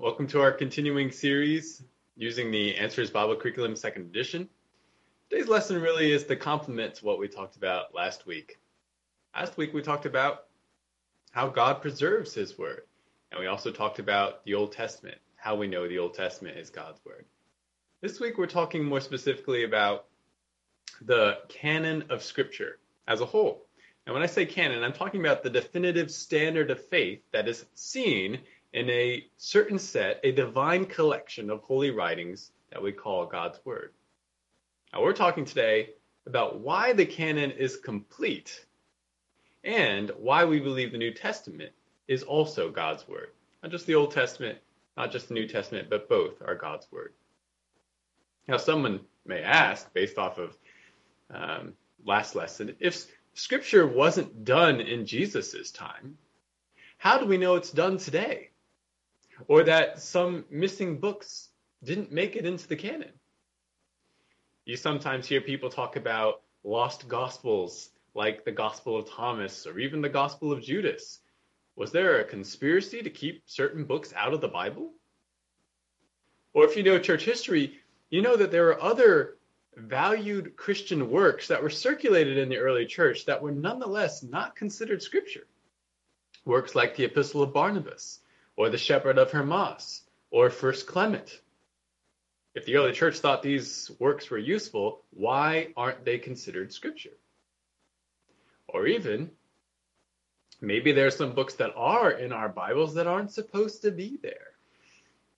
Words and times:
Welcome 0.00 0.28
to 0.28 0.40
our 0.40 0.52
continuing 0.52 1.10
series 1.10 1.82
using 2.16 2.52
the 2.52 2.76
Answers 2.76 3.10
Bible 3.10 3.34
Curriculum 3.34 3.74
Second 3.74 4.02
Edition. 4.02 4.48
Today's 5.28 5.48
lesson 5.48 5.82
really 5.82 6.12
is 6.12 6.22
the 6.22 6.36
complement 6.36 6.94
to 6.94 7.04
what 7.04 7.18
we 7.18 7.26
talked 7.26 7.56
about 7.56 7.92
last 7.92 8.24
week. 8.24 8.58
Last 9.34 9.56
week 9.56 9.74
we 9.74 9.82
talked 9.82 10.06
about 10.06 10.44
how 11.32 11.48
God 11.48 11.82
preserves 11.82 12.32
His 12.32 12.56
Word, 12.56 12.82
and 13.32 13.40
we 13.40 13.48
also 13.48 13.72
talked 13.72 13.98
about 13.98 14.44
the 14.44 14.54
Old 14.54 14.70
Testament, 14.70 15.18
how 15.34 15.56
we 15.56 15.66
know 15.66 15.88
the 15.88 15.98
Old 15.98 16.14
Testament 16.14 16.56
is 16.58 16.70
God's 16.70 17.04
Word. 17.04 17.24
This 18.00 18.20
week 18.20 18.38
we're 18.38 18.46
talking 18.46 18.84
more 18.84 19.00
specifically 19.00 19.64
about 19.64 20.04
the 21.02 21.38
canon 21.48 22.04
of 22.08 22.22
Scripture 22.22 22.78
as 23.08 23.20
a 23.20 23.26
whole. 23.26 23.66
And 24.06 24.14
when 24.14 24.22
I 24.22 24.26
say 24.26 24.46
canon, 24.46 24.84
I'm 24.84 24.92
talking 24.92 25.20
about 25.20 25.42
the 25.42 25.50
definitive 25.50 26.12
standard 26.12 26.70
of 26.70 26.86
faith 26.86 27.20
that 27.32 27.48
is 27.48 27.66
seen 27.74 28.38
in 28.72 28.88
a 28.90 29.24
certain 29.36 29.78
set, 29.78 30.20
a 30.24 30.32
divine 30.32 30.84
collection 30.84 31.50
of 31.50 31.62
holy 31.62 31.90
writings 31.90 32.52
that 32.70 32.82
we 32.82 32.92
call 32.92 33.26
God's 33.26 33.58
Word. 33.64 33.92
Now, 34.92 35.02
we're 35.02 35.12
talking 35.12 35.44
today 35.44 35.90
about 36.26 36.60
why 36.60 36.92
the 36.92 37.06
canon 37.06 37.50
is 37.50 37.76
complete 37.76 38.66
and 39.64 40.10
why 40.18 40.44
we 40.44 40.60
believe 40.60 40.92
the 40.92 40.98
New 40.98 41.12
Testament 41.12 41.72
is 42.06 42.22
also 42.22 42.70
God's 42.70 43.08
Word. 43.08 43.30
Not 43.62 43.72
just 43.72 43.86
the 43.86 43.94
Old 43.94 44.12
Testament, 44.12 44.58
not 44.96 45.12
just 45.12 45.28
the 45.28 45.34
New 45.34 45.48
Testament, 45.48 45.88
but 45.90 46.08
both 46.08 46.42
are 46.42 46.54
God's 46.54 46.86
Word. 46.90 47.12
Now, 48.46 48.56
someone 48.56 49.00
may 49.26 49.42
ask, 49.42 49.92
based 49.92 50.18
off 50.18 50.38
of 50.38 50.56
um, 51.30 51.74
last 52.04 52.34
lesson, 52.34 52.74
if 52.80 53.06
Scripture 53.34 53.86
wasn't 53.86 54.44
done 54.44 54.80
in 54.80 55.06
Jesus' 55.06 55.70
time, 55.70 56.16
how 56.96 57.18
do 57.18 57.26
we 57.26 57.38
know 57.38 57.54
it's 57.54 57.70
done 57.70 57.98
today? 57.98 58.47
Or 59.46 59.62
that 59.62 60.00
some 60.00 60.44
missing 60.50 60.98
books 60.98 61.50
didn't 61.84 62.10
make 62.10 62.34
it 62.34 62.44
into 62.44 62.66
the 62.66 62.76
canon. 62.76 63.12
You 64.64 64.76
sometimes 64.76 65.26
hear 65.26 65.40
people 65.40 65.70
talk 65.70 65.96
about 65.96 66.42
lost 66.64 67.08
gospels 67.08 67.90
like 68.14 68.44
the 68.44 68.52
Gospel 68.52 68.96
of 68.96 69.08
Thomas 69.08 69.66
or 69.66 69.78
even 69.78 70.02
the 70.02 70.08
Gospel 70.08 70.50
of 70.50 70.62
Judas. 70.62 71.20
Was 71.76 71.92
there 71.92 72.18
a 72.18 72.24
conspiracy 72.24 73.02
to 73.02 73.10
keep 73.10 73.42
certain 73.46 73.84
books 73.84 74.12
out 74.16 74.34
of 74.34 74.40
the 74.40 74.48
Bible? 74.48 74.92
Or 76.52 76.64
if 76.64 76.76
you 76.76 76.82
know 76.82 76.98
church 76.98 77.24
history, 77.24 77.78
you 78.10 78.20
know 78.20 78.36
that 78.36 78.50
there 78.50 78.68
are 78.68 78.82
other 78.82 79.36
valued 79.76 80.56
Christian 80.56 81.08
works 81.08 81.46
that 81.46 81.62
were 81.62 81.70
circulated 81.70 82.36
in 82.36 82.48
the 82.48 82.56
early 82.56 82.84
church 82.84 83.24
that 83.26 83.40
were 83.40 83.52
nonetheless 83.52 84.24
not 84.24 84.56
considered 84.56 85.02
scripture. 85.02 85.46
Works 86.44 86.74
like 86.74 86.96
the 86.96 87.04
Epistle 87.04 87.42
of 87.42 87.52
Barnabas, 87.52 88.20
or 88.58 88.68
the 88.68 88.76
Shepherd 88.76 89.18
of 89.18 89.30
Hermas, 89.30 90.02
or 90.32 90.50
First 90.50 90.88
Clement. 90.88 91.40
If 92.56 92.66
the 92.66 92.74
early 92.74 92.90
church 92.90 93.20
thought 93.20 93.40
these 93.40 93.88
works 94.00 94.28
were 94.28 94.36
useful, 94.36 95.04
why 95.10 95.68
aren't 95.76 96.04
they 96.04 96.18
considered 96.18 96.72
scripture? 96.72 97.16
Or 98.66 98.88
even, 98.88 99.30
maybe 100.60 100.90
there 100.90 101.06
are 101.06 101.12
some 101.12 101.36
books 101.36 101.54
that 101.54 101.72
are 101.76 102.10
in 102.10 102.32
our 102.32 102.48
Bibles 102.48 102.94
that 102.94 103.06
aren't 103.06 103.30
supposed 103.30 103.82
to 103.82 103.92
be 103.92 104.18
there. 104.20 104.50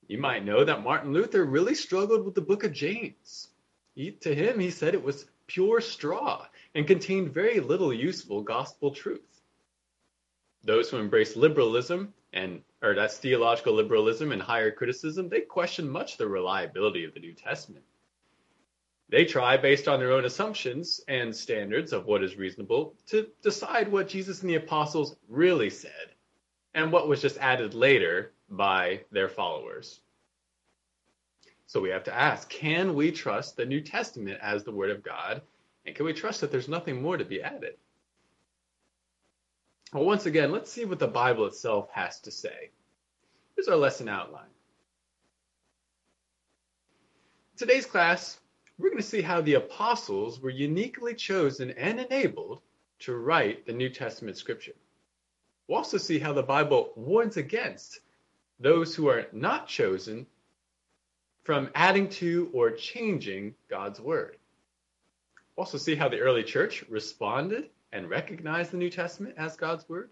You 0.09 0.17
might 0.17 0.47
know 0.47 0.65
that 0.65 0.83
Martin 0.83 1.13
Luther 1.13 1.45
really 1.45 1.75
struggled 1.75 2.25
with 2.25 2.35
the 2.35 2.41
book 2.41 2.65
of 2.65 2.73
James. 2.73 3.48
He, 3.95 4.13
to 4.13 4.35
him, 4.35 4.59
he 4.59 4.71
said 4.71 4.95
it 4.95 5.05
was 5.05 5.27
pure 5.47 5.83
straw 5.83 6.47
and 6.75 6.87
contained 6.87 7.35
very 7.35 7.61
little 7.61 7.93
useful 7.93 8.41
gospel 8.41 8.93
truth. 8.93 9.43
Those 10.65 10.89
who 10.89 10.97
embrace 10.97 11.37
liberalism 11.37 12.15
and 12.33 12.62
or 12.83 12.95
that's 12.95 13.19
theological 13.19 13.75
liberalism 13.75 14.33
and 14.33 14.41
higher 14.41 14.70
criticism, 14.70 15.28
they 15.28 15.41
question 15.41 15.89
much 15.89 16.17
the 16.17 16.27
reliability 16.27 17.05
of 17.05 17.14
the 17.14 17.20
New 17.20 17.34
Testament. 17.34 17.84
They 19.11 19.25
try, 19.25 19.56
based 19.56 19.89
on 19.89 19.98
their 19.98 20.12
own 20.12 20.25
assumptions 20.25 21.01
and 21.08 21.34
standards 21.34 21.92
of 21.92 22.06
what 22.06 22.23
is 22.23 22.36
reasonable, 22.36 22.95
to 23.08 23.27
decide 23.42 23.91
what 23.91 24.08
Jesus 24.08 24.41
and 24.41 24.48
the 24.48 24.55
apostles 24.55 25.17
really 25.29 25.68
said 25.68 26.14
and 26.74 26.92
what 26.92 27.08
was 27.08 27.20
just 27.20 27.36
added 27.39 27.74
later 27.74 28.33
by 28.48 29.01
their 29.11 29.29
followers. 29.29 30.01
So 31.67 31.80
we 31.80 31.91
have 31.91 32.05
to 32.05 32.14
ask 32.14 32.48
can 32.48 32.95
we 32.95 33.11
trust 33.11 33.57
the 33.57 33.67
New 33.67 33.80
Testament 33.80 34.39
as 34.41 34.64
the 34.64 34.73
Word 34.73 34.91
of 34.91 35.02
God? 35.02 35.42
And 35.86 35.95
can 35.95 36.07
we 36.07 36.12
trust 36.12 36.41
that 36.41 36.52
there's 36.52 36.68
nothing 36.68 37.02
more 37.02 37.17
to 37.17 37.24
be 37.24 37.42
added? 37.42 37.77
Well, 39.92 40.05
once 40.05 40.27
again, 40.27 40.52
let's 40.52 40.70
see 40.70 40.84
what 40.84 41.01
the 41.01 41.08
Bible 41.08 41.46
itself 41.46 41.89
has 41.92 42.20
to 42.20 42.30
say. 42.30 42.70
Here's 43.56 43.67
our 43.67 43.77
lesson 43.77 44.08
outline. 44.08 44.45
In 47.52 47.58
today's 47.58 47.86
class, 47.86 48.39
we're 48.79 48.90
going 48.90 49.02
to 49.02 49.08
see 49.08 49.20
how 49.20 49.40
the 49.40 49.55
apostles 49.55 50.40
were 50.40 50.50
uniquely 50.50 51.14
chosen 51.14 51.73
and 51.73 51.98
enabled 51.98 52.61
to 53.00 53.17
write 53.17 53.67
the 53.67 53.73
New 53.73 53.89
Testament 53.89 54.36
scripture. 54.36 54.77
We'll 55.67 55.79
also 55.79 55.98
see 55.98 56.20
how 56.20 56.33
the 56.33 56.42
Bible 56.42 56.92
warns 56.95 57.36
against 57.36 58.00
those 58.61 58.95
who 58.95 59.08
are 59.08 59.27
not 59.33 59.67
chosen 59.67 60.27
from 61.42 61.68
adding 61.74 62.08
to 62.11 62.48
or 62.52 62.70
changing 62.70 63.56
God's 63.68 64.00
word. 64.00 64.36
We'll 65.56 65.64
also 65.64 65.79
see 65.79 65.96
how 65.96 66.08
the 66.08 66.20
early 66.20 66.45
church 66.45 66.84
responded 66.89 67.70
and 67.92 68.08
recognize 68.08 68.70
the 68.70 68.77
New 68.77 68.90
Testament 68.90 69.34
as 69.36 69.56
God's 69.56 69.89
Word. 69.89 70.11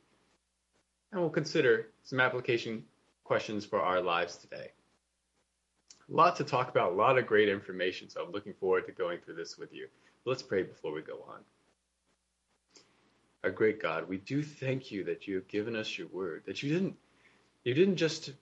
And 1.12 1.20
we'll 1.20 1.30
consider 1.30 1.88
some 2.02 2.20
application 2.20 2.84
questions 3.24 3.64
for 3.64 3.80
our 3.80 4.00
lives 4.00 4.36
today. 4.36 4.72
A 6.10 6.14
lot 6.14 6.36
to 6.36 6.44
talk 6.44 6.68
about, 6.70 6.92
a 6.92 6.94
lot 6.94 7.18
of 7.18 7.26
great 7.26 7.48
information, 7.48 8.08
so 8.08 8.22
I'm 8.22 8.32
looking 8.32 8.54
forward 8.54 8.86
to 8.86 8.92
going 8.92 9.18
through 9.20 9.34
this 9.34 9.58
with 9.58 9.72
you. 9.72 9.88
Let's 10.24 10.42
pray 10.42 10.62
before 10.62 10.92
we 10.92 11.02
go 11.02 11.24
on. 11.28 11.40
Our 13.44 13.50
great 13.50 13.80
God, 13.80 14.08
we 14.08 14.18
do 14.18 14.42
thank 14.42 14.90
you 14.90 15.04
that 15.04 15.28
you 15.28 15.36
have 15.36 15.48
given 15.48 15.76
us 15.76 15.96
your 15.96 16.08
word, 16.08 16.42
that 16.46 16.62
you 16.62 16.72
didn't 16.72 16.96
you 17.64 17.74
didn't 17.74 17.96
just 17.96 18.32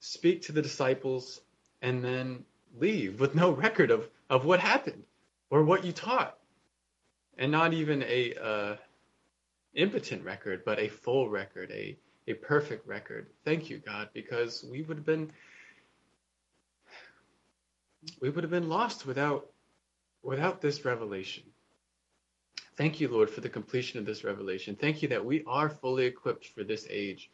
speak 0.00 0.42
to 0.42 0.52
the 0.52 0.62
disciples 0.62 1.40
and 1.82 2.02
then 2.02 2.44
leave 2.78 3.20
with 3.20 3.34
no 3.34 3.50
record 3.50 3.90
of, 3.90 4.08
of 4.30 4.44
what 4.44 4.60
happened 4.60 5.02
or 5.50 5.64
what 5.64 5.84
you 5.84 5.92
taught 5.92 6.38
and 7.38 7.50
not 7.50 7.72
even 7.72 8.02
a 8.02 8.34
uh, 8.34 8.76
impotent 9.74 10.24
record, 10.24 10.64
but 10.64 10.78
a 10.78 10.88
full 10.88 11.28
record, 11.28 11.70
a 11.72 11.96
a 12.26 12.34
perfect 12.34 12.86
record. 12.86 13.26
Thank 13.44 13.68
you, 13.68 13.78
God, 13.78 14.08
because 14.14 14.64
we 14.64 14.82
would 14.82 14.96
have 14.96 15.06
been 15.06 15.30
we 18.20 18.30
would 18.30 18.44
have 18.44 18.50
been 18.50 18.68
lost 18.68 19.06
without 19.06 19.46
without 20.22 20.60
this 20.60 20.84
revelation. 20.84 21.42
Thank 22.76 23.00
you, 23.00 23.08
Lord, 23.08 23.30
for 23.30 23.40
the 23.40 23.48
completion 23.48 24.00
of 24.00 24.06
this 24.06 24.24
revelation. 24.24 24.74
Thank 24.74 25.02
you 25.02 25.08
that 25.08 25.24
we 25.24 25.44
are 25.46 25.68
fully 25.68 26.06
equipped 26.06 26.48
for 26.48 26.64
this 26.64 26.86
age. 26.90 27.30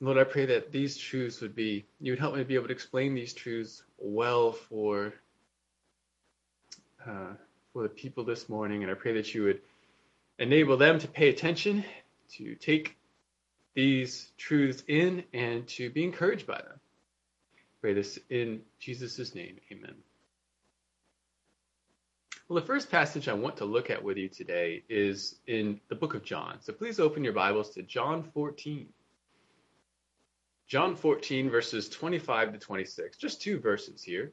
Lord, 0.00 0.16
I 0.16 0.24
pray 0.24 0.46
that 0.46 0.72
these 0.72 0.96
truths 0.96 1.40
would 1.40 1.54
be, 1.54 1.84
you 2.00 2.12
would 2.12 2.20
help 2.20 2.36
me 2.36 2.44
be 2.44 2.54
able 2.54 2.68
to 2.68 2.72
explain 2.72 3.14
these 3.14 3.34
truths 3.34 3.82
well 3.98 4.52
for 4.52 5.12
uh, 7.04 7.34
for 7.78 7.84
the 7.84 7.88
people 7.88 8.24
this 8.24 8.48
morning, 8.48 8.82
and 8.82 8.90
I 8.90 8.94
pray 8.94 9.12
that 9.12 9.32
you 9.32 9.44
would 9.44 9.60
enable 10.40 10.76
them 10.76 10.98
to 10.98 11.06
pay 11.06 11.28
attention, 11.28 11.84
to 12.32 12.56
take 12.56 12.96
these 13.74 14.32
truths 14.36 14.82
in, 14.88 15.22
and 15.32 15.64
to 15.68 15.88
be 15.88 16.02
encouraged 16.02 16.44
by 16.44 16.56
them. 16.56 16.80
Pray 17.80 17.92
this 17.92 18.18
in 18.30 18.62
Jesus' 18.80 19.32
name. 19.32 19.58
Amen. 19.70 19.94
Well, 22.48 22.60
the 22.60 22.66
first 22.66 22.90
passage 22.90 23.28
I 23.28 23.34
want 23.34 23.58
to 23.58 23.64
look 23.64 23.90
at 23.90 24.02
with 24.02 24.16
you 24.16 24.28
today 24.28 24.82
is 24.88 25.36
in 25.46 25.80
the 25.88 25.94
book 25.94 26.14
of 26.14 26.24
John. 26.24 26.56
So 26.62 26.72
please 26.72 26.98
open 26.98 27.22
your 27.22 27.32
Bibles 27.32 27.70
to 27.74 27.82
John 27.84 28.24
14. 28.34 28.88
John 30.66 30.96
14, 30.96 31.48
verses 31.48 31.88
25 31.88 32.54
to 32.54 32.58
26. 32.58 33.18
Just 33.18 33.40
two 33.40 33.60
verses 33.60 34.02
here. 34.02 34.32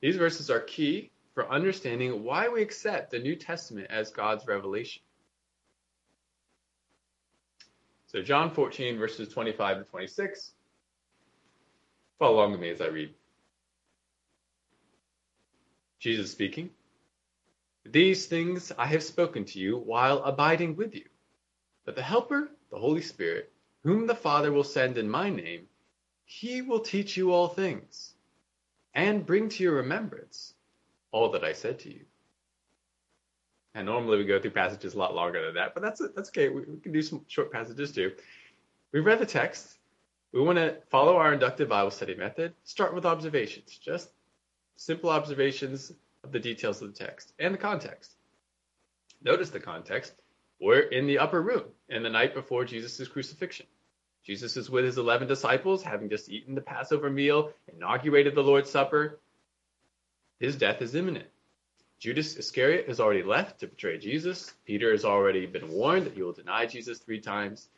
These 0.00 0.14
verses 0.14 0.48
are 0.48 0.60
key 0.60 1.10
for 1.40 1.50
understanding 1.50 2.22
why 2.22 2.50
we 2.50 2.60
accept 2.60 3.10
the 3.10 3.18
New 3.18 3.34
Testament 3.34 3.86
as 3.88 4.10
God's 4.10 4.46
revelation. 4.46 5.00
So, 8.08 8.20
John 8.20 8.50
14, 8.50 8.98
verses 8.98 9.28
25 9.28 9.78
to 9.78 9.84
26. 9.84 10.52
Follow 12.18 12.34
along 12.34 12.52
with 12.52 12.60
me 12.60 12.68
as 12.68 12.82
I 12.82 12.88
read. 12.88 13.14
Jesus 15.98 16.30
speaking. 16.30 16.68
These 17.86 18.26
things 18.26 18.70
I 18.76 18.84
have 18.84 19.02
spoken 19.02 19.46
to 19.46 19.58
you 19.58 19.78
while 19.78 20.22
abiding 20.22 20.76
with 20.76 20.94
you. 20.94 21.06
But 21.86 21.96
the 21.96 22.02
Helper, 22.02 22.50
the 22.70 22.78
Holy 22.78 23.00
Spirit, 23.00 23.50
whom 23.82 24.06
the 24.06 24.14
Father 24.14 24.52
will 24.52 24.62
send 24.62 24.98
in 24.98 25.08
my 25.08 25.30
name, 25.30 25.68
he 26.26 26.60
will 26.60 26.80
teach 26.80 27.16
you 27.16 27.32
all 27.32 27.48
things 27.48 28.12
and 28.94 29.24
bring 29.24 29.48
to 29.48 29.62
your 29.62 29.76
remembrance 29.76 30.52
all 31.12 31.30
that 31.32 31.44
I 31.44 31.52
said 31.52 31.78
to 31.80 31.92
you. 31.92 32.00
And 33.74 33.86
normally 33.86 34.18
we 34.18 34.24
go 34.24 34.40
through 34.40 34.50
passages 34.50 34.94
a 34.94 34.98
lot 34.98 35.14
longer 35.14 35.44
than 35.44 35.54
that, 35.54 35.74
but 35.74 35.82
that's 35.82 36.02
that's 36.14 36.28
okay. 36.30 36.48
We, 36.48 36.62
we 36.62 36.80
can 36.80 36.92
do 36.92 37.02
some 37.02 37.24
short 37.28 37.52
passages 37.52 37.92
too. 37.92 38.12
We've 38.92 39.06
read 39.06 39.20
the 39.20 39.26
text. 39.26 39.78
We 40.32 40.40
want 40.40 40.58
to 40.58 40.76
follow 40.90 41.16
our 41.16 41.32
inductive 41.32 41.68
Bible 41.68 41.90
study 41.90 42.14
method, 42.14 42.54
start 42.64 42.94
with 42.94 43.04
observations, 43.04 43.78
just 43.82 44.10
simple 44.76 45.10
observations 45.10 45.92
of 46.24 46.32
the 46.32 46.38
details 46.38 46.82
of 46.82 46.92
the 46.92 47.04
text 47.04 47.32
and 47.38 47.54
the 47.54 47.58
context. 47.58 48.14
Notice 49.22 49.50
the 49.50 49.60
context. 49.60 50.14
We're 50.60 50.80
in 50.80 51.06
the 51.06 51.18
upper 51.18 51.40
room 51.40 51.64
in 51.88 52.02
the 52.02 52.10
night 52.10 52.34
before 52.34 52.64
Jesus' 52.64 53.08
crucifixion. 53.08 53.66
Jesus 54.24 54.56
is 54.56 54.68
with 54.68 54.84
his 54.84 54.98
11 54.98 55.28
disciples, 55.28 55.82
having 55.82 56.10
just 56.10 56.28
eaten 56.28 56.54
the 56.54 56.60
Passover 56.60 57.10
meal, 57.10 57.52
inaugurated 57.74 58.34
the 58.34 58.42
Lord's 58.42 58.70
Supper. 58.70 59.18
His 60.40 60.56
death 60.56 60.80
is 60.82 60.94
imminent. 60.94 61.28
Judas 61.98 62.36
Iscariot 62.36 62.88
has 62.88 62.98
already 62.98 63.22
left 63.22 63.60
to 63.60 63.66
betray 63.66 63.98
Jesus. 63.98 64.54
Peter 64.64 64.90
has 64.90 65.04
already 65.04 65.44
been 65.44 65.70
warned 65.70 66.06
that 66.06 66.14
he 66.14 66.22
will 66.22 66.32
deny 66.32 66.64
Jesus 66.64 66.98
three 66.98 67.20
times. 67.20 67.68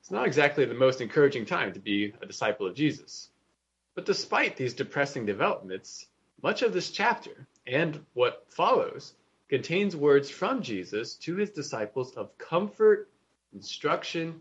It's 0.00 0.10
not 0.10 0.26
exactly 0.26 0.64
the 0.64 0.72
most 0.72 1.02
encouraging 1.02 1.44
time 1.44 1.74
to 1.74 1.78
be 1.78 2.14
a 2.22 2.26
disciple 2.26 2.66
of 2.66 2.74
Jesus. 2.74 3.28
But 3.94 4.06
despite 4.06 4.56
these 4.56 4.72
depressing 4.72 5.26
developments, 5.26 6.06
much 6.42 6.62
of 6.62 6.72
this 6.72 6.90
chapter 6.90 7.46
and 7.66 8.00
what 8.14 8.46
follows 8.48 9.12
contains 9.50 9.94
words 9.94 10.30
from 10.30 10.62
Jesus 10.62 11.14
to 11.16 11.36
his 11.36 11.50
disciples 11.50 12.12
of 12.12 12.36
comfort, 12.38 13.10
instruction, 13.52 14.40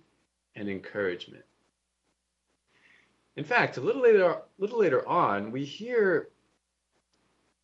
and 0.55 0.69
encouragement. 0.69 1.43
In 3.35 3.43
fact, 3.43 3.75
a 3.75 3.81
little 3.81 4.01
later, 4.01 4.37
little 4.57 4.79
later 4.79 5.05
on, 5.05 5.51
we 5.51 5.65
hear 5.65 6.29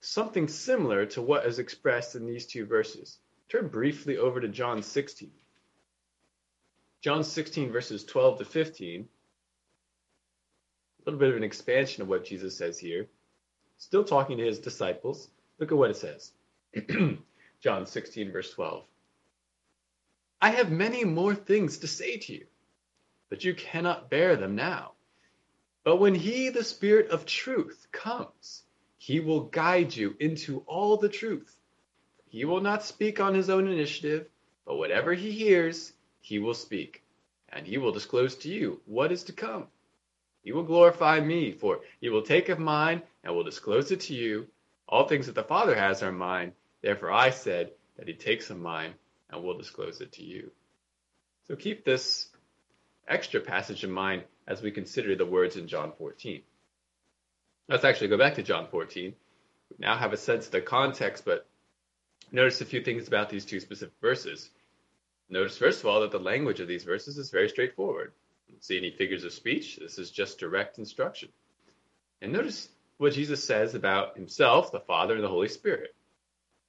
something 0.01 0.47
similar 0.47 1.05
to 1.05 1.21
what 1.21 1.45
is 1.45 1.59
expressed 1.59 2.15
in 2.15 2.25
these 2.25 2.45
two 2.45 2.65
verses. 2.65 3.17
Turn 3.49 3.67
briefly 3.67 4.17
over 4.17 4.41
to 4.41 4.47
John 4.47 4.81
16. 4.81 5.31
John 7.01 7.23
16, 7.23 7.71
verses 7.71 8.03
12 8.03 8.39
to 8.39 8.45
15. 8.45 9.01
A 9.01 9.05
little 11.05 11.19
bit 11.19 11.29
of 11.29 11.37
an 11.37 11.43
expansion 11.43 12.01
of 12.01 12.09
what 12.09 12.25
Jesus 12.25 12.57
says 12.57 12.77
here. 12.77 13.07
Still 13.77 14.03
talking 14.03 14.37
to 14.37 14.45
his 14.45 14.59
disciples. 14.59 15.29
Look 15.59 15.71
at 15.71 15.77
what 15.77 15.91
it 15.91 15.97
says. 15.97 16.31
John 17.61 17.85
16, 17.85 18.31
verse 18.31 18.51
12. 18.53 18.83
I 20.41 20.51
have 20.51 20.71
many 20.71 21.03
more 21.03 21.35
things 21.35 21.79
to 21.79 21.87
say 21.87 22.17
to 22.17 22.33
you, 22.33 22.45
but 23.29 23.43
you 23.43 23.53
cannot 23.53 24.09
bear 24.09 24.35
them 24.35 24.55
now. 24.55 24.93
But 25.83 25.97
when 25.97 26.15
he, 26.15 26.49
the 26.49 26.63
Spirit 26.63 27.09
of 27.09 27.25
truth, 27.25 27.87
comes, 27.91 28.63
he 29.01 29.19
will 29.19 29.45
guide 29.45 29.95
you 29.95 30.15
into 30.19 30.59
all 30.67 30.95
the 30.95 31.09
truth. 31.09 31.59
He 32.29 32.45
will 32.45 32.61
not 32.61 32.83
speak 32.83 33.19
on 33.19 33.33
his 33.33 33.49
own 33.49 33.67
initiative, 33.67 34.27
but 34.63 34.75
whatever 34.75 35.11
he 35.11 35.31
hears, 35.31 35.91
he 36.19 36.37
will 36.37 36.53
speak, 36.53 37.01
and 37.49 37.65
he 37.65 37.79
will 37.79 37.91
disclose 37.91 38.35
to 38.35 38.49
you 38.49 38.79
what 38.85 39.11
is 39.11 39.23
to 39.23 39.33
come. 39.33 39.65
He 40.43 40.51
will 40.51 40.61
glorify 40.61 41.19
me, 41.19 41.51
for 41.51 41.79
he 41.99 42.09
will 42.09 42.21
take 42.21 42.49
of 42.49 42.59
mine 42.59 43.01
and 43.23 43.33
will 43.33 43.43
disclose 43.43 43.91
it 43.91 44.01
to 44.01 44.13
you. 44.13 44.45
All 44.87 45.07
things 45.07 45.25
that 45.25 45.33
the 45.33 45.43
Father 45.43 45.73
has 45.73 46.03
are 46.03 46.11
mine. 46.11 46.53
Therefore 46.83 47.11
I 47.11 47.31
said 47.31 47.71
that 47.97 48.07
he 48.07 48.13
takes 48.13 48.51
of 48.51 48.59
mine 48.59 48.93
and 49.31 49.43
will 49.43 49.57
disclose 49.57 49.99
it 50.01 50.11
to 50.11 50.23
you. 50.23 50.51
So 51.47 51.55
keep 51.55 51.83
this 51.83 52.29
extra 53.07 53.41
passage 53.41 53.83
in 53.83 53.91
mind 53.91 54.25
as 54.47 54.61
we 54.61 54.69
consider 54.69 55.15
the 55.15 55.25
words 55.25 55.55
in 55.55 55.67
John 55.67 55.91
14. 55.97 56.43
Let's 57.71 57.85
actually 57.85 58.09
go 58.09 58.17
back 58.17 58.35
to 58.35 58.43
John 58.43 58.67
14. 58.67 59.13
We 59.69 59.75
now 59.79 59.95
have 59.95 60.11
a 60.11 60.17
sense 60.17 60.45
of 60.45 60.51
the 60.51 60.59
context, 60.59 61.23
but 61.23 61.47
notice 62.29 62.59
a 62.59 62.65
few 62.65 62.83
things 62.83 63.07
about 63.07 63.29
these 63.29 63.45
two 63.45 63.61
specific 63.61 63.93
verses. 64.01 64.49
Notice, 65.29 65.57
first 65.57 65.79
of 65.79 65.85
all, 65.85 66.01
that 66.01 66.11
the 66.11 66.19
language 66.19 66.59
of 66.59 66.67
these 66.67 66.83
verses 66.83 67.17
is 67.17 67.29
very 67.29 67.47
straightforward. 67.47 68.11
Don't 68.49 68.61
see 68.61 68.77
any 68.77 68.91
figures 68.91 69.23
of 69.23 69.31
speech. 69.31 69.77
This 69.77 69.97
is 69.99 70.11
just 70.11 70.37
direct 70.37 70.79
instruction. 70.79 71.29
And 72.21 72.33
notice 72.33 72.67
what 72.97 73.13
Jesus 73.13 73.41
says 73.41 73.73
about 73.73 74.17
himself, 74.17 74.73
the 74.73 74.81
Father, 74.81 75.15
and 75.15 75.23
the 75.23 75.29
Holy 75.29 75.47
Spirit. 75.47 75.95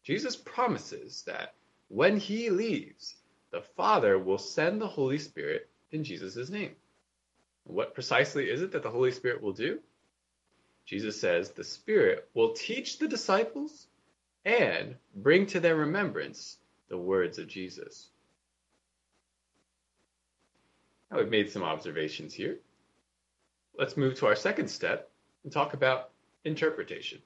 Jesus 0.05 0.37
promises 0.37 1.25
that 1.26 1.55
when 1.88 2.16
he 2.16 2.48
leaves, 2.48 3.16
the 3.50 3.62
Father 3.76 4.20
will 4.20 4.38
send 4.38 4.81
the 4.81 4.87
Holy 4.87 5.19
Spirit 5.19 5.69
in 5.90 6.05
Jesus' 6.05 6.48
name. 6.48 6.76
What 7.64 7.93
precisely 7.93 8.48
is 8.48 8.62
it 8.62 8.70
that 8.70 8.84
the 8.84 8.90
Holy 8.90 9.10
Spirit 9.10 9.43
will 9.43 9.52
do? 9.52 9.81
Jesus 10.93 11.19
says 11.19 11.49
the 11.49 11.65
Spirit 11.65 12.29
will 12.35 12.53
teach 12.53 12.99
the 12.99 13.09
disciples 13.09 13.87
and 14.44 14.94
bring 15.17 15.47
to 15.47 15.59
their 15.59 15.75
remembrance 15.75 16.59
the 16.91 16.99
words 16.99 17.39
of 17.39 17.49
Jesus. 17.49 18.11
Now 21.11 21.17
we've 21.17 21.31
made 21.31 21.50
some 21.50 21.62
observations 21.62 22.35
here. 22.35 22.59
Let's 23.79 23.97
move 23.97 24.17
to 24.17 24.27
our 24.27 24.37
second 24.37 24.69
step 24.69 25.11
and 25.44 25.50
talk 25.50 25.73
about 25.73 26.11
interpretation. 26.44 27.23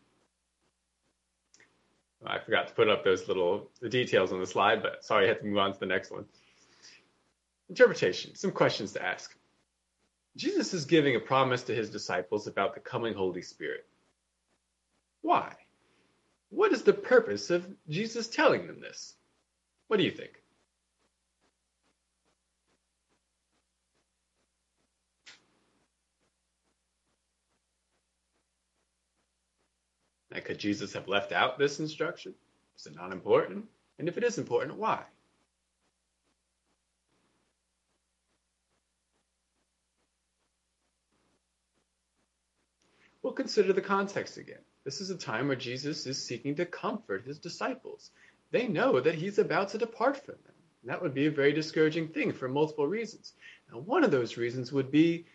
Oh, 2.24 2.28
I 2.30 2.38
forgot 2.38 2.68
to 2.68 2.74
put 2.74 2.88
up 2.88 3.02
those 3.02 3.26
little 3.26 3.68
the 3.80 3.88
details 3.88 4.32
on 4.32 4.38
the 4.38 4.46
slide, 4.46 4.80
but 4.80 5.04
sorry, 5.04 5.24
I 5.24 5.28
had 5.30 5.40
to 5.40 5.44
move 5.44 5.58
on 5.58 5.72
to 5.72 5.80
the 5.80 5.86
next 5.86 6.12
one. 6.12 6.26
Interpretation, 7.68 8.36
some 8.36 8.52
questions 8.52 8.92
to 8.92 9.04
ask. 9.04 9.36
Jesus 10.36 10.74
is 10.74 10.84
giving 10.84 11.16
a 11.16 11.20
promise 11.20 11.62
to 11.64 11.74
his 11.74 11.88
disciples 11.88 12.46
about 12.46 12.74
the 12.74 12.80
coming 12.80 13.14
Holy 13.14 13.42
Spirit. 13.42 13.86
Why? 15.22 15.54
What 16.50 16.72
is 16.72 16.82
the 16.82 16.92
purpose 16.92 17.50
of 17.50 17.66
Jesus 17.88 18.28
telling 18.28 18.66
them 18.66 18.80
this? 18.80 19.14
What 19.88 19.96
do 19.96 20.04
you 20.04 20.10
think? 20.10 20.32
Now, 30.30 30.40
could 30.40 30.58
Jesus 30.58 30.92
have 30.92 31.08
left 31.08 31.32
out 31.32 31.58
this 31.58 31.80
instruction? 31.80 32.34
Is 32.78 32.86
it 32.86 32.94
not 32.94 33.12
important? 33.12 33.64
And 33.98 34.06
if 34.06 34.18
it 34.18 34.24
is 34.24 34.36
important, 34.36 34.76
why? 34.76 35.02
Consider 43.36 43.72
the 43.72 43.80
context 43.80 44.36
again. 44.36 44.58
This 44.84 45.00
is 45.00 45.10
a 45.10 45.16
time 45.16 45.48
where 45.48 45.56
Jesus 45.56 46.06
is 46.06 46.22
seeking 46.22 46.54
to 46.56 46.66
comfort 46.66 47.24
his 47.24 47.38
disciples. 47.38 48.10
They 48.50 48.68
know 48.68 49.00
that 49.00 49.14
he's 49.14 49.38
about 49.38 49.68
to 49.70 49.78
depart 49.78 50.16
from 50.24 50.36
them. 50.44 50.54
And 50.82 50.90
that 50.90 51.02
would 51.02 51.14
be 51.14 51.26
a 51.26 51.30
very 51.30 51.52
discouraging 51.52 52.08
thing 52.08 52.32
for 52.32 52.48
multiple 52.48 52.86
reasons. 52.86 53.32
Now, 53.70 53.78
one 53.80 54.04
of 54.04 54.10
those 54.10 54.36
reasons 54.36 54.72
would 54.72 54.90
be 54.90 55.26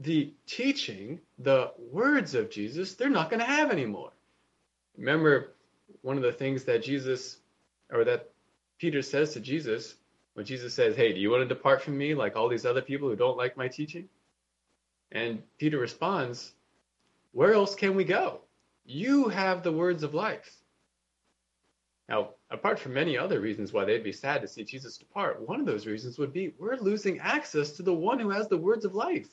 the 0.00 0.32
teaching, 0.46 1.20
the 1.38 1.72
words 1.92 2.34
of 2.34 2.50
Jesus, 2.50 2.94
they're 2.94 3.08
not 3.08 3.30
going 3.30 3.40
to 3.40 3.46
have 3.46 3.70
anymore. 3.70 4.12
Remember, 4.96 5.54
one 6.02 6.16
of 6.16 6.22
the 6.22 6.32
things 6.32 6.64
that 6.64 6.82
Jesus, 6.82 7.38
or 7.90 8.04
that 8.04 8.30
Peter 8.78 9.02
says 9.02 9.34
to 9.34 9.40
Jesus, 9.40 9.94
when 10.34 10.46
Jesus 10.46 10.74
says, 10.74 10.94
Hey, 10.96 11.12
do 11.12 11.20
you 11.20 11.30
want 11.30 11.42
to 11.42 11.54
depart 11.54 11.82
from 11.82 11.98
me 11.98 12.14
like 12.14 12.36
all 12.36 12.48
these 12.48 12.66
other 12.66 12.82
people 12.82 13.08
who 13.08 13.16
don't 13.16 13.36
like 13.36 13.56
my 13.56 13.68
teaching? 13.68 14.08
And 15.10 15.42
Peter 15.58 15.78
responds, 15.78 16.52
Where 17.38 17.52
else 17.52 17.76
can 17.76 17.94
we 17.94 18.02
go? 18.02 18.40
You 18.84 19.28
have 19.28 19.62
the 19.62 19.70
words 19.70 20.02
of 20.02 20.12
life. 20.12 20.56
Now, 22.08 22.30
apart 22.50 22.80
from 22.80 22.94
many 22.94 23.16
other 23.16 23.38
reasons 23.38 23.72
why 23.72 23.84
they'd 23.84 24.02
be 24.02 24.10
sad 24.10 24.40
to 24.42 24.48
see 24.48 24.64
Jesus 24.64 24.98
depart, 24.98 25.46
one 25.46 25.60
of 25.60 25.66
those 25.66 25.86
reasons 25.86 26.18
would 26.18 26.32
be 26.32 26.52
we're 26.58 26.74
losing 26.74 27.20
access 27.20 27.70
to 27.74 27.84
the 27.84 27.94
one 27.94 28.18
who 28.18 28.30
has 28.30 28.48
the 28.48 28.56
words 28.56 28.84
of 28.84 28.96
life. 28.96 29.28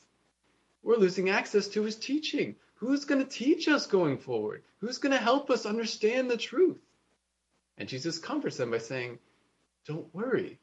We're 0.83 0.97
losing 0.97 1.31
access 1.31 1.67
to 1.69 1.81
his 1.81 1.95
teaching. 1.95 2.57
Who's 2.75 3.05
going 3.05 3.23
to 3.23 3.27
teach 3.27 3.67
us 3.67 3.87
going 3.87 4.19
forward? 4.19 4.61
Who's 4.81 4.99
going 4.99 5.13
to 5.13 5.17
help 5.17 5.49
us 5.49 5.65
understand 5.65 6.29
the 6.29 6.37
truth? 6.37 6.85
And 7.79 7.89
Jesus 7.89 8.19
comforts 8.19 8.57
them 8.57 8.69
by 8.69 8.77
saying, 8.77 9.17
Don't 9.87 10.13
worry. 10.13 10.59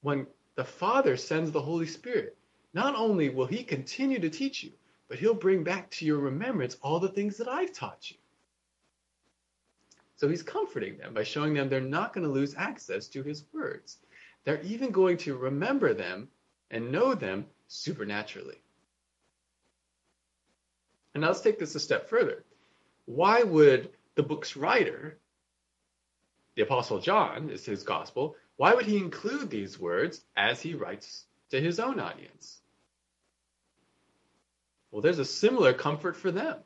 When 0.00 0.26
the 0.56 0.64
Father 0.64 1.16
sends 1.16 1.52
the 1.52 1.62
Holy 1.62 1.86
Spirit, 1.86 2.36
not 2.74 2.96
only 2.96 3.28
will 3.28 3.46
he 3.46 3.62
continue 3.62 4.18
to 4.18 4.30
teach 4.30 4.64
you, 4.64 4.72
but 5.12 5.18
he'll 5.18 5.34
bring 5.34 5.62
back 5.62 5.90
to 5.90 6.06
your 6.06 6.16
remembrance 6.16 6.78
all 6.80 6.98
the 6.98 7.10
things 7.10 7.36
that 7.36 7.46
I've 7.46 7.74
taught 7.74 8.10
you. 8.10 8.16
So 10.16 10.26
he's 10.26 10.42
comforting 10.42 10.96
them 10.96 11.12
by 11.12 11.22
showing 11.22 11.52
them 11.52 11.68
they're 11.68 11.82
not 11.82 12.14
going 12.14 12.26
to 12.26 12.32
lose 12.32 12.54
access 12.56 13.08
to 13.08 13.22
his 13.22 13.44
words. 13.52 13.98
They're 14.44 14.62
even 14.62 14.90
going 14.90 15.18
to 15.18 15.36
remember 15.36 15.92
them 15.92 16.28
and 16.70 16.90
know 16.90 17.14
them 17.14 17.44
supernaturally. 17.68 18.56
And 21.12 21.20
now 21.20 21.26
let's 21.26 21.42
take 21.42 21.58
this 21.58 21.74
a 21.74 21.80
step 21.80 22.08
further. 22.08 22.42
Why 23.04 23.42
would 23.42 23.90
the 24.14 24.22
book's 24.22 24.56
writer, 24.56 25.18
the 26.56 26.62
Apostle 26.62 27.00
John, 27.00 27.50
is 27.50 27.66
his 27.66 27.82
gospel, 27.82 28.34
why 28.56 28.72
would 28.72 28.86
he 28.86 28.96
include 28.96 29.50
these 29.50 29.78
words 29.78 30.22
as 30.38 30.62
he 30.62 30.72
writes 30.72 31.26
to 31.50 31.60
his 31.60 31.78
own 31.78 32.00
audience? 32.00 32.61
Well, 34.92 35.00
there's 35.00 35.18
a 35.18 35.24
similar 35.24 35.72
comfort 35.72 36.16
for 36.16 36.30
them. 36.30 36.58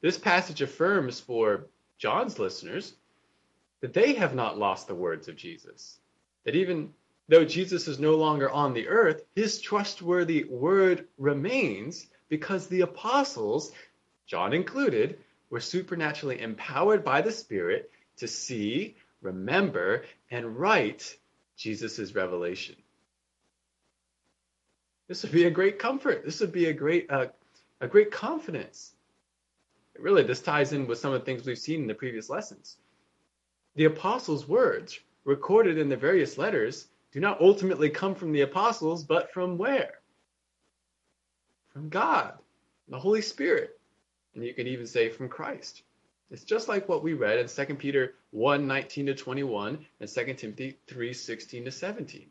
This 0.00 0.18
passage 0.18 0.62
affirms 0.62 1.20
for 1.20 1.66
John's 1.98 2.38
listeners 2.38 2.94
that 3.80 3.92
they 3.92 4.14
have 4.14 4.34
not 4.34 4.58
lost 4.58 4.88
the 4.88 4.94
words 4.94 5.28
of 5.28 5.36
Jesus, 5.36 5.98
that 6.44 6.56
even 6.56 6.92
though 7.28 7.44
Jesus 7.44 7.86
is 7.86 7.98
no 7.98 8.14
longer 8.16 8.50
on 8.50 8.72
the 8.72 8.88
earth, 8.88 9.22
his 9.34 9.60
trustworthy 9.60 10.44
word 10.44 11.06
remains 11.18 12.06
because 12.28 12.66
the 12.66 12.80
apostles, 12.80 13.72
John 14.26 14.54
included, 14.54 15.18
were 15.50 15.60
supernaturally 15.60 16.40
empowered 16.40 17.04
by 17.04 17.20
the 17.20 17.30
Spirit 17.30 17.90
to 18.16 18.26
see, 18.26 18.96
remember, 19.20 20.04
and 20.30 20.58
write 20.58 21.16
Jesus' 21.56 22.14
revelation. 22.14 22.76
This 25.08 25.22
would 25.22 25.32
be 25.32 25.44
a 25.44 25.50
great 25.50 25.78
comfort. 25.78 26.24
This 26.24 26.40
would 26.40 26.52
be 26.52 26.66
a 26.66 26.72
great, 26.72 27.10
uh, 27.10 27.26
a 27.80 27.88
great 27.88 28.10
confidence. 28.10 28.92
Really, 29.98 30.22
this 30.22 30.42
ties 30.42 30.72
in 30.72 30.86
with 30.86 30.98
some 30.98 31.12
of 31.12 31.20
the 31.20 31.24
things 31.24 31.46
we've 31.46 31.58
seen 31.58 31.82
in 31.82 31.86
the 31.86 31.94
previous 31.94 32.28
lessons. 32.28 32.76
The 33.74 33.84
apostles' 33.84 34.48
words, 34.48 34.98
recorded 35.24 35.78
in 35.78 35.88
the 35.88 35.96
various 35.96 36.38
letters, 36.38 36.88
do 37.12 37.20
not 37.20 37.40
ultimately 37.40 37.90
come 37.90 38.14
from 38.14 38.32
the 38.32 38.42
apostles, 38.42 39.04
but 39.04 39.32
from 39.32 39.58
where? 39.58 40.00
From 41.72 41.88
God, 41.88 42.34
the 42.88 42.98
Holy 42.98 43.22
Spirit. 43.22 43.78
And 44.34 44.44
you 44.44 44.54
could 44.54 44.68
even 44.68 44.86
say 44.86 45.08
from 45.08 45.28
Christ. 45.28 45.82
It's 46.30 46.44
just 46.44 46.68
like 46.68 46.88
what 46.88 47.02
we 47.02 47.14
read 47.14 47.38
in 47.38 47.48
2 47.48 47.74
Peter 47.76 48.14
1 48.32 48.66
19 48.66 49.06
to 49.06 49.14
21 49.14 49.86
and 50.00 50.08
2 50.08 50.34
Timothy 50.34 50.78
3 50.86 51.12
16 51.12 51.64
to 51.64 51.70
17. 51.70 52.26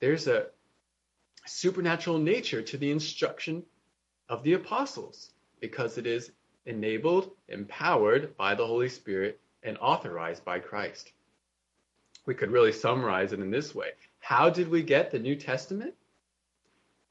There's 0.00 0.26
a 0.26 0.46
supernatural 1.46 2.18
nature 2.18 2.62
to 2.62 2.76
the 2.76 2.90
instruction 2.90 3.64
of 4.28 4.42
the 4.42 4.54
apostles 4.54 5.32
because 5.60 5.98
it 5.98 6.06
is 6.06 6.32
enabled, 6.66 7.30
empowered 7.48 8.36
by 8.36 8.54
the 8.54 8.66
Holy 8.66 8.88
Spirit, 8.88 9.40
and 9.62 9.78
authorized 9.78 10.44
by 10.44 10.58
Christ. 10.58 11.12
We 12.26 12.34
could 12.34 12.50
really 12.50 12.72
summarize 12.72 13.32
it 13.32 13.40
in 13.40 13.50
this 13.50 13.74
way 13.74 13.90
How 14.20 14.50
did 14.50 14.68
we 14.68 14.82
get 14.82 15.10
the 15.10 15.18
New 15.18 15.36
Testament? 15.36 15.94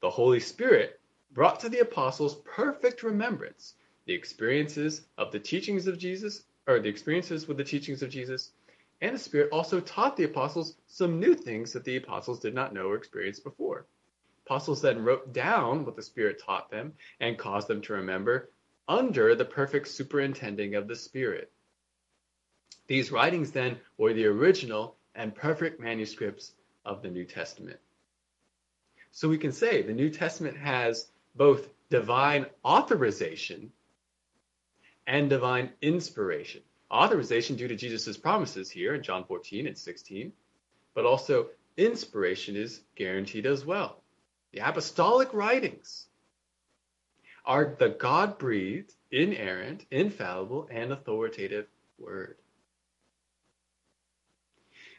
The 0.00 0.10
Holy 0.10 0.40
Spirit 0.40 1.00
brought 1.32 1.60
to 1.60 1.68
the 1.68 1.80
apostles 1.80 2.36
perfect 2.44 3.02
remembrance 3.02 3.74
the 4.06 4.14
experiences 4.14 5.02
of 5.16 5.30
the 5.30 5.38
teachings 5.38 5.86
of 5.86 5.98
Jesus, 5.98 6.44
or 6.66 6.80
the 6.80 6.88
experiences 6.88 7.46
with 7.46 7.56
the 7.56 7.64
teachings 7.64 8.02
of 8.02 8.10
Jesus, 8.10 8.52
and 9.00 9.14
the 9.14 9.18
Spirit 9.18 9.50
also 9.52 9.80
taught 9.80 10.16
the 10.16 10.24
apostles 10.24 10.76
some 10.86 11.20
new 11.20 11.34
things 11.34 11.72
that 11.72 11.84
the 11.84 11.96
apostles 11.96 12.40
did 12.40 12.54
not 12.54 12.74
know 12.74 12.88
or 12.88 12.96
experience 12.96 13.38
before. 13.38 13.86
Apostles 14.46 14.82
then 14.82 15.04
wrote 15.04 15.32
down 15.32 15.84
what 15.84 15.96
the 15.96 16.02
Spirit 16.02 16.42
taught 16.44 16.70
them 16.70 16.94
and 17.20 17.38
caused 17.38 17.68
them 17.68 17.80
to 17.82 17.92
remember 17.92 18.50
under 18.88 19.34
the 19.34 19.44
perfect 19.44 19.88
superintending 19.88 20.74
of 20.74 20.88
the 20.88 20.96
Spirit. 20.96 21.52
These 22.88 23.12
writings 23.12 23.52
then 23.52 23.78
were 23.96 24.12
the 24.12 24.26
original 24.26 24.96
and 25.14 25.34
perfect 25.34 25.80
manuscripts 25.80 26.52
of 26.84 27.02
the 27.02 27.10
New 27.10 27.24
Testament. 27.24 27.78
So 29.12 29.28
we 29.28 29.38
can 29.38 29.52
say 29.52 29.82
the 29.82 29.92
New 29.92 30.10
Testament 30.10 30.56
has 30.56 31.08
both 31.36 31.68
divine 31.88 32.46
authorization 32.64 33.72
and 35.06 35.30
divine 35.30 35.70
inspiration. 35.80 36.62
Authorization 36.90 37.56
due 37.56 37.68
to 37.68 37.76
Jesus' 37.76 38.16
promises 38.16 38.70
here 38.70 38.94
in 38.94 39.02
John 39.02 39.24
14 39.24 39.66
and 39.66 39.78
16, 39.78 40.32
but 40.94 41.06
also 41.06 41.48
inspiration 41.76 42.56
is 42.56 42.82
guaranteed 42.96 43.46
as 43.46 43.64
well. 43.64 44.01
The 44.52 44.60
apostolic 44.60 45.32
writings 45.32 46.06
are 47.44 47.74
the 47.78 47.88
God 47.88 48.38
breathed, 48.38 48.92
inerrant, 49.10 49.86
infallible, 49.90 50.68
and 50.70 50.92
authoritative 50.92 51.66
word. 51.98 52.36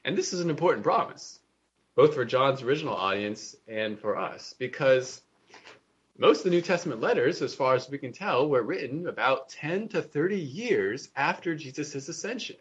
And 0.04 0.18
this 0.18 0.34
is 0.34 0.42
an 0.42 0.50
important 0.50 0.84
promise, 0.84 1.40
both 1.96 2.16
for 2.16 2.26
John's 2.26 2.62
original 2.62 2.96
audience 2.96 3.56
and 3.68 3.98
for 3.98 4.18
us, 4.18 4.54
because 4.58 5.22
most 6.18 6.40
of 6.40 6.44
the 6.46 6.50
New 6.50 6.62
Testament 6.62 7.00
letters, 7.00 7.42
as 7.42 7.56
far 7.56 7.76
as 7.76 7.90
we 7.90 7.98
can 7.98 8.12
tell, 8.12 8.50
were 8.50 8.64
written 8.64 9.08
about 9.08 9.50
10 9.50 9.88
to 9.90 10.02
30 10.02 10.38
years 10.38 11.10
after 11.16 11.56
Jesus' 11.56 12.10
ascension. 12.10 12.58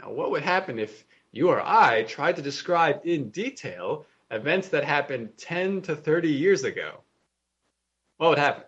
Now, 0.00 0.12
what 0.12 0.30
would 0.30 0.42
happen 0.42 0.78
if 0.78 1.04
you 1.32 1.48
or 1.48 1.60
I 1.60 2.04
tried 2.04 2.36
to 2.36 2.42
describe 2.42 3.00
in 3.04 3.30
detail 3.30 4.06
events 4.30 4.68
that 4.68 4.84
happened 4.84 5.36
10 5.38 5.82
to 5.82 5.96
30 5.96 6.28
years 6.28 6.64
ago? 6.64 7.00
What 8.18 8.30
would 8.30 8.38
happen? 8.38 8.64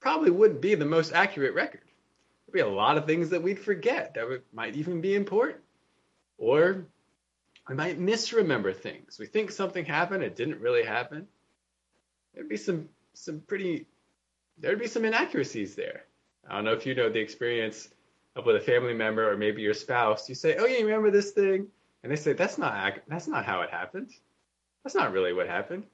Probably 0.00 0.30
wouldn't 0.30 0.60
be 0.60 0.74
the 0.74 0.84
most 0.84 1.12
accurate 1.12 1.54
record. 1.54 1.82
There'd 2.46 2.54
be 2.64 2.70
a 2.70 2.74
lot 2.74 2.96
of 2.96 3.06
things 3.06 3.30
that 3.30 3.42
we'd 3.42 3.58
forget 3.58 4.14
that 4.14 4.42
might 4.52 4.76
even 4.76 5.00
be 5.00 5.14
important. 5.14 5.60
Or 6.38 6.86
we 7.68 7.74
might 7.74 7.98
misremember 7.98 8.72
things. 8.72 9.18
We 9.18 9.26
think 9.26 9.50
something 9.50 9.84
happened, 9.84 10.22
it 10.22 10.36
didn't 10.36 10.60
really 10.60 10.84
happen. 10.84 11.28
There'd 12.34 12.48
be 12.48 12.56
some 12.56 12.88
some 13.12 13.40
pretty 13.40 13.86
there'd 14.58 14.78
be 14.78 14.86
some 14.86 15.04
inaccuracies 15.04 15.74
there. 15.74 16.04
I 16.48 16.54
don't 16.54 16.64
know 16.64 16.72
if 16.72 16.86
you 16.86 16.94
know 16.94 17.08
the 17.08 17.20
experience 17.20 17.88
of 18.36 18.46
with 18.46 18.56
a 18.56 18.60
family 18.60 18.94
member 18.94 19.30
or 19.30 19.36
maybe 19.36 19.62
your 19.62 19.74
spouse. 19.74 20.28
You 20.28 20.34
say, 20.34 20.56
"Oh 20.56 20.66
yeah, 20.66 20.78
you 20.78 20.86
remember 20.86 21.10
this 21.10 21.32
thing?" 21.32 21.68
And 22.02 22.10
they 22.10 22.16
say, 22.16 22.32
"That's 22.32 22.58
not 22.58 22.98
that's 23.08 23.28
not 23.28 23.44
how 23.44 23.62
it 23.62 23.70
happened. 23.70 24.10
That's 24.82 24.94
not 24.94 25.12
really 25.12 25.32
what 25.32 25.48
happened." 25.48 25.86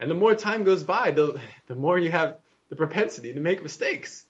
And 0.00 0.10
the 0.10 0.14
more 0.14 0.34
time 0.34 0.64
goes 0.64 0.82
by, 0.82 1.10
the 1.10 1.40
the 1.66 1.74
more 1.74 1.98
you 1.98 2.10
have 2.10 2.38
the 2.68 2.76
propensity 2.76 3.32
to 3.32 3.40
make 3.40 3.62
mistakes. 3.62 4.26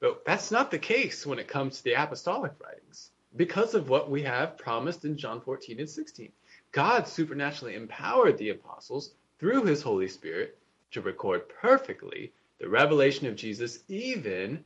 But 0.00 0.24
that's 0.24 0.50
not 0.50 0.70
the 0.70 0.78
case 0.78 1.26
when 1.26 1.38
it 1.38 1.48
comes 1.48 1.78
to 1.78 1.84
the 1.84 1.94
apostolic 1.94 2.52
writings 2.62 3.10
because 3.36 3.74
of 3.74 3.88
what 3.88 4.10
we 4.10 4.22
have 4.22 4.58
promised 4.58 5.04
in 5.04 5.16
John 5.16 5.40
14 5.40 5.80
and 5.80 5.88
16. 5.88 6.30
God 6.72 7.08
supernaturally 7.08 7.74
empowered 7.74 8.38
the 8.38 8.50
apostles 8.50 9.14
through 9.38 9.64
his 9.64 9.82
Holy 9.82 10.08
Spirit 10.08 10.58
to 10.92 11.00
record 11.00 11.48
perfectly 11.48 12.32
the 12.64 12.70
revelation 12.70 13.26
of 13.26 13.36
Jesus 13.36 13.80
even 13.88 14.64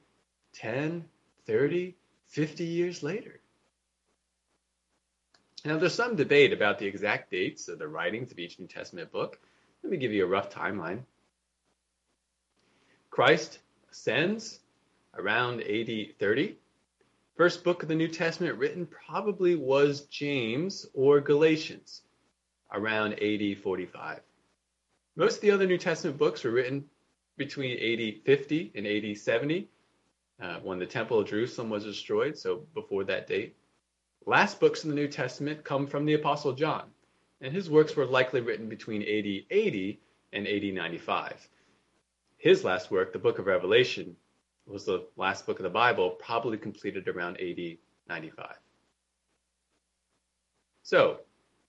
10, 0.53 1.05
30, 1.49 1.97
50 2.29 2.65
years 2.65 3.03
later. 3.03 3.41
Now, 5.65 5.79
there's 5.79 5.95
some 5.95 6.15
debate 6.15 6.53
about 6.53 6.79
the 6.79 6.87
exact 6.87 7.29
dates 7.29 7.67
of 7.67 7.81
the 7.81 7.89
writings 7.89 8.31
of 8.31 8.39
each 8.39 8.57
New 8.61 8.69
Testament 8.69 9.11
book. 9.11 9.41
Let 9.83 9.91
me 9.91 9.97
give 9.97 10.13
you 10.13 10.25
a 10.25 10.29
rough 10.29 10.49
timeline. 10.49 11.01
Christ 13.11 13.59
ascends 13.91 14.61
around 15.17 15.63
AD 15.63 15.91
30. 16.21 16.57
First 17.37 17.65
book 17.65 17.83
of 17.83 17.89
the 17.89 17.97
New 17.97 18.07
Testament 18.07 18.59
written 18.59 18.87
probably 18.87 19.57
was 19.57 20.03
James 20.03 20.87
or 20.95 21.21
Galatians 21.21 22.03
around 22.73 23.15
AD 23.15 23.59
45. 23.59 24.21
Most 25.17 25.35
of 25.35 25.41
the 25.41 25.51
other 25.51 25.67
New 25.67 25.79
Testament 25.79 26.17
books 26.17 26.45
were 26.45 26.53
written 26.53 26.85
between 27.39 27.79
AD 27.79 28.23
50 28.25 28.73
and 28.75 28.87
AD 28.87 29.17
70 29.17 29.69
uh, 30.41 30.59
when 30.63 30.79
the 30.79 30.87
Temple 30.87 31.21
of 31.21 31.29
Jerusalem 31.29 31.71
was 31.71 31.85
destroyed, 31.85 32.37
so 32.37 32.67
before 32.75 33.05
that 33.05 33.27
date. 33.27 33.57
Last 34.27 34.61
books 34.61 34.85
in 34.85 34.91
the 34.91 34.97
New 34.97 35.09
Testament 35.09 35.65
come 35.65 35.87
from 35.87 36.05
the 36.05 36.15
Apostle 36.15 36.53
John, 36.53 36.85
and 37.41 37.53
his 37.53 37.71
works 37.71 37.97
were 37.97 38.05
likely 38.05 38.41
written 38.41 38.69
between 38.69 39.03
AD 39.03 39.47
80 39.51 40.01
and 40.33 40.47
AD 40.47 40.75
95. 40.75 41.49
His 42.37 42.63
last 42.63 42.91
work, 42.91 43.13
the 43.13 43.19
book 43.19 43.39
of 43.39 43.47
Revelation, 43.47 44.17
was 44.67 44.85
the 44.85 45.07
last 45.17 45.47
book 45.47 45.59
of 45.59 45.63
the 45.63 45.71
Bible, 45.71 46.11
probably 46.11 46.59
completed 46.59 47.09
around 47.09 47.39
AD 47.41 47.79
95. 48.09 48.57
So, 50.83 51.21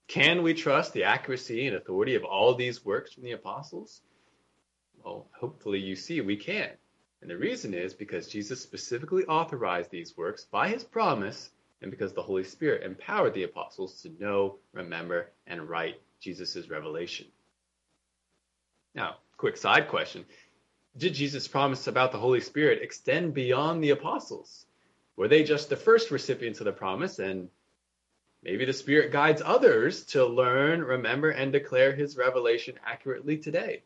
can 0.08 0.44
we 0.44 0.54
trust 0.54 0.94
the 0.94 1.04
accuracy 1.04 1.68
and 1.68 1.76
authority 1.76 2.16
of 2.16 2.24
all 2.24 2.56
these 2.56 2.84
works 2.84 3.14
from 3.14 3.24
the 3.24 3.32
apostles? 3.32 4.02
Well, 5.04 5.28
hopefully 5.32 5.80
you 5.80 5.96
see 5.96 6.22
we 6.22 6.38
can. 6.38 6.72
And 7.22 7.30
the 7.30 7.38
reason 7.38 7.74
is 7.74 7.94
because 7.94 8.28
Jesus 8.28 8.62
specifically 8.62 9.26
authorized 9.26 9.92
these 9.92 10.16
works 10.18 10.46
by 10.46 10.70
his 10.70 10.84
promise 10.84 11.52
and 11.82 11.92
because 11.92 12.14
the 12.14 12.22
Holy 12.22 12.44
Spirit 12.44 12.84
empowered 12.84 13.34
the 13.34 13.44
apostles 13.44 14.02
to 14.02 14.10
know, 14.20 14.58
remember, 14.74 15.32
and 15.48 15.70
write 15.70 16.02
Jesus' 16.20 16.70
revelation. 16.70 17.28
Now, 18.96 19.18
quick 19.38 19.58
side 19.58 19.88
question 19.88 20.26
did 20.98 21.14
Jesus' 21.14 21.48
promise 21.48 21.88
about 21.88 22.12
the 22.12 22.18
Holy 22.18 22.42
Spirit 22.42 22.82
extend 22.82 23.34
beyond 23.34 23.84
the 23.84 23.92
apostles? 23.92 24.66
Were 25.16 25.28
they 25.28 25.44
just 25.44 25.70
the 25.70 25.78
first 25.78 26.12
recipients 26.12 26.60
of 26.60 26.66
the 26.66 26.72
promise 26.72 27.20
and 27.20 27.50
maybe 28.42 28.66
the 28.66 28.74
Spirit 28.74 29.12
guides 29.12 29.42
others 29.46 30.06
to 30.08 30.26
learn, 30.26 30.84
remember, 30.84 31.30
and 31.30 31.52
declare 31.52 31.94
his 31.94 32.18
revelation 32.18 32.80
accurately 32.86 33.38
today? 33.38 33.84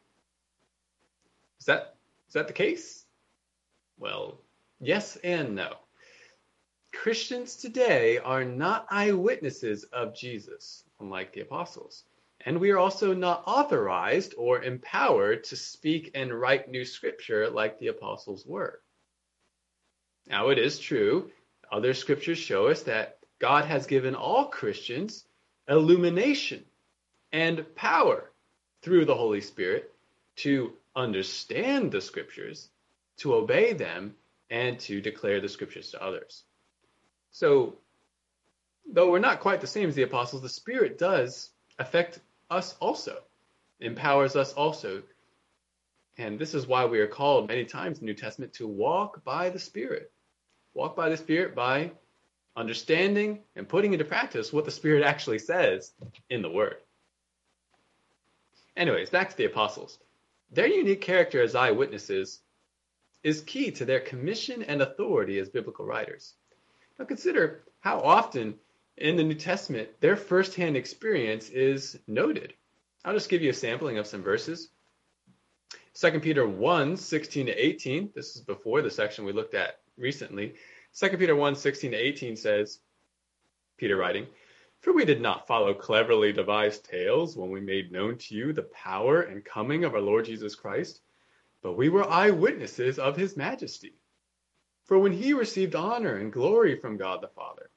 Is 1.64 1.68
that 1.68 1.96
is 2.28 2.34
that 2.34 2.48
the 2.48 2.54
case? 2.54 3.06
Well, 3.98 4.42
yes 4.82 5.16
and 5.24 5.56
no. 5.56 5.78
Christians 6.92 7.56
today 7.56 8.18
are 8.18 8.44
not 8.44 8.86
eyewitnesses 8.92 9.86
of 9.86 10.14
Jesus, 10.14 10.84
unlike 11.00 11.32
the 11.32 11.40
apostles. 11.40 12.04
And 12.46 12.60
we 12.60 12.72
are 12.72 12.78
also 12.78 13.14
not 13.14 13.46
authorized 13.48 14.34
or 14.38 14.62
empowered 14.62 15.46
to 15.46 15.56
speak 15.56 16.12
and 16.16 16.34
write 16.34 16.70
new 16.70 16.84
scripture 16.84 17.50
like 17.50 17.80
the 17.80 17.88
apostles 17.88 18.46
were. 18.46 18.82
Now, 20.28 20.50
it 20.50 20.58
is 20.58 20.78
true, 20.78 21.32
other 21.72 21.94
scriptures 21.94 22.40
show 22.40 22.68
us 22.68 22.84
that 22.84 23.20
God 23.40 23.64
has 23.64 23.88
given 23.88 24.16
all 24.16 24.48
Christians 24.48 25.24
illumination 25.70 26.66
and 27.32 27.74
power 27.74 28.32
through 28.82 29.06
the 29.06 29.16
Holy 29.16 29.40
Spirit 29.40 29.94
to 30.36 30.74
understand 30.96 31.92
the 31.92 32.02
scriptures, 32.02 32.70
to 33.18 33.36
obey 33.36 33.74
them, 33.74 34.16
and 34.50 34.80
to 34.80 35.02
declare 35.02 35.42
the 35.42 35.50
scriptures 35.50 35.92
to 35.92 36.04
others. 36.04 36.44
So, 37.32 37.80
though 38.92 39.10
we're 39.10 39.20
not 39.20 39.40
quite 39.40 39.62
the 39.62 39.68
same 39.68 39.90
as 39.90 39.96
the 39.96 40.04
apostles, 40.04 40.42
the 40.42 40.50
Spirit 40.50 40.98
does 40.98 41.50
affect 41.80 42.20
us 42.50 42.76
also, 42.80 43.18
empowers 43.80 44.36
us 44.36 44.54
also. 44.54 45.04
And 46.18 46.38
this 46.38 46.54
is 46.54 46.68
why 46.68 46.86
we 46.86 47.00
are 47.00 47.08
called 47.08 47.48
many 47.48 47.66
times 47.66 47.98
in 47.98 48.06
the 48.06 48.12
New 48.12 48.18
Testament 48.18 48.54
to 48.54 48.68
walk 48.68 49.24
by 49.24 49.50
the 49.50 49.60
Spirit. 49.60 50.12
Walk 50.76 50.96
by 50.96 51.10
the 51.10 51.18
Spirit 51.18 51.56
by 51.56 51.92
understanding 52.56 53.40
and 53.56 53.68
putting 53.68 53.94
into 53.94 54.06
practice 54.06 54.54
what 54.54 54.66
the 54.66 54.72
Spirit 54.72 55.04
actually 55.04 55.40
says 55.40 55.92
in 56.30 56.44
the 56.44 56.50
Word. 56.50 56.76
Anyways, 58.78 59.10
back 59.10 59.30
to 59.30 59.38
the 59.38 59.46
apostles. 59.46 59.98
Their 60.52 60.68
unique 60.68 61.02
character 61.02 61.42
as 61.42 61.56
eyewitnesses 61.56 62.42
is 63.24 63.42
key 63.42 63.72
to 63.72 63.86
their 63.86 64.00
commission 64.00 64.64
and 64.64 64.82
authority 64.82 65.40
as 65.40 65.50
biblical 65.50 65.86
writers. 65.86 66.36
Now 67.00 67.06
consider 67.06 67.64
how 67.80 68.00
often 68.00 68.56
in 68.98 69.16
the 69.16 69.24
New 69.24 69.36
Testament 69.36 69.90
their 70.00 70.16
firsthand 70.16 70.78
experience 70.78 71.50
is 71.50 71.98
noted. 72.08 72.54
I'll 73.04 73.14
just 73.14 73.30
give 73.30 73.42
you 73.42 73.50
a 73.50 73.54
sampling 73.54 73.98
of 73.98 74.08
some 74.08 74.22
verses. 74.22 74.70
2 75.96 76.20
Peter 76.20 76.48
1, 76.48 76.98
16 76.98 77.46
to 77.48 77.52
18. 77.54 78.12
This 78.16 78.36
is 78.36 78.42
before 78.42 78.82
the 78.82 78.92
section 78.92 79.26
we 79.26 79.32
looked 79.32 79.54
at 79.54 79.80
recently. 79.98 80.56
2 81.00 81.18
Peter 81.18 81.36
1, 81.36 81.56
16 81.56 81.92
to 81.92 81.98
18 81.98 82.36
says, 82.36 82.80
Peter 83.78 83.98
writing, 83.98 84.28
For 84.84 84.92
we 84.92 85.06
did 85.06 85.22
not 85.22 85.48
follow 85.48 85.74
cleverly 85.74 86.34
devised 86.34 86.84
tales 86.84 87.38
when 87.38 87.52
we 87.52 87.62
made 87.62 87.94
known 87.94 88.18
to 88.18 88.36
you 88.36 88.52
the 88.52 88.64
power 88.64 89.22
and 89.22 89.46
coming 89.46 89.86
of 89.86 89.96
our 89.96 90.02
Lord 90.02 90.26
Jesus 90.26 90.56
Christ, 90.56 91.00
but 91.62 91.78
we 91.78 91.88
were 91.88 92.04
eyewitnesses 92.04 93.00
of 93.00 93.16
his 93.16 93.38
majesty. 93.38 93.96
For 94.84 95.00
when 95.00 95.14
he 95.14 95.32
received 95.32 95.74
honor 95.74 96.18
and 96.18 96.34
glory 96.34 96.76
from 96.76 96.98
God 96.98 97.22
the 97.22 97.30
Father, 97.30 97.70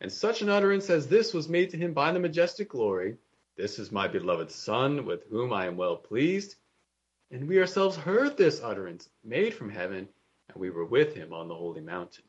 and 0.00 0.12
such 0.12 0.40
an 0.40 0.48
utterance 0.48 0.88
as 0.88 1.08
this 1.08 1.34
was 1.34 1.48
made 1.48 1.70
to 1.70 1.76
him 1.76 1.94
by 1.94 2.12
the 2.12 2.20
majestic 2.20 2.68
glory, 2.68 3.16
This 3.56 3.80
is 3.80 3.90
my 3.90 4.06
beloved 4.06 4.52
Son, 4.52 5.04
with 5.04 5.24
whom 5.24 5.52
I 5.52 5.66
am 5.66 5.76
well 5.76 5.96
pleased. 5.96 6.54
And 7.32 7.48
we 7.48 7.58
ourselves 7.58 7.96
heard 7.96 8.36
this 8.36 8.62
utterance 8.62 9.10
made 9.24 9.52
from 9.52 9.68
heaven, 9.68 10.08
and 10.48 10.56
we 10.56 10.70
were 10.70 10.86
with 10.86 11.12
him 11.16 11.32
on 11.32 11.48
the 11.48 11.56
holy 11.56 11.80
mountain. 11.80 12.24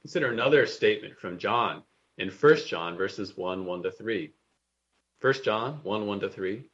Consider 0.00 0.32
another 0.32 0.66
statement 0.66 1.16
from 1.16 1.38
John 1.38 1.84
in 2.18 2.28
1 2.30 2.56
John 2.66 2.96
verses 2.96 3.36
1 3.36 3.64
1 3.64 3.82
to 3.82 3.90
3. 3.90 4.32
1 5.20 5.34
John 5.44 5.80
1 5.82 6.06
1 6.06 6.20
to 6.20 6.28
3. 6.28 6.64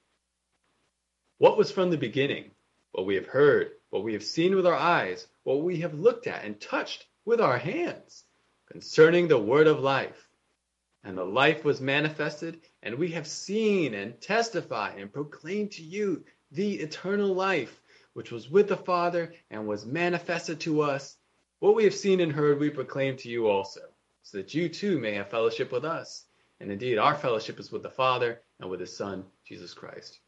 What 1.38 1.58
was 1.58 1.70
from 1.70 1.90
the 1.90 1.98
beginning? 1.98 2.50
What 2.92 3.06
we 3.06 3.16
have 3.16 3.26
heard, 3.26 3.72
what 3.90 4.04
we 4.04 4.14
have 4.14 4.24
seen 4.24 4.54
with 4.54 4.66
our 4.66 4.74
eyes, 4.74 5.26
what 5.42 5.62
we 5.62 5.80
have 5.80 5.94
looked 5.94 6.26
at 6.26 6.44
and 6.44 6.60
touched 6.60 7.06
with 7.24 7.40
our 7.40 7.58
hands 7.58 8.24
concerning 8.70 9.28
the 9.28 9.38
word 9.38 9.66
of 9.66 9.80
life. 9.80 10.28
And 11.04 11.16
the 11.16 11.24
life 11.24 11.64
was 11.64 11.80
manifested, 11.80 12.60
and 12.82 12.96
we 12.96 13.12
have 13.12 13.26
seen 13.26 13.94
and 13.94 14.20
testify 14.20 14.94
and 14.96 15.12
proclaim 15.12 15.68
to 15.70 15.82
you 15.82 16.24
the 16.50 16.74
eternal 16.74 17.34
life, 17.34 17.80
which 18.14 18.32
was 18.32 18.48
with 18.48 18.68
the 18.68 18.76
Father 18.76 19.34
and 19.50 19.68
was 19.68 19.86
manifested 19.86 20.60
to 20.60 20.80
us. 20.82 21.16
What 21.60 21.74
we 21.74 21.84
have 21.84 21.94
seen 21.94 22.20
and 22.20 22.32
heard, 22.32 22.58
we 22.58 22.70
proclaim 22.70 23.16
to 23.18 23.28
you 23.28 23.48
also, 23.48 23.82
so 24.26 24.38
that 24.38 24.54
you 24.54 24.68
too 24.68 24.98
may 24.98 25.14
have 25.14 25.30
fellowship 25.30 25.70
with 25.70 25.84
us. 25.84 26.24
And 26.58 26.72
indeed, 26.72 26.98
our 26.98 27.14
fellowship 27.14 27.60
is 27.60 27.70
with 27.70 27.84
the 27.84 27.90
Father 27.90 28.40
and 28.58 28.68
with 28.68 28.80
his 28.80 28.96
Son, 28.96 29.24
Jesus 29.46 29.72
Christ. 29.72 30.18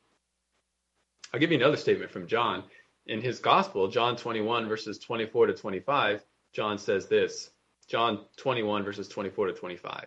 I'll 1.34 1.40
give 1.40 1.50
you 1.50 1.58
another 1.58 1.76
statement 1.76 2.12
from 2.12 2.28
John. 2.28 2.62
In 3.06 3.20
his 3.20 3.40
Gospel, 3.40 3.88
John 3.88 4.16
21, 4.16 4.68
verses 4.68 5.00
24 5.00 5.48
to 5.48 5.54
25, 5.54 6.24
John 6.52 6.78
says 6.78 7.06
this 7.06 7.50
John 7.88 8.24
21, 8.36 8.84
verses 8.84 9.08
24 9.08 9.48
to 9.48 9.52
25. 9.54 10.06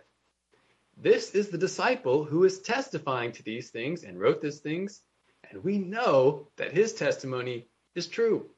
This 0.96 1.34
is 1.34 1.50
the 1.50 1.58
disciple 1.58 2.24
who 2.24 2.44
is 2.44 2.60
testifying 2.60 3.32
to 3.32 3.42
these 3.42 3.68
things 3.68 4.04
and 4.04 4.18
wrote 4.18 4.40
these 4.40 4.60
things, 4.60 5.02
and 5.50 5.62
we 5.62 5.76
know 5.76 6.48
that 6.56 6.72
his 6.72 6.94
testimony 6.94 7.66
is 7.94 8.06
true. 8.06 8.48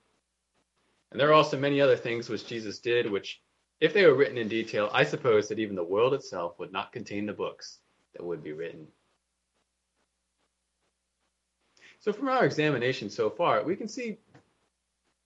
And 1.11 1.20
there 1.20 1.30
are 1.30 1.35
also 1.35 1.59
many 1.59 1.80
other 1.80 1.96
things 1.96 2.28
which 2.28 2.46
Jesus 2.46 2.78
did, 2.78 3.11
which, 3.11 3.40
if 3.85 3.92
they 3.92 4.07
were 4.07 4.14
written 4.14 4.38
in 4.38 4.49
detail, 4.49 4.88
I 4.94 5.05
suppose 5.05 5.49
that 5.49 5.59
even 5.59 5.77
the 5.77 5.85
world 5.85 6.14
itself 6.14 6.59
would 6.59 6.73
not 6.73 6.90
contain 6.90 7.27
the 7.27 7.35
books 7.35 7.81
that 8.14 8.25
would 8.25 8.42
be 8.42 8.55
written. 8.55 8.87
So, 12.01 12.11
from 12.11 12.31
our 12.31 12.47
examination 12.47 13.11
so 13.11 13.29
far, 13.29 13.62
we 13.62 13.77
can 13.77 13.88
see 13.88 14.16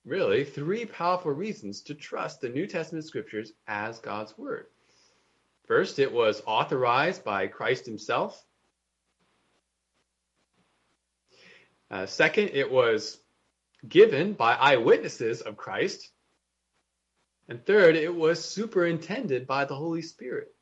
really 0.04 0.42
three 0.42 0.86
powerful 0.86 1.30
reasons 1.30 1.82
to 1.82 1.94
trust 1.94 2.40
the 2.40 2.48
New 2.48 2.66
Testament 2.66 3.04
scriptures 3.04 3.52
as 3.68 4.00
God's 4.00 4.36
word. 4.36 4.66
First, 5.68 6.00
it 6.00 6.12
was 6.12 6.42
authorized 6.44 7.22
by 7.22 7.46
Christ 7.46 7.86
himself. 7.86 8.44
Uh, 11.92 12.06
second, 12.06 12.50
it 12.54 12.72
was 12.72 13.18
given 13.88 14.32
by 14.32 14.54
eyewitnesses 14.54 15.42
of 15.42 15.56
Christ. 15.56 16.10
And 17.48 17.64
third, 17.64 17.96
it 17.96 18.14
was 18.14 18.44
superintended 18.44 19.46
by 19.46 19.64
the 19.64 19.74
Holy 19.74 20.02
Spirit. 20.02 20.54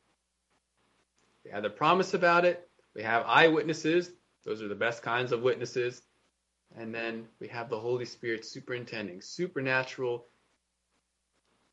We 1.44 1.50
have 1.50 1.62
the 1.62 1.70
promise 1.70 2.14
about 2.14 2.44
it. 2.44 2.68
We 2.94 3.02
have 3.02 3.24
eyewitnesses. 3.26 4.10
Those 4.44 4.62
are 4.62 4.68
the 4.68 4.74
best 4.74 5.02
kinds 5.02 5.32
of 5.32 5.42
witnesses. 5.42 6.02
And 6.76 6.94
then 6.94 7.26
we 7.40 7.48
have 7.48 7.68
the 7.68 7.78
Holy 7.78 8.04
Spirit 8.04 8.44
superintending, 8.44 9.20
supernatural 9.20 10.26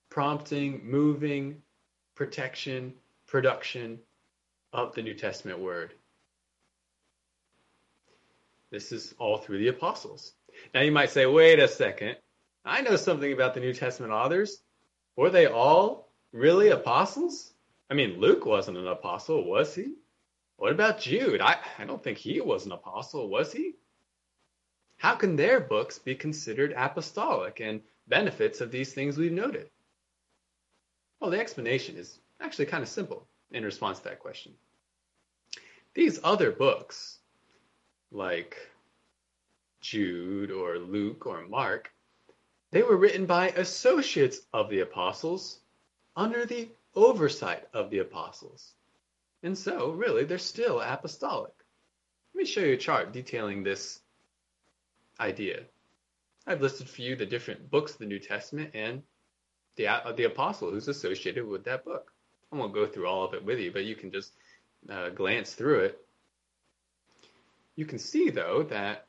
prompting, 0.10 0.82
moving, 0.84 1.62
protection, 2.15 2.93
production 3.26 3.99
of 4.71 4.93
the 4.93 5.02
New 5.02 5.15
Testament 5.15 5.60
word. 5.60 5.93
This 8.71 8.91
is 8.91 9.13
all 9.17 9.38
through 9.38 9.60
the 9.60 9.67
apostles. 9.69 10.34
Now 10.73 10.82
you 10.82 10.91
might 10.91 11.10
say, 11.10 11.26
wait 11.26 11.60
a 11.60 11.67
second. 11.67 12.17
I 12.65 12.82
know 12.82 12.95
something 12.95 13.34
about 13.34 13.54
the 13.54 13.60
New 13.60 13.73
Testament 13.73 14.13
authors. 14.13 14.62
Were 15.15 15.30
they 15.30 15.47
all 15.47 16.10
really 16.32 16.69
apostles? 16.69 17.54
I 17.89 17.93
mean, 17.93 18.19
Luke 18.19 18.45
wasn't 18.45 18.78
an 18.78 18.88
apostle, 18.88 19.43
was 19.45 19.76
he? 19.76 19.93
What 20.58 20.71
about 20.71 20.99
Jude? 20.99 21.41
I, 21.41 21.58
I 21.78 21.86
don't 21.86 22.04
think 22.04 22.17
he 22.17 22.41
was 22.41 22.65
an 22.65 22.71
apostle, 22.71 23.30
was 23.30 23.52
he? 23.52 23.76
how 25.04 25.15
can 25.15 25.36
their 25.36 25.60
books 25.60 25.99
be 25.99 26.15
considered 26.15 26.73
apostolic 26.78 27.60
and 27.60 27.82
benefits 28.08 28.62
of 28.62 28.71
these 28.71 28.93
things 28.93 29.17
we've 29.17 29.34
noted? 29.34 29.69
Well, 31.19 31.30
the 31.30 31.41
explanation 31.41 31.97
is 31.97 32.19
actually 32.39 32.67
kind 32.67 32.82
of 32.82 32.88
simple 32.88 33.28
in 33.52 33.65
response 33.65 33.97
to 33.97 34.06
that 34.06 34.21
question. 34.21 34.54
These 35.93 36.21
other 36.23 36.52
books, 36.52 37.17
like 38.13 38.56
Jude 39.82 40.52
or 40.52 40.78
Luke 40.78 41.28
or 41.28 41.45
Mark, 41.47 41.91
they 42.74 42.82
were 42.82 42.98
written 42.98 43.28
by 43.28 43.50
associates 43.50 44.40
of 44.52 44.68
the 44.68 44.80
apostles 44.80 45.60
under 46.16 46.44
the 46.44 46.68
oversight 46.96 47.68
of 47.72 47.92
the 47.92 48.00
apostles. 48.00 48.74
And 49.44 49.56
so, 49.56 49.92
really, 49.92 50.26
they're 50.26 50.40
still 50.40 50.82
apostolic. 50.82 51.54
Let 52.34 52.40
me 52.40 52.46
show 52.46 52.62
you 52.62 52.74
a 52.74 52.78
chart 52.78 53.14
detailing 53.14 53.62
this 53.62 54.00
idea. 55.20 55.66
I've 56.48 56.62
listed 56.62 56.90
for 56.90 57.04
you 57.04 57.16
the 57.16 57.28
different 57.28 57.70
books 57.70 57.92
of 57.92 58.00
the 58.00 58.08
New 58.08 58.20
Testament 58.20 58.72
and 58.74 59.04
the 59.76 59.88
uh, 59.88 60.12
the 60.14 60.24
apostle 60.24 60.72
who's 60.72 60.88
associated 60.88 61.48
with 61.48 61.64
that 61.66 61.86
book. 61.86 62.12
I 62.52 62.56
won't 62.56 62.74
go 62.74 62.88
through 62.88 63.08
all 63.08 63.24
of 63.24 63.36
it 63.36 63.46
with 63.46 63.60
you, 63.60 63.72
but 63.72 63.86
you 63.86 63.96
can 63.96 64.12
just 64.12 64.34
uh, 64.90 65.10
glance 65.10 65.54
through 65.54 65.82
it. 65.82 66.02
You 67.76 67.86
can 67.86 68.00
see 68.00 68.32
though 68.32 68.64
that 68.64 69.06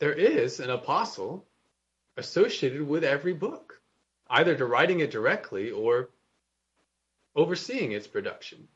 there 0.00 0.12
is 0.12 0.58
an 0.58 0.70
apostle 0.70 1.46
associated 2.16 2.86
with 2.86 3.04
every 3.04 3.32
book, 3.32 3.80
either 4.28 4.56
to 4.56 4.66
writing 4.66 5.00
it 5.00 5.10
directly 5.10 5.70
or 5.70 6.10
overseeing 7.34 7.92
its 7.92 8.06
production. 8.06 8.68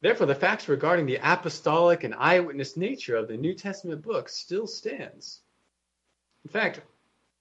Therefore, 0.00 0.26
the 0.26 0.34
facts 0.34 0.68
regarding 0.68 1.06
the 1.06 1.20
apostolic 1.22 2.04
and 2.04 2.14
eyewitness 2.14 2.76
nature 2.76 3.16
of 3.16 3.28
the 3.28 3.36
New 3.36 3.54
Testament 3.54 4.02
books 4.02 4.36
still 4.36 4.66
stands. 4.66 5.40
In 6.44 6.50
fact, 6.50 6.82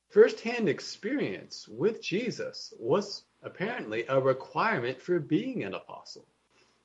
firsthand 0.09 0.69
experience 0.69 1.67
with 1.67 2.01
Jesus 2.01 2.73
was 2.79 3.23
apparently 3.41 4.05
a 4.07 4.21
requirement 4.21 5.01
for 5.01 5.19
being 5.19 5.63
an 5.63 5.73
apostle. 5.73 6.25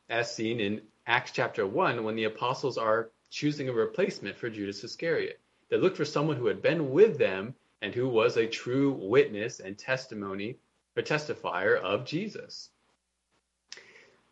as 0.08 0.34
seen 0.34 0.58
in 0.58 0.80
Acts 1.06 1.32
chapter 1.32 1.66
1 1.66 2.02
when 2.02 2.16
the 2.16 2.24
apostles 2.24 2.78
are 2.78 3.10
choosing 3.30 3.68
a 3.68 3.72
replacement 3.72 4.36
for 4.36 4.50
Judas 4.50 4.82
Iscariot. 4.82 5.38
They 5.68 5.76
looked 5.76 5.96
for 5.96 6.04
someone 6.04 6.36
who 6.36 6.46
had 6.46 6.62
been 6.62 6.90
with 6.90 7.18
them 7.18 7.54
and 7.82 7.94
who 7.94 8.08
was 8.08 8.36
a 8.36 8.46
true 8.46 8.92
witness 8.92 9.60
and 9.60 9.78
testimony 9.78 10.56
or 10.96 11.02
testifier 11.02 11.78
of 11.78 12.04
Jesus. 12.04 12.70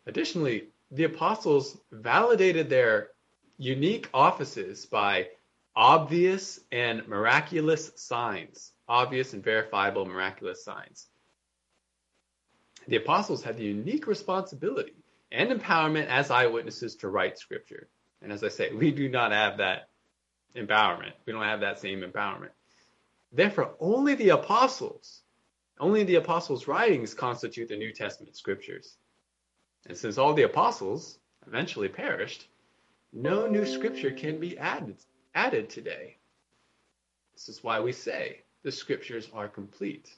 Additionally, 0.05 0.69
the 0.91 1.03
apostles 1.03 1.77
validated 1.91 2.69
their 2.69 3.09
unique 3.57 4.09
offices 4.13 4.85
by 4.85 5.29
obvious 5.75 6.59
and 6.71 7.07
miraculous 7.07 7.91
signs, 7.95 8.71
obvious 8.87 9.33
and 9.33 9.43
verifiable 9.43 10.05
miraculous 10.05 10.63
signs. 10.63 11.07
The 12.87 12.95
apostles 12.95 13.43
had 13.43 13.57
the 13.57 13.65
unique 13.65 14.07
responsibility 14.07 14.95
and 15.31 15.51
empowerment 15.51 16.07
as 16.07 16.31
eyewitnesses 16.31 16.95
to 16.97 17.09
write 17.09 17.37
scripture. 17.37 17.89
And 18.21 18.31
as 18.31 18.43
I 18.43 18.47
say, 18.47 18.73
we 18.73 18.91
do 18.91 19.09
not 19.09 19.31
have 19.31 19.57
that 19.57 19.89
empowerment. 20.55 21.13
We 21.25 21.33
don't 21.33 21.43
have 21.43 21.59
that 21.61 21.79
same 21.79 22.01
empowerment. 22.01 22.51
Therefore, 23.31 23.75
only 23.79 24.15
the 24.15 24.29
apostles, 24.29 25.21
only 25.79 26.03
the 26.03 26.15
apostles' 26.15 26.67
writings 26.67 27.13
constitute 27.13 27.69
the 27.69 27.77
New 27.77 27.91
Testament 27.91 28.35
scriptures. 28.35 28.95
And 29.85 29.97
since 29.97 30.17
all 30.17 30.33
the 30.33 30.43
apostles 30.43 31.19
eventually 31.45 31.89
perished, 31.89 32.47
no 33.13 33.47
new 33.47 33.65
scripture 33.65 34.11
can 34.11 34.39
be 34.39 34.57
added, 34.57 34.97
added 35.35 35.69
today. 35.69 36.17
This 37.33 37.49
is 37.49 37.63
why 37.63 37.79
we 37.79 37.91
say 37.91 38.41
the 38.63 38.71
scriptures 38.71 39.29
are 39.33 39.47
complete. 39.47 40.09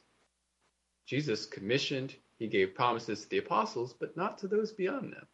Jesus 1.06 1.46
commissioned, 1.46 2.15
he 2.38 2.48
gave 2.48 2.76
promises 2.76 3.24
to 3.24 3.30
the 3.30 3.39
apostles, 3.39 3.94
but 3.94 4.15
not 4.15 4.38
to 4.39 4.48
those 4.48 4.72
beyond 4.72 5.12
them. 5.12 5.28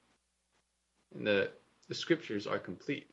And 1.13 1.27
the, 1.27 1.51
the 1.87 1.95
scriptures 1.95 2.47
are 2.47 2.59
complete. 2.59 3.09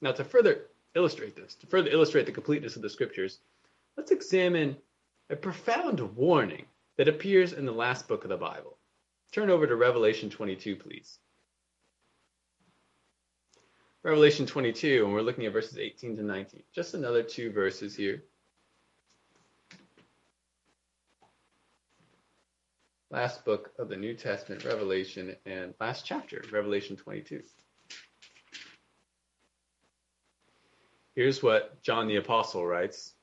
Now, 0.00 0.12
to 0.12 0.24
further 0.24 0.66
illustrate 0.94 1.36
this, 1.36 1.54
to 1.56 1.66
further 1.66 1.90
illustrate 1.90 2.26
the 2.26 2.32
completeness 2.32 2.76
of 2.76 2.82
the 2.82 2.90
scriptures, 2.90 3.38
let's 3.96 4.10
examine 4.10 4.76
a 5.30 5.36
profound 5.36 6.00
warning 6.16 6.64
that 6.96 7.08
appears 7.08 7.52
in 7.52 7.66
the 7.66 7.72
last 7.72 8.06
book 8.08 8.24
of 8.24 8.30
the 8.30 8.36
Bible. 8.36 8.78
Turn 9.32 9.50
over 9.50 9.66
to 9.66 9.76
Revelation 9.76 10.30
22, 10.30 10.76
please. 10.76 11.18
Revelation 14.04 14.46
22, 14.46 15.04
and 15.04 15.14
we're 15.14 15.22
looking 15.22 15.46
at 15.46 15.52
verses 15.52 15.78
18 15.78 16.16
to 16.16 16.22
19. 16.22 16.62
Just 16.74 16.94
another 16.94 17.22
two 17.22 17.50
verses 17.50 17.96
here. 17.96 18.22
Last 23.10 23.44
book 23.44 23.70
of 23.78 23.88
the 23.88 23.96
New 23.96 24.14
Testament, 24.14 24.64
Revelation, 24.64 25.34
and 25.46 25.72
last 25.80 26.04
chapter, 26.04 26.44
Revelation 26.52 26.96
22. 26.96 27.42
Here's 31.14 31.42
what 31.42 31.82
John 31.82 32.08
the 32.08 32.16
Apostle 32.16 32.66
writes 32.66 33.14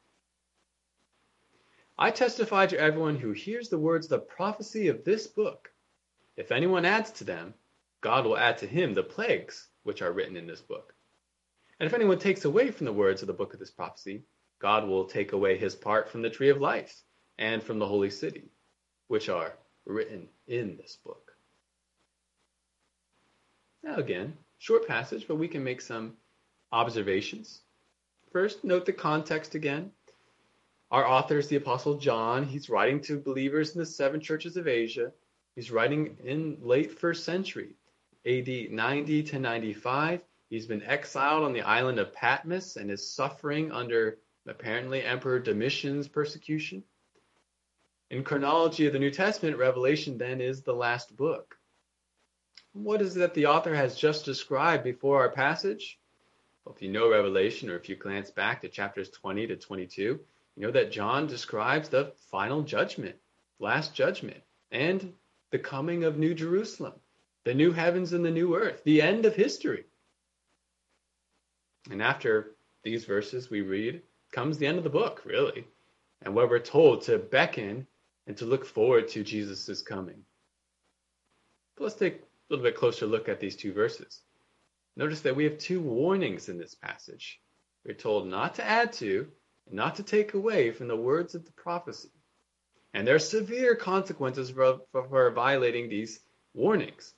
I 1.97 2.11
testify 2.11 2.67
to 2.67 2.79
everyone 2.79 3.17
who 3.17 3.31
hears 3.31 3.69
the 3.69 3.77
words 3.77 4.05
of 4.05 4.11
the 4.11 4.19
prophecy 4.19 4.87
of 4.87 5.03
this 5.03 5.27
book 5.27 5.71
if 6.37 6.51
anyone 6.51 6.85
adds 6.85 7.11
to 7.11 7.23
them, 7.23 7.53
God 7.99 8.25
will 8.25 8.37
add 8.37 8.57
to 8.59 8.67
him 8.67 8.93
the 8.93 9.03
plagues 9.03 9.67
which 9.83 10.01
are 10.01 10.11
written 10.11 10.37
in 10.37 10.47
this 10.47 10.61
book. 10.61 10.95
And 11.79 11.87
if 11.87 11.93
anyone 11.93 12.19
takes 12.19 12.45
away 12.45 12.71
from 12.71 12.85
the 12.85 12.93
words 12.93 13.21
of 13.21 13.27
the 13.27 13.33
book 13.33 13.53
of 13.53 13.59
this 13.59 13.71
prophecy, 13.71 14.23
God 14.59 14.87
will 14.87 15.05
take 15.05 15.33
away 15.33 15.57
his 15.57 15.75
part 15.75 16.09
from 16.09 16.21
the 16.21 16.29
tree 16.29 16.49
of 16.49 16.61
life 16.61 17.03
and 17.37 17.61
from 17.61 17.79
the 17.79 17.87
holy 17.87 18.09
city, 18.09 18.49
which 19.07 19.29
are 19.29 19.53
written 19.85 20.29
in 20.47 20.77
this 20.77 20.97
book. 21.03 21.31
Now, 23.83 23.95
again, 23.95 24.37
short 24.57 24.87
passage, 24.87 25.27
but 25.27 25.35
we 25.35 25.47
can 25.47 25.63
make 25.63 25.81
some 25.81 26.17
observations. 26.71 27.61
First, 28.31 28.63
note 28.63 28.85
the 28.85 28.93
context 28.93 29.55
again. 29.55 29.91
Our 30.89 31.05
author 31.05 31.37
is 31.37 31.49
the 31.49 31.57
Apostle 31.57 31.97
John. 31.97 32.45
He's 32.45 32.69
writing 32.69 33.01
to 33.01 33.19
believers 33.19 33.73
in 33.73 33.79
the 33.79 33.85
seven 33.85 34.21
churches 34.21 34.55
of 34.55 34.69
Asia. 34.69 35.11
He's 35.55 35.71
writing 35.71 36.17
in 36.23 36.57
late 36.61 36.97
first 36.97 37.25
century, 37.25 37.75
AD 38.25 38.71
90 38.71 39.23
to 39.23 39.39
95. 39.39 40.21
He's 40.49 40.65
been 40.65 40.83
exiled 40.83 41.43
on 41.43 41.51
the 41.51 41.61
island 41.61 41.99
of 41.99 42.13
Patmos 42.13 42.77
and 42.77 42.89
is 42.89 43.13
suffering 43.13 43.71
under 43.71 44.17
apparently 44.47 45.03
Emperor 45.03 45.39
Domitian's 45.39 46.07
persecution. 46.07 46.83
In 48.11 48.23
chronology 48.23 48.85
of 48.85 48.93
the 48.93 48.99
New 48.99 49.11
Testament, 49.11 49.57
Revelation 49.57 50.17
then 50.17 50.39
is 50.39 50.61
the 50.61 50.73
last 50.73 51.15
book. 51.17 51.57
What 52.73 53.01
is 53.01 53.17
it 53.17 53.19
that 53.19 53.33
the 53.33 53.47
author 53.47 53.75
has 53.75 53.95
just 53.95 54.23
described 54.23 54.85
before 54.85 55.19
our 55.19 55.31
passage? 55.31 56.00
If 56.69 56.81
you 56.81 56.89
know 56.89 57.09
Revelation, 57.09 57.69
or 57.69 57.75
if 57.75 57.89
you 57.89 57.95
glance 57.95 58.29
back 58.29 58.61
to 58.61 58.69
chapters 58.69 59.09
20 59.09 59.47
to 59.47 59.55
22, 59.55 60.01
you 60.01 60.19
know 60.57 60.71
that 60.71 60.91
John 60.91 61.27
describes 61.27 61.89
the 61.89 62.13
final 62.29 62.61
judgment, 62.61 63.15
last 63.59 63.95
judgment, 63.95 64.41
and 64.71 65.13
the 65.51 65.59
coming 65.59 66.03
of 66.03 66.17
New 66.17 66.33
Jerusalem, 66.33 66.93
the 67.45 67.53
new 67.53 67.71
heavens 67.71 68.13
and 68.13 68.23
the 68.23 68.31
new 68.31 68.55
earth, 68.55 68.83
the 68.83 69.01
end 69.01 69.25
of 69.25 69.35
history. 69.35 69.85
And 71.89 72.01
after 72.01 72.55
these 72.83 73.05
verses 73.05 73.49
we 73.49 73.61
read 73.61 74.01
comes 74.31 74.57
the 74.57 74.67
end 74.67 74.77
of 74.77 74.83
the 74.83 74.89
book, 74.89 75.23
really, 75.25 75.65
and 76.21 76.33
where 76.33 76.47
we're 76.47 76.59
told 76.59 77.01
to 77.03 77.17
beckon 77.17 77.87
and 78.27 78.37
to 78.37 78.45
look 78.45 78.65
forward 78.65 79.07
to 79.09 79.23
Jesus' 79.23 79.81
coming. 79.81 80.23
But 81.75 81.85
let's 81.85 81.95
take 81.95 82.21
a 82.21 82.25
little 82.49 82.63
bit 82.63 82.75
closer 82.75 83.07
look 83.07 83.27
at 83.27 83.39
these 83.39 83.55
two 83.55 83.73
verses. 83.73 84.21
Notice 84.95 85.21
that 85.21 85.35
we 85.35 85.45
have 85.45 85.57
two 85.57 85.79
warnings 85.79 86.49
in 86.49 86.57
this 86.57 86.75
passage. 86.75 87.39
We're 87.85 87.93
told 87.93 88.27
not 88.27 88.55
to 88.55 88.63
add 88.63 88.93
to 88.93 89.31
not 89.69 89.95
to 89.95 90.03
take 90.03 90.33
away 90.33 90.71
from 90.71 90.87
the 90.87 90.95
words 90.95 91.35
of 91.35 91.45
the 91.45 91.51
prophecy. 91.51 92.11
And 92.93 93.07
there 93.07 93.15
are 93.15 93.19
severe 93.19 93.75
consequences 93.75 94.49
for, 94.49 94.81
for, 94.91 95.31
violating 95.31 95.87
these 95.87 96.19
warnings. 96.53 97.13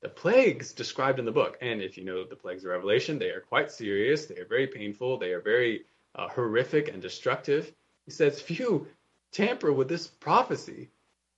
The 0.00 0.08
plagues 0.08 0.72
described 0.72 1.18
in 1.18 1.24
the 1.24 1.32
book, 1.32 1.56
and 1.60 1.80
if 1.80 1.96
you 1.96 2.04
know 2.04 2.24
the 2.24 2.36
plagues 2.36 2.64
of 2.64 2.70
Revelation, 2.70 3.18
they 3.18 3.30
are 3.30 3.40
quite 3.40 3.70
serious, 3.70 4.26
they 4.26 4.36
are 4.36 4.46
very 4.46 4.66
painful, 4.66 5.18
they 5.18 5.32
are 5.32 5.40
very 5.40 5.84
uh, 6.14 6.28
horrific 6.28 6.88
and 6.88 7.00
destructive. 7.00 7.72
He 8.04 8.10
says, 8.10 8.42
you 8.50 8.86
tamper 9.32 9.72
with 9.72 9.88
this 9.88 10.06
prophecy, 10.06 10.90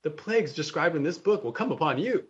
the 0.02 0.10
plagues 0.10 0.52
described 0.52 0.96
in 0.96 1.02
this 1.02 1.18
book 1.18 1.44
will 1.44 1.52
come 1.52 1.70
upon 1.70 1.98
you. 1.98 2.24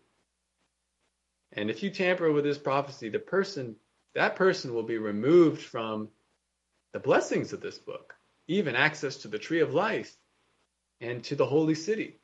And 1.57 1.71
if 1.71 1.83
you 1.83 1.91
tamper 1.91 2.31
with 2.31 2.45
this 2.45 2.59
prophecy, 2.59 3.09
the 3.09 3.19
person, 3.19 3.77
that 4.15 4.37
person 4.37 4.75
will 4.75 4.83
be 4.83 4.99
removed 4.99 5.63
from 5.63 6.11
the 6.93 7.01
blessings 7.01 7.53
of 7.55 7.63
this 7.63 7.79
book, 7.79 8.15
even 8.47 8.77
access 8.77 9.17
to 9.19 9.29
the 9.29 9.39
tree 9.39 9.61
of 9.61 9.73
life 9.75 10.15
and 11.01 11.25
to 11.25 11.35
the 11.35 11.47
holy 11.47 11.75
city 11.75 12.21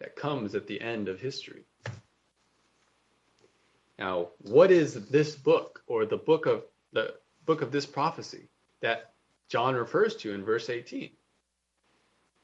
that 0.00 0.16
comes 0.16 0.54
at 0.54 0.66
the 0.66 0.80
end 0.80 1.08
of 1.08 1.20
history. 1.20 1.64
Now, 3.98 4.28
what 4.38 4.70
is 4.70 4.94
this 5.08 5.36
book 5.36 5.82
or 5.86 6.04
the 6.06 6.16
book 6.16 6.46
of 6.46 6.64
the 6.92 7.14
book 7.44 7.62
of 7.62 7.70
this 7.70 7.86
prophecy 7.86 8.48
that 8.80 9.12
John 9.48 9.74
refers 9.74 10.16
to 10.16 10.32
in 10.32 10.44
verse 10.44 10.68
18? 10.68 11.10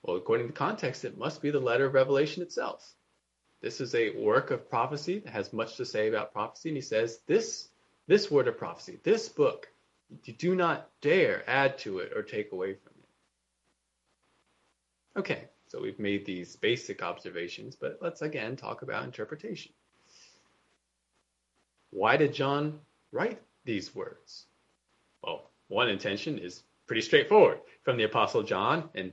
Well, 0.02 0.16
according 0.16 0.46
to 0.48 0.52
context, 0.52 1.04
it 1.04 1.18
must 1.18 1.42
be 1.42 1.50
the 1.50 1.60
letter 1.60 1.86
of 1.86 1.94
Revelation 1.94 2.42
itself. 2.42 2.94
This 3.60 3.80
is 3.80 3.94
a 3.94 4.16
work 4.16 4.50
of 4.50 4.70
prophecy 4.70 5.18
that 5.18 5.32
has 5.32 5.52
much 5.52 5.76
to 5.76 5.84
say 5.84 6.08
about 6.08 6.32
prophecy, 6.32 6.70
and 6.70 6.76
he 6.76 6.82
says 6.82 7.20
this 7.26 7.68
this 8.06 8.30
word 8.30 8.48
of 8.48 8.58
prophecy, 8.58 8.98
this 9.04 9.28
book, 9.28 9.68
you 10.24 10.32
do 10.32 10.56
not 10.56 10.88
dare 11.00 11.48
add 11.48 11.78
to 11.78 12.00
it 12.00 12.12
or 12.16 12.22
take 12.22 12.50
away 12.50 12.74
from 12.74 12.92
it. 12.98 15.20
Okay, 15.20 15.44
so 15.68 15.80
we've 15.80 16.00
made 16.00 16.26
these 16.26 16.56
basic 16.56 17.02
observations, 17.02 17.76
but 17.76 17.98
let's 18.00 18.22
again 18.22 18.56
talk 18.56 18.82
about 18.82 19.04
interpretation. 19.04 19.72
Why 21.90 22.16
did 22.16 22.34
John 22.34 22.80
write 23.12 23.40
these 23.64 23.94
words? 23.94 24.46
Well, 25.22 25.50
one 25.68 25.88
intention 25.88 26.38
is 26.38 26.62
pretty 26.86 27.02
straightforward 27.02 27.60
from 27.84 27.96
the 27.96 28.04
Apostle 28.04 28.42
John 28.42 28.88
and 28.94 29.12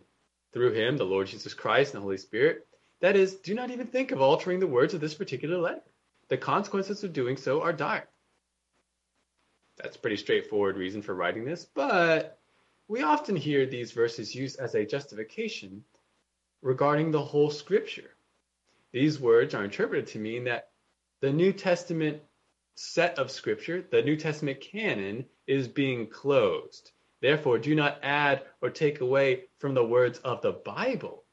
through 0.54 0.74
him, 0.74 0.98
the 0.98 1.04
Lord 1.04 1.28
Jesus 1.28 1.54
Christ 1.54 1.94
and 1.94 2.02
the 2.02 2.04
Holy 2.04 2.18
Spirit. 2.18 2.67
That 3.00 3.16
is, 3.16 3.36
do 3.36 3.54
not 3.54 3.72
even 3.72 3.88
think 3.88 4.12
of 4.12 4.22
altering 4.22 4.60
the 4.60 4.68
words 4.68 4.94
of 4.94 5.02
this 5.02 5.14
particular 5.14 5.58
letter. 5.58 5.84
The 6.30 6.38
consequences 6.38 7.04
of 7.04 7.14
doing 7.14 7.38
so 7.38 7.62
are 7.62 7.74
dire. 7.74 8.08
That's 9.78 9.98
pretty 9.98 10.18
straightforward 10.18 10.76
reason 10.76 11.02
for 11.02 11.14
writing 11.14 11.46
this, 11.46 11.66
but 11.66 12.40
we 12.88 13.04
often 13.04 13.36
hear 13.36 13.66
these 13.66 13.92
verses 13.92 14.34
used 14.34 14.60
as 14.60 14.74
a 14.74 14.86
justification 14.86 15.84
regarding 16.62 17.12
the 17.12 17.24
whole 17.24 17.52
scripture. 17.52 18.16
These 18.92 19.20
words 19.20 19.54
are 19.54 19.64
interpreted 19.64 20.08
to 20.08 20.20
mean 20.20 20.46
that 20.46 20.70
the 21.22 21.32
New 21.32 21.54
Testament 21.54 22.22
set 22.76 23.20
of 23.20 23.30
scripture, 23.30 23.86
the 23.92 24.02
New 24.02 24.16
Testament 24.16 24.62
canon, 24.62 25.26
is 25.46 25.68
being 25.68 26.08
closed. 26.08 26.92
Therefore, 27.22 27.58
do 27.58 27.76
not 27.76 28.00
add 28.04 28.44
or 28.62 28.70
take 28.70 29.02
away 29.02 29.46
from 29.60 29.74
the 29.74 29.86
words 29.86 30.20
of 30.20 30.42
the 30.42 30.54
Bible. 30.54 31.24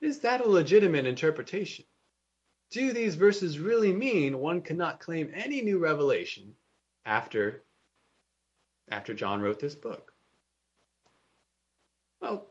Is 0.00 0.20
that 0.20 0.40
a 0.40 0.48
legitimate 0.48 1.06
interpretation? 1.06 1.84
do 2.70 2.92
these 2.92 3.14
verses 3.14 3.58
really 3.58 3.92
mean 3.92 4.38
one 4.38 4.60
cannot 4.60 5.00
claim 5.00 5.30
any 5.34 5.62
new 5.62 5.78
revelation 5.78 6.54
after, 7.04 7.62
after 8.90 9.14
John 9.14 9.40
wrote 9.40 9.60
this 9.60 9.74
book? 9.74 10.12
Well, 12.20 12.50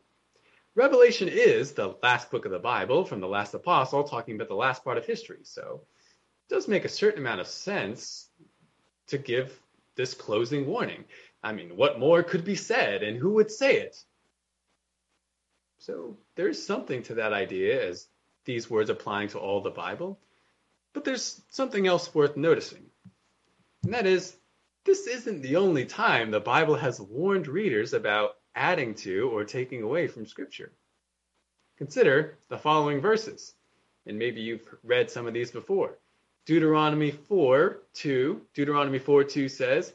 Revelation 0.74 1.28
is 1.28 1.72
the 1.72 1.96
last 2.02 2.30
book 2.30 2.44
of 2.44 2.52
the 2.52 2.58
Bible 2.58 3.04
from 3.04 3.20
the 3.20 3.26
last 3.26 3.54
apostle, 3.54 4.04
talking 4.04 4.34
about 4.34 4.48
the 4.48 4.54
last 4.54 4.84
part 4.84 4.98
of 4.98 5.06
history. 5.06 5.40
So 5.42 5.82
it 6.48 6.54
does 6.54 6.68
make 6.68 6.84
a 6.84 6.88
certain 6.88 7.20
amount 7.20 7.40
of 7.40 7.46
sense 7.46 8.28
to 9.08 9.16
give 9.16 9.58
this 9.96 10.12
closing 10.12 10.66
warning. 10.66 11.04
I 11.42 11.52
mean, 11.52 11.76
what 11.76 11.98
more 11.98 12.22
could 12.22 12.44
be 12.44 12.56
said, 12.56 13.02
and 13.02 13.16
who 13.16 13.32
would 13.34 13.50
say 13.50 13.78
it? 13.78 13.96
So 15.86 16.16
there's 16.34 16.60
something 16.60 17.04
to 17.04 17.14
that 17.14 17.32
idea 17.32 17.88
as 17.88 18.08
these 18.44 18.68
words 18.68 18.90
applying 18.90 19.28
to 19.28 19.38
all 19.38 19.60
the 19.60 19.70
Bible. 19.70 20.18
But 20.92 21.04
there's 21.04 21.40
something 21.50 21.86
else 21.86 22.12
worth 22.12 22.36
noticing. 22.36 22.86
And 23.84 23.94
that 23.94 24.04
is, 24.04 24.36
this 24.84 25.06
isn't 25.06 25.42
the 25.42 25.54
only 25.54 25.84
time 25.84 26.32
the 26.32 26.40
Bible 26.40 26.74
has 26.74 27.00
warned 27.00 27.46
readers 27.46 27.92
about 27.92 28.34
adding 28.56 28.96
to 28.96 29.30
or 29.30 29.44
taking 29.44 29.84
away 29.84 30.08
from 30.08 30.26
Scripture. 30.26 30.72
Consider 31.78 32.36
the 32.48 32.58
following 32.58 33.00
verses, 33.00 33.54
and 34.06 34.18
maybe 34.18 34.40
you've 34.40 34.74
read 34.82 35.08
some 35.08 35.28
of 35.28 35.34
these 35.34 35.52
before. 35.52 35.98
Deuteronomy 36.46 37.12
4 37.12 37.78
2, 37.94 38.42
Deuteronomy 38.54 38.98
4 38.98 39.22
2 39.22 39.48
says, 39.48 39.94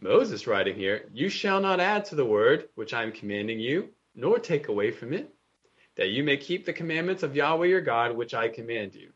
Moses 0.00 0.46
writing 0.46 0.76
here, 0.76 1.08
You 1.12 1.28
shall 1.28 1.60
not 1.60 1.80
add 1.80 2.04
to 2.06 2.14
the 2.14 2.24
word 2.24 2.68
which 2.76 2.94
I 2.94 3.02
am 3.02 3.10
commanding 3.10 3.58
you, 3.58 3.88
nor 4.14 4.38
take 4.38 4.68
away 4.68 4.90
from 4.90 5.12
it, 5.12 5.34
that 5.96 6.08
you 6.08 6.24
may 6.24 6.36
keep 6.36 6.64
the 6.64 6.72
commandments 6.72 7.22
of 7.22 7.36
Yahweh 7.36 7.66
your 7.66 7.80
God, 7.80 8.16
which 8.16 8.34
I 8.34 8.48
command 8.48 8.94
you. 8.94 9.10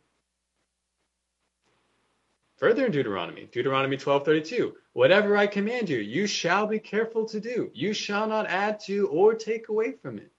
Further 2.57 2.87
in 2.87 2.93
Deuteronomy, 2.93 3.49
Deuteronomy 3.53 3.97
12:32, 3.97 4.75
whatever 4.93 5.37
I 5.37 5.47
command 5.47 5.89
you, 5.89 5.99
you 5.99 6.27
shall 6.27 6.67
be 6.67 6.81
careful 6.81 7.27
to 7.27 7.39
do. 7.41 7.71
You 7.73 7.93
shall 7.93 8.27
not 8.27 8.47
add 8.47 8.81
to 8.81 9.09
or 9.09 9.35
take 9.35 9.69
away 9.69 9.93
from 9.93 10.19
it. 10.19 10.33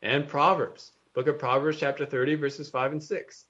And 0.00 0.26
Proverbs, 0.26 0.92
book 1.12 1.26
of 1.26 1.38
Proverbs 1.38 1.78
chapter 1.80 2.06
30 2.06 2.36
verses 2.36 2.70
5 2.70 2.92
and 2.92 3.02
6. 3.02 3.44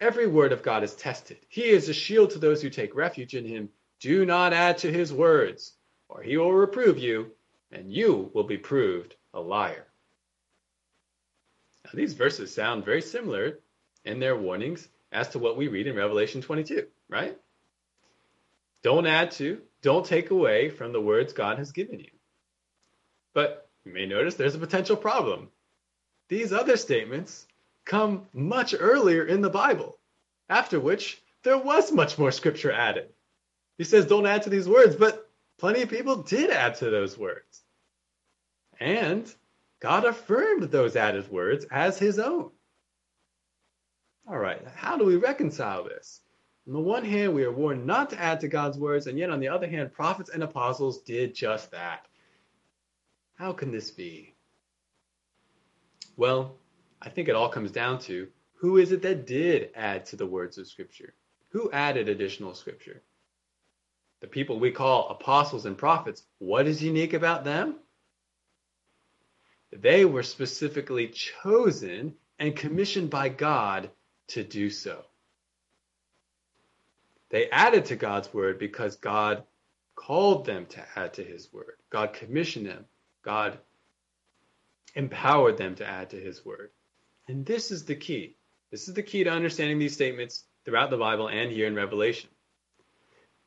Every 0.00 0.26
word 0.26 0.52
of 0.52 0.62
God 0.62 0.82
is 0.82 0.94
tested. 0.94 1.38
He 1.48 1.64
is 1.64 1.88
a 1.88 1.94
shield 1.94 2.30
to 2.30 2.38
those 2.38 2.60
who 2.60 2.70
take 2.70 2.94
refuge 2.94 3.34
in 3.34 3.44
him. 3.44 3.70
Do 4.00 4.24
not 4.24 4.52
add 4.52 4.78
to 4.78 4.92
his 4.92 5.12
words, 5.12 5.74
or 6.08 6.22
he 6.22 6.36
will 6.38 6.52
reprove 6.52 6.98
you, 6.98 7.32
and 7.72 7.92
you 7.92 8.30
will 8.34 8.44
be 8.44 8.58
proved 8.58 9.14
a 9.34 9.40
liar. 9.40 9.86
Now, 11.84 11.90
these 11.94 12.14
verses 12.14 12.54
sound 12.54 12.84
very 12.84 13.02
similar 13.02 13.58
in 14.04 14.20
their 14.20 14.36
warnings 14.36 14.88
as 15.12 15.28
to 15.30 15.38
what 15.38 15.56
we 15.56 15.68
read 15.68 15.86
in 15.86 15.96
Revelation 15.96 16.42
22, 16.42 16.86
right? 17.08 17.36
Don't 18.82 19.06
add 19.06 19.32
to, 19.32 19.60
don't 19.82 20.06
take 20.06 20.30
away 20.30 20.68
from 20.68 20.92
the 20.92 21.00
words 21.00 21.32
God 21.32 21.58
has 21.58 21.72
given 21.72 22.00
you. 22.00 22.10
But 23.34 23.68
you 23.84 23.92
may 23.92 24.06
notice 24.06 24.34
there's 24.34 24.54
a 24.54 24.58
potential 24.58 24.96
problem. 24.96 25.48
These 26.28 26.52
other 26.52 26.76
statements 26.76 27.46
come 27.84 28.26
much 28.32 28.74
earlier 28.78 29.24
in 29.24 29.40
the 29.40 29.50
Bible, 29.50 29.98
after 30.48 30.78
which 30.78 31.20
there 31.42 31.58
was 31.58 31.92
much 31.92 32.18
more 32.18 32.30
scripture 32.30 32.72
added. 32.72 33.08
He 33.78 33.84
says, 33.84 34.06
don't 34.06 34.26
add 34.26 34.42
to 34.42 34.50
these 34.50 34.68
words, 34.68 34.94
but 34.94 35.29
plenty 35.60 35.82
of 35.82 35.90
people 35.90 36.16
did 36.16 36.50
add 36.50 36.76
to 36.76 36.88
those 36.88 37.18
words. 37.18 37.62
And 38.80 39.32
God 39.80 40.06
affirmed 40.06 40.64
those 40.64 40.96
added 40.96 41.30
words 41.30 41.66
as 41.70 41.98
his 41.98 42.18
own. 42.18 42.50
All 44.26 44.38
right, 44.38 44.66
how 44.74 44.96
do 44.96 45.04
we 45.04 45.16
reconcile 45.16 45.84
this? 45.84 46.22
On 46.66 46.72
the 46.72 46.80
one 46.80 47.04
hand, 47.04 47.34
we 47.34 47.44
are 47.44 47.52
warned 47.52 47.86
not 47.86 48.10
to 48.10 48.20
add 48.20 48.40
to 48.40 48.48
God's 48.48 48.78
words, 48.78 49.06
and 49.06 49.18
yet 49.18 49.28
on 49.28 49.40
the 49.40 49.48
other 49.48 49.68
hand, 49.68 49.92
prophets 49.92 50.30
and 50.30 50.42
apostles 50.42 51.02
did 51.02 51.34
just 51.34 51.70
that. 51.72 52.06
How 53.34 53.52
can 53.52 53.70
this 53.70 53.90
be? 53.90 54.34
Well, 56.16 56.56
I 57.02 57.10
think 57.10 57.28
it 57.28 57.34
all 57.34 57.48
comes 57.48 57.70
down 57.70 57.98
to 58.00 58.28
who 58.54 58.78
is 58.78 58.92
it 58.92 59.02
that 59.02 59.26
did 59.26 59.70
add 59.74 60.06
to 60.06 60.16
the 60.16 60.26
words 60.26 60.58
of 60.58 60.68
Scripture? 60.68 61.14
Who 61.50 61.70
added 61.70 62.08
additional 62.08 62.54
Scripture? 62.54 63.02
The 64.20 64.26
people 64.26 64.58
we 64.60 64.70
call 64.70 65.08
apostles 65.08 65.66
and 65.66 65.78
prophets. 65.78 66.22
What 66.38 66.66
is 66.66 66.82
unique 66.82 67.14
about 67.14 67.44
them? 67.44 67.76
They 69.72 70.04
were 70.04 70.22
specifically 70.22 71.08
chosen 71.08 72.14
and 72.38 72.56
commissioned 72.56 73.10
by 73.10 73.28
God 73.28 73.90
to 74.28 74.42
do 74.44 74.70
so. 74.70 75.04
They 77.30 77.48
added 77.50 77.86
to 77.86 77.96
God's 77.96 78.32
word 78.34 78.58
because 78.58 78.96
God 78.96 79.44
called 79.94 80.44
them 80.44 80.66
to 80.66 80.84
add 80.96 81.14
to 81.14 81.24
his 81.24 81.52
word. 81.52 81.76
God 81.90 82.12
commissioned 82.12 82.66
them. 82.66 82.86
God 83.22 83.58
empowered 84.94 85.56
them 85.56 85.76
to 85.76 85.86
add 85.86 86.10
to 86.10 86.16
his 86.16 86.44
word. 86.44 86.70
And 87.28 87.46
this 87.46 87.70
is 87.70 87.84
the 87.84 87.94
key. 87.94 88.36
This 88.70 88.88
is 88.88 88.94
the 88.94 89.02
key 89.02 89.24
to 89.24 89.30
understanding 89.30 89.78
these 89.78 89.94
statements 89.94 90.44
throughout 90.64 90.90
the 90.90 90.96
Bible 90.96 91.28
and 91.28 91.50
here 91.52 91.66
in 91.66 91.74
Revelation. 91.74 92.30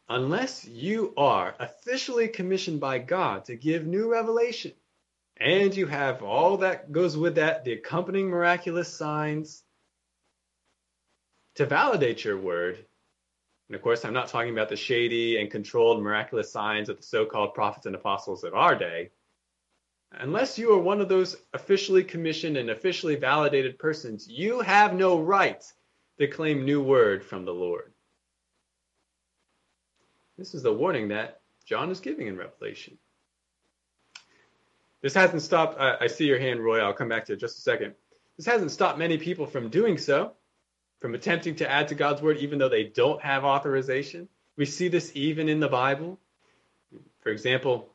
Unless 0.09 0.65
you 0.65 1.13
are 1.15 1.55
officially 1.59 2.27
commissioned 2.27 2.79
by 2.79 2.99
God 2.99 3.45
to 3.45 3.55
give 3.55 3.85
new 3.85 4.11
revelation, 4.11 4.73
and 5.37 5.75
you 5.75 5.87
have 5.87 6.21
all 6.21 6.57
that 6.57 6.91
goes 6.91 7.17
with 7.17 7.35
that, 7.35 7.63
the 7.63 7.73
accompanying 7.73 8.29
miraculous 8.29 8.93
signs, 8.93 9.63
to 11.55 11.65
validate 11.65 12.23
your 12.23 12.37
word, 12.37 12.85
and 13.69 13.75
of 13.75 13.81
course, 13.81 14.03
I'm 14.03 14.13
not 14.13 14.27
talking 14.27 14.51
about 14.51 14.69
the 14.69 14.75
shady 14.75 15.39
and 15.39 15.49
controlled 15.49 16.03
miraculous 16.03 16.51
signs 16.51 16.89
of 16.89 16.97
the 16.97 17.03
so 17.03 17.25
called 17.25 17.53
prophets 17.53 17.85
and 17.85 17.95
apostles 17.95 18.43
of 18.43 18.53
our 18.53 18.75
day. 18.75 19.11
Unless 20.11 20.59
you 20.59 20.73
are 20.73 20.79
one 20.79 21.01
of 21.01 21.09
those 21.09 21.37
officially 21.53 22.03
commissioned 22.03 22.57
and 22.57 22.69
officially 22.69 23.15
validated 23.15 23.79
persons, 23.79 24.27
you 24.27 24.59
have 24.59 24.93
no 24.93 25.19
right 25.19 25.63
to 26.19 26.27
claim 26.27 26.65
new 26.65 26.83
word 26.83 27.23
from 27.23 27.45
the 27.45 27.53
Lord. 27.53 27.92
This 30.37 30.53
is 30.53 30.63
the 30.63 30.73
warning 30.73 31.09
that 31.09 31.41
John 31.65 31.89
is 31.91 31.99
giving 31.99 32.27
in 32.27 32.37
Revelation. 32.37 32.97
This 35.01 35.13
hasn't 35.13 35.41
stopped, 35.41 35.79
I, 35.79 35.97
I 36.01 36.07
see 36.07 36.25
your 36.25 36.39
hand, 36.39 36.63
Roy. 36.63 36.79
I'll 36.79 36.93
come 36.93 37.09
back 37.09 37.25
to 37.25 37.33
it 37.33 37.39
just 37.39 37.57
a 37.57 37.61
second. 37.61 37.93
This 38.37 38.45
hasn't 38.45 38.71
stopped 38.71 38.97
many 38.97 39.17
people 39.17 39.45
from 39.45 39.69
doing 39.69 39.97
so 39.97 40.33
from 41.03 41.15
attempting 41.15 41.53
to 41.53 41.69
add 41.69 41.89
to 41.89 41.95
God's 41.95 42.21
word 42.21 42.37
even 42.37 42.57
though 42.57 42.69
they 42.69 42.85
don't 42.85 43.21
have 43.21 43.43
authorization. 43.43 44.29
We 44.55 44.65
see 44.65 44.87
this 44.87 45.11
even 45.15 45.49
in 45.49 45.59
the 45.59 45.67
Bible. 45.67 46.17
For 47.19 47.29
example, 47.29 47.89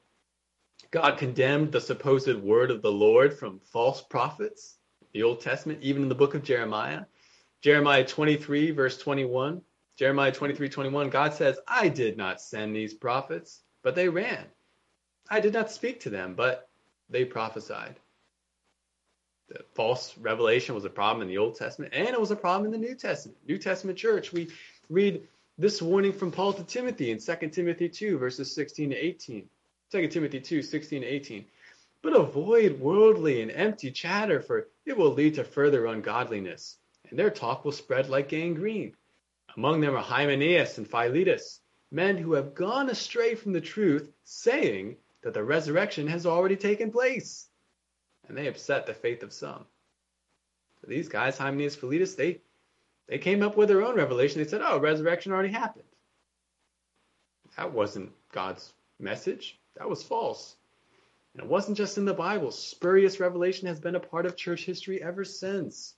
God 0.90 1.16
condemned 1.16 1.72
the 1.72 1.81
supposed 1.81 2.37
word 2.37 2.70
of 2.70 2.83
the 2.83 2.92
Lord 2.92 3.38
from 3.38 3.61
false 3.61 4.03
prophets, 4.03 4.77
the 5.14 5.22
Old 5.22 5.40
Testament, 5.40 5.79
even 5.81 6.03
in 6.03 6.11
the 6.11 6.14
book 6.14 6.35
of 6.35 6.44
Jeremiah. 6.44 7.05
Jeremiah 7.62 8.05
23, 8.05 8.72
verse 8.72 8.98
21. 8.98 9.62
Jeremiah 9.98 10.32
23, 10.32 10.68
21, 10.68 11.11
God 11.11 11.34
says, 11.34 11.58
I 11.66 11.88
did 11.88 12.16
not 12.16 12.40
send 12.40 12.74
these 12.74 12.94
prophets, 12.94 13.62
but 13.82 13.94
they 13.94 14.08
ran. 14.08 14.44
I 15.28 15.40
did 15.40 15.52
not 15.52 15.70
speak 15.70 16.00
to 16.00 16.11
them, 16.11 16.34
but 16.34 16.68
they 17.11 17.24
prophesied 17.24 17.96
the 19.48 19.64
false 19.74 20.16
revelation 20.18 20.74
was 20.74 20.84
a 20.84 20.90
problem 20.90 21.22
in 21.22 21.28
the 21.28 21.38
Old 21.38 21.56
Testament 21.56 21.92
and 21.94 22.08
it 22.08 22.20
was 22.20 22.30
a 22.30 22.37
problem 22.37 22.72
in 22.72 22.80
the 22.80 22.87
New 22.87 22.94
Testament. 22.94 23.38
New 23.46 23.58
Testament 23.58 23.98
church, 23.98 24.32
we 24.32 24.48
read 24.90 25.26
this 25.56 25.82
warning 25.82 26.12
from 26.12 26.30
Paul 26.30 26.52
to 26.52 26.62
Timothy 26.64 27.11
in 27.11 27.18
2 27.18 27.48
Timothy 27.48 27.88
2, 27.88 28.18
verses 28.18 28.54
16 28.54 28.90
to 28.90 28.96
18. 28.96 29.48
2 29.90 30.08
Timothy 30.08 30.40
2, 30.40 30.62
16 30.62 31.00
to 31.00 31.06
18. 31.06 31.44
But 32.02 32.14
avoid 32.14 32.78
worldly 32.78 33.42
and 33.42 33.50
empty 33.50 33.90
chatter, 33.90 34.40
for 34.40 34.68
it 34.87 34.96
will 34.96 35.12
lead 35.12 35.34
to 35.34 35.44
further 35.44 35.87
ungodliness, 35.87 36.76
and 37.08 37.18
their 37.18 37.30
talk 37.30 37.64
will 37.64 37.72
spread 37.72 38.08
like 38.08 38.28
gangrene. 38.28 38.94
Among 39.59 39.81
them 39.81 39.97
are 39.97 40.03
Hymenaeus 40.03 40.79
and 40.79 40.88
Philetus, 40.88 41.61
men 41.90 42.16
who 42.16 42.35
have 42.35 42.55
gone 42.55 42.90
astray 42.90 43.35
from 43.35 43.53
the 43.53 43.61
truth, 43.61 44.09
saying 44.23 44.99
that 45.23 45.35
the 45.35 45.42
resurrection 45.42 46.07
has 46.07 46.27
already 46.27 46.55
taken 46.55 46.92
place 46.92 47.49
and 48.29 48.38
they 48.38 48.47
upset 48.47 48.87
the 48.87 48.94
faith 48.94 49.25
of 49.25 49.33
some. 49.33 49.66
So 50.81 50.87
these 50.87 51.09
guys, 51.09 51.37
Hymenaeus, 51.37 51.75
Philetus, 51.75 52.14
they 52.14 52.40
they 53.09 53.18
came 53.18 53.42
up 53.42 53.57
with 53.57 53.68
their 53.68 53.83
own 53.83 53.97
revelation. 53.97 54.40
They 54.40 54.47
said, 54.47 54.62
"Oh, 54.62 54.79
resurrection 54.79 55.33
already 55.33 55.49
happened." 55.49 55.88
That 57.57 57.73
wasn't 57.73 58.12
God's 58.31 58.73
message. 59.01 59.59
That 59.75 59.90
was 59.90 60.05
false. 60.05 60.55
And 61.35 61.42
it 61.42 61.49
wasn't 61.49 61.79
just 61.79 61.99
in 61.99 62.05
the 62.05 62.14
Bible. 62.14 62.53
Spurious 62.53 63.18
revelation 63.18 63.66
has 63.66 63.81
been 63.81 63.97
a 63.97 64.09
part 64.12 64.25
of 64.25 64.37
church 64.37 64.64
history 64.64 65.03
ever 65.03 65.25
since. 65.25 65.97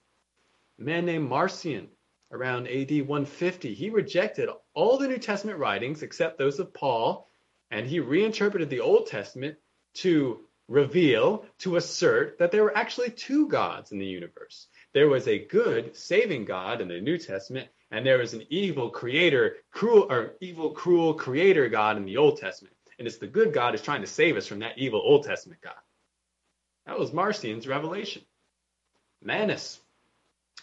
A 0.79 0.83
man 0.83 1.05
named 1.05 1.29
Marcion, 1.29 1.91
around 2.33 2.69
AD 2.69 2.91
150, 2.91 3.75
he 3.75 3.91
rejected 3.91 4.49
all 4.75 4.99
the 4.99 5.09
New 5.09 5.19
Testament 5.19 5.59
writings 5.59 6.03
except 6.03 6.39
those 6.39 6.59
of 6.59 6.73
Paul, 6.73 7.29
and 7.71 7.87
he 7.87 8.01
reinterpreted 8.01 8.71
the 8.71 8.81
Old 8.81 9.07
Testament 9.07 9.57
to 9.95 10.41
reveal, 10.69 11.45
to 11.59 11.77
assert 11.77 12.39
that 12.39 12.53
there 12.53 12.63
were 12.63 12.77
actually 12.77 13.11
two 13.11 13.49
gods 13.49 13.91
in 13.91 13.99
the 13.99 14.07
universe. 14.07 14.69
there 14.93 15.09
was 15.09 15.29
a 15.29 15.47
good, 15.47 15.97
saving 15.97 16.45
God 16.45 16.81
in 16.81 16.89
the 16.89 17.01
New 17.01 17.19
Testament, 17.19 17.69
and 17.91 18.07
there 18.07 18.19
was 18.19 18.35
an 18.35 18.45
evil 18.51 18.91
creator, 18.91 19.57
cruel 19.73 20.07
or 20.11 20.35
evil, 20.41 20.71
cruel 20.71 21.15
creator 21.15 21.69
God 21.69 21.97
in 21.97 22.05
the 22.05 22.17
Old 22.17 22.39
Testament. 22.39 22.75
And 22.99 23.07
it's 23.07 23.19
the 23.19 23.27
good 23.27 23.53
God 23.53 23.75
is 23.75 23.83
trying 23.83 24.03
to 24.03 24.07
save 24.07 24.37
us 24.37 24.47
from 24.47 24.61
that 24.61 24.79
evil 24.79 25.01
Old 25.03 25.25
Testament 25.25 25.61
God. 25.61 25.75
That 26.87 26.99
was 26.99 27.13
Marcion's 27.13 27.67
revelation. 27.67 28.23
Manus, 29.23 29.81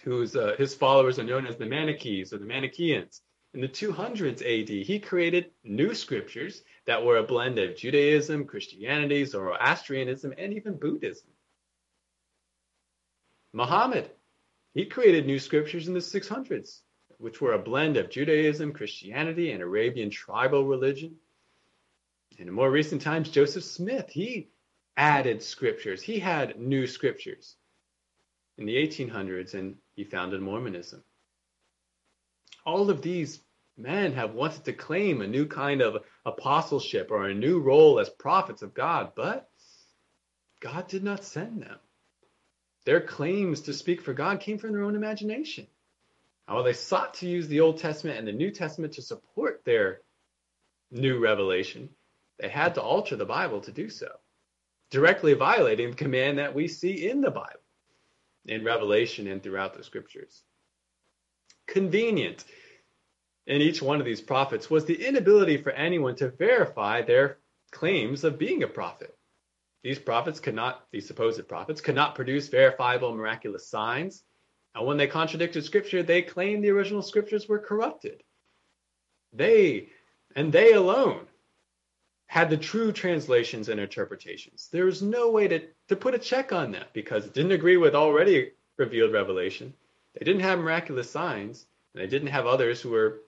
whose 0.04 0.36
uh, 0.36 0.56
his 0.58 0.74
followers 0.74 1.20
are 1.20 1.24
known 1.24 1.46
as 1.48 1.58
the 1.58 1.66
Manichees 1.66 2.34
or 2.34 2.38
the 2.38 2.46
Manichaeans. 2.46 3.22
In 3.54 3.62
the 3.62 3.68
200s 3.68 4.42
AD, 4.42 4.70
he 4.70 5.00
created 5.00 5.52
new 5.64 5.94
scriptures 5.94 6.64
that 6.86 7.04
were 7.04 7.18
a 7.18 7.24
blend 7.24 7.58
of 7.60 7.76
Judaism, 7.76 8.46
Christianity, 8.46 9.26
Zoroastrianism, 9.26 10.34
and 10.38 10.54
even 10.54 10.78
Buddhism. 10.78 11.30
Muhammad, 13.54 14.12
he 14.74 14.86
created 14.86 15.26
new 15.26 15.40
scriptures 15.40 15.88
in 15.88 15.94
the 15.94 16.00
600s, 16.00 16.82
which 17.18 17.42
were 17.42 17.54
a 17.54 17.60
blend 17.60 17.98
of 17.98 18.10
Judaism, 18.10 18.74
Christianity, 18.74 19.52
and 19.52 19.64
Arabian 19.64 20.10
tribal 20.10 20.66
religion. 20.66 21.16
And 22.38 22.50
in 22.50 22.54
more 22.54 22.70
recent 22.70 23.02
times, 23.02 23.30
Joseph 23.30 23.64
Smith, 23.64 24.10
he 24.10 24.50
added 24.98 25.42
scriptures. 25.42 26.02
He 26.02 26.20
had 26.20 26.60
new 26.60 26.86
scriptures 26.86 27.56
in 28.58 28.65
the 28.65 28.76
1800s, 28.76 29.54
and 29.54 29.76
he 29.96 30.04
founded 30.04 30.41
Mormonism. 30.41 31.04
All 32.65 32.89
of 32.89 33.02
these 33.02 33.39
men 33.78 34.13
have 34.13 34.34
wanted 34.34 34.65
to 34.65 34.74
claim 34.74 35.22
a 35.22 35.28
new 35.28 35.46
kind 35.46 35.82
of 35.82 36.04
apostleship 36.26 37.10
or 37.12 37.28
a 37.28 37.34
new 37.34 37.60
role 37.60 38.00
as 38.00 38.10
prophets 38.10 38.62
of 38.62 38.74
God, 38.74 39.12
but 39.15 39.50
God 40.60 40.88
did 40.88 41.04
not 41.04 41.24
send 41.24 41.62
them. 41.62 41.78
Their 42.86 43.02
claims 43.02 43.62
to 43.62 43.74
speak 43.74 44.02
for 44.02 44.13
God 44.13 44.39
came 44.39 44.58
from 44.58 44.72
their 44.72 44.84
own 44.84 44.96
imagination. 44.96 45.67
While 46.48 46.63
they 46.63 46.74
sought 46.74 47.15
to 47.15 47.28
use 47.28 47.48
the 47.48 47.60
Old 47.60 47.78
Testament 47.78 48.17
and 48.17 48.28
the 48.28 48.32
New 48.32 48.52
Testament 48.52 48.93
to 48.93 49.02
support 49.02 49.63
their 49.65 50.02
new 50.89 51.20
revelation, 51.20 51.89
they 52.39 52.48
had 52.48 52.76
to 52.76 52.82
alter 52.82 53.17
the 53.17 53.26
Bible 53.26 53.62
to 53.62 53.72
do 53.72 53.89
so, 53.89 54.08
directly 54.89 55.34
violating 55.34 55.89
the 55.89 55.98
command 55.98 56.38
that 56.38 56.56
we 56.56 56.67
see 56.70 57.10
in 57.10 57.20
the 57.20 57.32
Bible, 57.32 57.60
in 58.48 58.64
Revelation 58.64 59.28
and 59.28 59.44
throughout 59.44 59.76
the 59.76 59.84
scriptures. 59.84 60.44
Convenient 61.68 62.46
in 63.46 63.62
each 63.62 63.82
one 63.82 64.00
of 64.00 64.06
these 64.06 64.22
prophets 64.22 64.70
was 64.70 64.86
the 64.86 65.06
inability 65.06 65.58
for 65.58 65.72
anyone 65.72 66.16
to 66.16 66.30
verify 66.30 67.02
their 67.02 67.40
claims 67.72 68.24
of 68.24 68.40
being 68.40 68.64
a 68.64 68.68
prophet. 68.68 69.18
These 69.84 70.00
prophets 70.00 70.40
could 70.40 70.56
not, 70.56 70.86
these 70.92 71.08
supposed 71.08 71.48
prophets, 71.48 71.82
could 71.82 71.96
not 71.96 72.16
produce 72.16 72.50
verifiable 72.50 73.16
miraculous 73.16 73.70
signs. 73.70 74.24
And 74.76 74.86
when 74.86 74.98
they 74.98 75.08
contradicted 75.08 75.64
scripture, 75.64 76.04
they 76.04 76.22
claimed 76.22 76.64
the 76.64 76.72
original 76.72 77.02
scriptures 77.02 77.48
were 77.48 77.60
corrupted. 77.60 78.22
They, 79.34 79.90
and 80.36 80.52
they 80.52 80.74
alone, 80.74 81.26
had 82.28 82.50
the 82.50 82.58
true 82.58 82.92
translations 82.92 83.70
and 83.70 83.80
interpretations. 83.80 84.70
There 84.72 84.86
was 84.86 85.02
no 85.02 85.32
way 85.32 85.48
to, 85.48 85.62
to 85.88 85.96
put 85.96 86.13
a 86.13 86.20
check 86.20 86.52
on 86.52 86.72
that 86.72 86.94
because 86.94 87.26
it 87.26 87.34
didn't 87.34 87.52
agree 87.52 87.78
with 87.78 87.96
already 87.96 88.52
revealed 88.78 89.13
revelation. 89.13 89.74
They 90.13 90.26
didn't 90.26 90.42
have 90.42 90.60
miraculous 90.60 91.10
signs, 91.10 91.66
and 91.94 92.04
they 92.04 92.08
didn't 92.08 92.30
have 92.30 92.46
others 92.46 92.82
who 92.82 92.92
were 92.92 93.22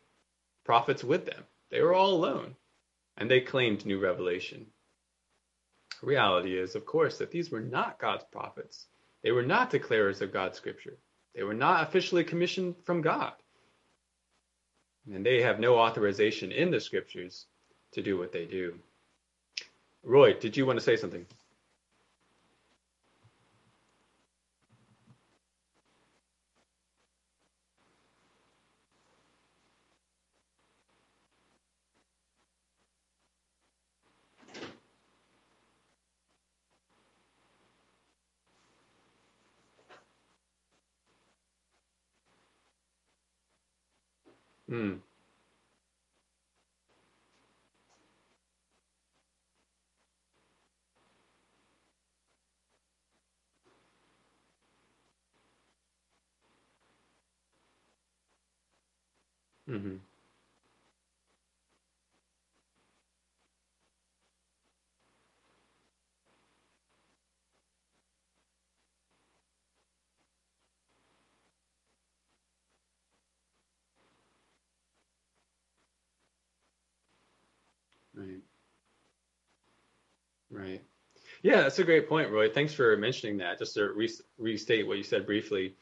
prophets 0.64 1.04
with 1.04 1.26
them. 1.26 1.44
They 1.72 1.82
were 1.82 1.94
all 1.94 2.14
alone, 2.14 2.56
and 3.18 3.30
they 3.30 3.42
claimed 3.42 3.86
new 3.86 4.00
revelation 4.00 4.68
reality 6.02 6.58
is, 6.58 6.76
of 6.76 6.86
course, 6.86 7.18
that 7.18 7.32
these 7.32 7.52
were 7.52 7.60
not 7.60 8.00
God's 8.00 8.24
prophets. 8.32 8.86
They 9.24 9.32
were 9.32 9.44
not 9.44 9.72
declarers 9.72 10.22
of 10.22 10.34
God's 10.34 10.58
scripture. 10.58 10.98
They 11.36 11.44
were 11.44 11.54
not 11.54 11.88
officially 11.88 12.24
commissioned 12.24 12.76
from 12.84 13.02
God. 13.02 13.34
And 15.12 15.26
they 15.26 15.42
have 15.42 15.60
no 15.60 15.78
authorization 15.78 16.52
in 16.52 16.72
the 16.72 16.80
scriptures 16.80 17.48
to 17.94 18.02
do 18.02 18.18
what 18.18 18.32
they 18.32 18.46
do. 18.46 18.76
Roy, 20.04 20.34
did 20.34 20.58
you 20.58 20.66
want 20.66 20.80
to 20.80 20.86
say 20.86 20.98
something? 20.98 21.26
Mm. 44.72 45.00
Mm-hmm. 59.70 59.96
Right. 78.16 78.42
Right. 80.52 80.82
Yeah, 81.44 81.62
that's 81.62 81.80
a 81.80 81.84
great 81.86 82.10
point, 82.10 82.32
Roy. 82.32 82.50
Thanks 82.50 82.74
for 82.74 82.98
mentioning 82.98 83.38
that. 83.38 83.60
Just 83.60 83.76
to 83.76 83.94
re- 83.94 84.10
restate 84.38 84.88
what 84.88 84.98
you 84.98 85.04
said 85.04 85.26
briefly. 85.26 85.76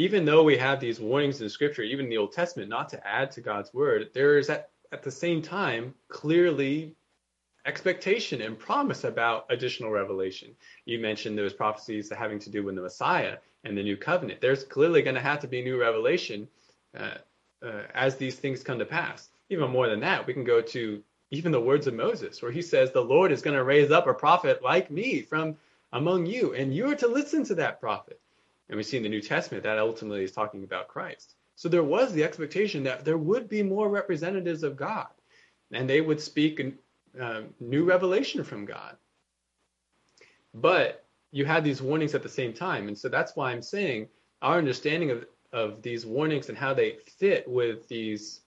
Even 0.00 0.24
though 0.24 0.42
we 0.42 0.56
have 0.56 0.80
these 0.80 0.98
warnings 0.98 1.42
in 1.42 1.50
Scripture, 1.50 1.82
even 1.82 2.06
in 2.06 2.10
the 2.10 2.16
Old 2.16 2.32
Testament, 2.32 2.70
not 2.70 2.88
to 2.88 3.06
add 3.06 3.30
to 3.32 3.42
God's 3.42 3.74
word, 3.74 4.08
there 4.14 4.38
is 4.38 4.48
at, 4.48 4.70
at 4.92 5.02
the 5.02 5.10
same 5.10 5.42
time 5.42 5.94
clearly 6.08 6.94
expectation 7.66 8.40
and 8.40 8.58
promise 8.58 9.04
about 9.04 9.44
additional 9.50 9.90
revelation. 9.90 10.56
You 10.86 11.00
mentioned 11.00 11.36
those 11.36 11.52
prophecies 11.52 12.10
having 12.10 12.38
to 12.38 12.48
do 12.48 12.62
with 12.62 12.76
the 12.76 12.80
Messiah 12.80 13.36
and 13.64 13.76
the 13.76 13.82
new 13.82 13.98
covenant. 13.98 14.40
There's 14.40 14.64
clearly 14.64 15.02
going 15.02 15.16
to 15.16 15.20
have 15.20 15.40
to 15.40 15.48
be 15.48 15.60
new 15.60 15.78
revelation 15.78 16.48
uh, 16.98 17.18
uh, 17.62 17.82
as 17.94 18.16
these 18.16 18.36
things 18.36 18.62
come 18.62 18.78
to 18.78 18.86
pass. 18.86 19.28
Even 19.50 19.70
more 19.70 19.86
than 19.86 20.00
that, 20.00 20.26
we 20.26 20.32
can 20.32 20.44
go 20.44 20.62
to 20.62 21.02
even 21.30 21.52
the 21.52 21.60
words 21.60 21.86
of 21.86 21.92
Moses, 21.92 22.40
where 22.40 22.52
he 22.52 22.62
says, 22.62 22.90
The 22.90 23.04
Lord 23.04 23.32
is 23.32 23.42
going 23.42 23.58
to 23.58 23.64
raise 23.64 23.90
up 23.90 24.06
a 24.06 24.14
prophet 24.14 24.62
like 24.62 24.90
me 24.90 25.20
from 25.20 25.58
among 25.92 26.24
you, 26.24 26.54
and 26.54 26.74
you 26.74 26.90
are 26.90 26.96
to 26.96 27.06
listen 27.06 27.44
to 27.44 27.56
that 27.56 27.80
prophet. 27.80 28.18
And 28.70 28.76
we 28.76 28.84
see 28.84 28.96
in 28.96 29.02
the 29.02 29.08
New 29.08 29.20
Testament 29.20 29.64
that 29.64 29.78
ultimately 29.78 30.22
is 30.22 30.30
talking 30.30 30.62
about 30.62 30.86
Christ. 30.86 31.34
So 31.56 31.68
there 31.68 31.82
was 31.82 32.12
the 32.12 32.22
expectation 32.22 32.84
that 32.84 33.04
there 33.04 33.18
would 33.18 33.48
be 33.48 33.64
more 33.64 33.90
representatives 33.90 34.62
of 34.62 34.76
God, 34.76 35.08
and 35.72 35.90
they 35.90 36.00
would 36.00 36.20
speak 36.20 36.62
uh, 37.20 37.42
new 37.58 37.84
revelation 37.84 38.44
from 38.44 38.64
God. 38.64 38.96
But 40.54 41.04
you 41.32 41.44
had 41.44 41.64
these 41.64 41.82
warnings 41.82 42.14
at 42.14 42.22
the 42.22 42.28
same 42.28 42.52
time. 42.52 42.86
And 42.86 42.96
so 42.96 43.08
that's 43.08 43.34
why 43.34 43.50
I'm 43.50 43.60
saying 43.60 44.08
our 44.40 44.56
understanding 44.56 45.10
of, 45.10 45.26
of 45.52 45.82
these 45.82 46.06
warnings 46.06 46.48
and 46.48 46.56
how 46.56 46.72
they 46.72 46.98
fit 47.18 47.46
with 47.48 47.88
these 47.88 48.40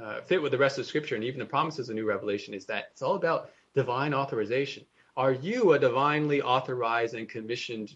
uh, 0.00 0.20
fit 0.22 0.42
with 0.42 0.52
the 0.52 0.58
rest 0.58 0.78
of 0.78 0.86
Scripture 0.86 1.14
and 1.14 1.24
even 1.24 1.38
the 1.38 1.46
promises 1.46 1.88
of 1.88 1.94
New 1.94 2.06
Revelation 2.06 2.54
is 2.54 2.64
that 2.66 2.88
it's 2.90 3.02
all 3.02 3.16
about 3.16 3.50
divine 3.74 4.14
authorization. 4.14 4.84
Are 5.16 5.32
you 5.32 5.72
a 5.72 5.78
divinely 5.78 6.40
authorized 6.40 7.14
and 7.14 7.28
commissioned 7.28 7.94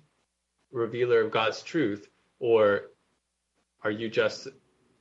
revealer 0.75 1.23
of 1.23 1.31
God's 1.31 1.63
truth, 1.63 2.09
or 2.39 2.91
are 3.83 3.91
you 3.91 4.09
just 4.09 4.49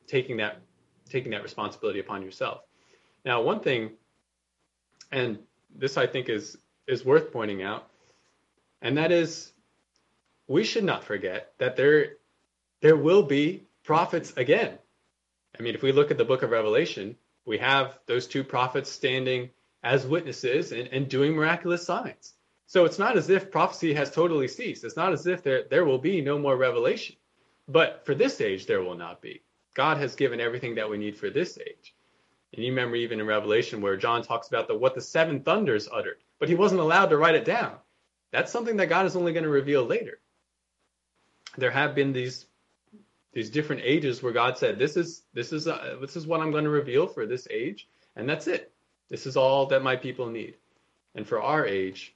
taking 0.08 0.38
that 0.38 0.62
taking 1.10 1.32
that 1.32 1.44
responsibility 1.44 2.00
upon 2.00 2.22
yourself? 2.22 2.62
Now, 3.26 3.42
one 3.42 3.60
thing, 3.60 3.92
and 5.12 5.40
this 5.76 5.98
I 5.98 6.08
think 6.08 6.30
is 6.30 6.58
is 6.88 7.04
worth 7.04 7.32
pointing 7.32 7.64
out, 7.64 7.88
and 8.82 8.98
that 8.98 9.12
is 9.12 9.52
we 10.48 10.64
should 10.64 10.84
not 10.84 11.04
forget 11.04 11.54
that 11.58 11.76
there 11.76 12.18
there 12.82 12.98
will 12.98 13.24
be 13.24 13.64
prophets 13.84 14.34
again. 14.38 14.78
I 15.58 15.64
mean, 15.64 15.76
if 15.76 15.82
we 15.82 15.92
look 15.92 16.12
at 16.12 16.18
the 16.18 16.26
book 16.26 16.44
of 16.44 16.52
Revelation, 16.52 17.16
we 17.46 17.58
have 17.60 17.98
those 18.06 18.28
two 18.28 18.44
prophets 18.44 18.92
standing 18.92 19.50
as 19.84 20.06
witnesses 20.06 20.72
and, 20.72 20.88
and 20.88 21.10
doing 21.10 21.34
miraculous 21.34 21.86
signs. 21.86 22.34
So 22.68 22.86
it's 22.86 23.00
not 23.00 23.18
as 23.18 23.30
if 23.30 23.52
prophecy 23.52 23.94
has 23.94 24.12
totally 24.12 24.48
ceased. 24.48 24.84
It's 24.84 24.98
not 24.98 25.14
as 25.14 25.28
if 25.28 25.44
there, 25.44 25.64
there 25.70 25.86
will 25.86 26.00
be 26.00 26.22
no 26.22 26.40
more 26.40 26.58
revelation. 26.58 27.16
But 27.68 28.06
for 28.06 28.16
this 28.16 28.42
age, 28.42 28.66
there 28.66 28.84
will 28.84 28.96
not 28.96 29.22
be. 29.22 29.44
God 29.76 29.98
has 29.98 30.16
given 30.16 30.40
everything 30.40 30.76
that 30.76 30.90
we 30.90 30.98
need 30.98 31.18
for 31.18 31.30
this 31.30 31.58
age. 31.58 31.96
And 32.54 32.64
you 32.64 32.72
remember 32.72 32.96
even 32.96 33.20
in 33.20 33.26
Revelation 33.28 33.82
where 33.82 33.98
John 33.98 34.24
talks 34.24 34.48
about 34.48 34.68
the 34.68 34.76
what 34.78 34.96
the 34.96 35.02
seven 35.02 35.42
thunders 35.42 35.90
uttered, 35.92 36.18
but 36.40 36.50
he 36.50 36.56
wasn't 36.56 36.82
allowed 36.82 37.08
to 37.08 37.18
write 37.18 37.36
it 37.36 37.46
down. 37.46 37.78
That's 38.32 38.52
something 38.52 38.78
that 38.78 38.90
God 38.90 39.06
is 39.06 39.16
only 39.16 39.34
going 39.34 39.44
to 39.46 39.50
reveal 39.50 39.84
later. 39.86 40.20
there 41.58 41.72
have 41.72 41.96
been 41.96 42.14
these 42.14 42.46
these 43.34 43.50
different 43.50 43.82
ages 43.84 44.22
where 44.22 44.34
God 44.34 44.58
said, 44.58 44.78
"This 44.78 44.98
is 44.98 45.24
this 45.34 45.54
is 45.54 45.68
uh, 45.68 45.98
this 46.02 46.16
is 46.16 46.28
what 46.28 46.42
I'm 46.42 46.52
going 46.52 46.66
to 46.66 46.70
reveal 46.70 47.08
for 47.08 47.26
this 47.26 47.48
age, 47.52 47.88
and 48.16 48.30
that's 48.30 48.48
it. 48.48 48.72
This 49.10 49.26
is 49.26 49.38
all 49.38 49.68
that 49.68 49.84
my 49.84 49.96
people 49.96 50.28
need." 50.28 50.56
And 51.16 51.28
for 51.28 51.42
our 51.42 51.66
age, 51.66 52.16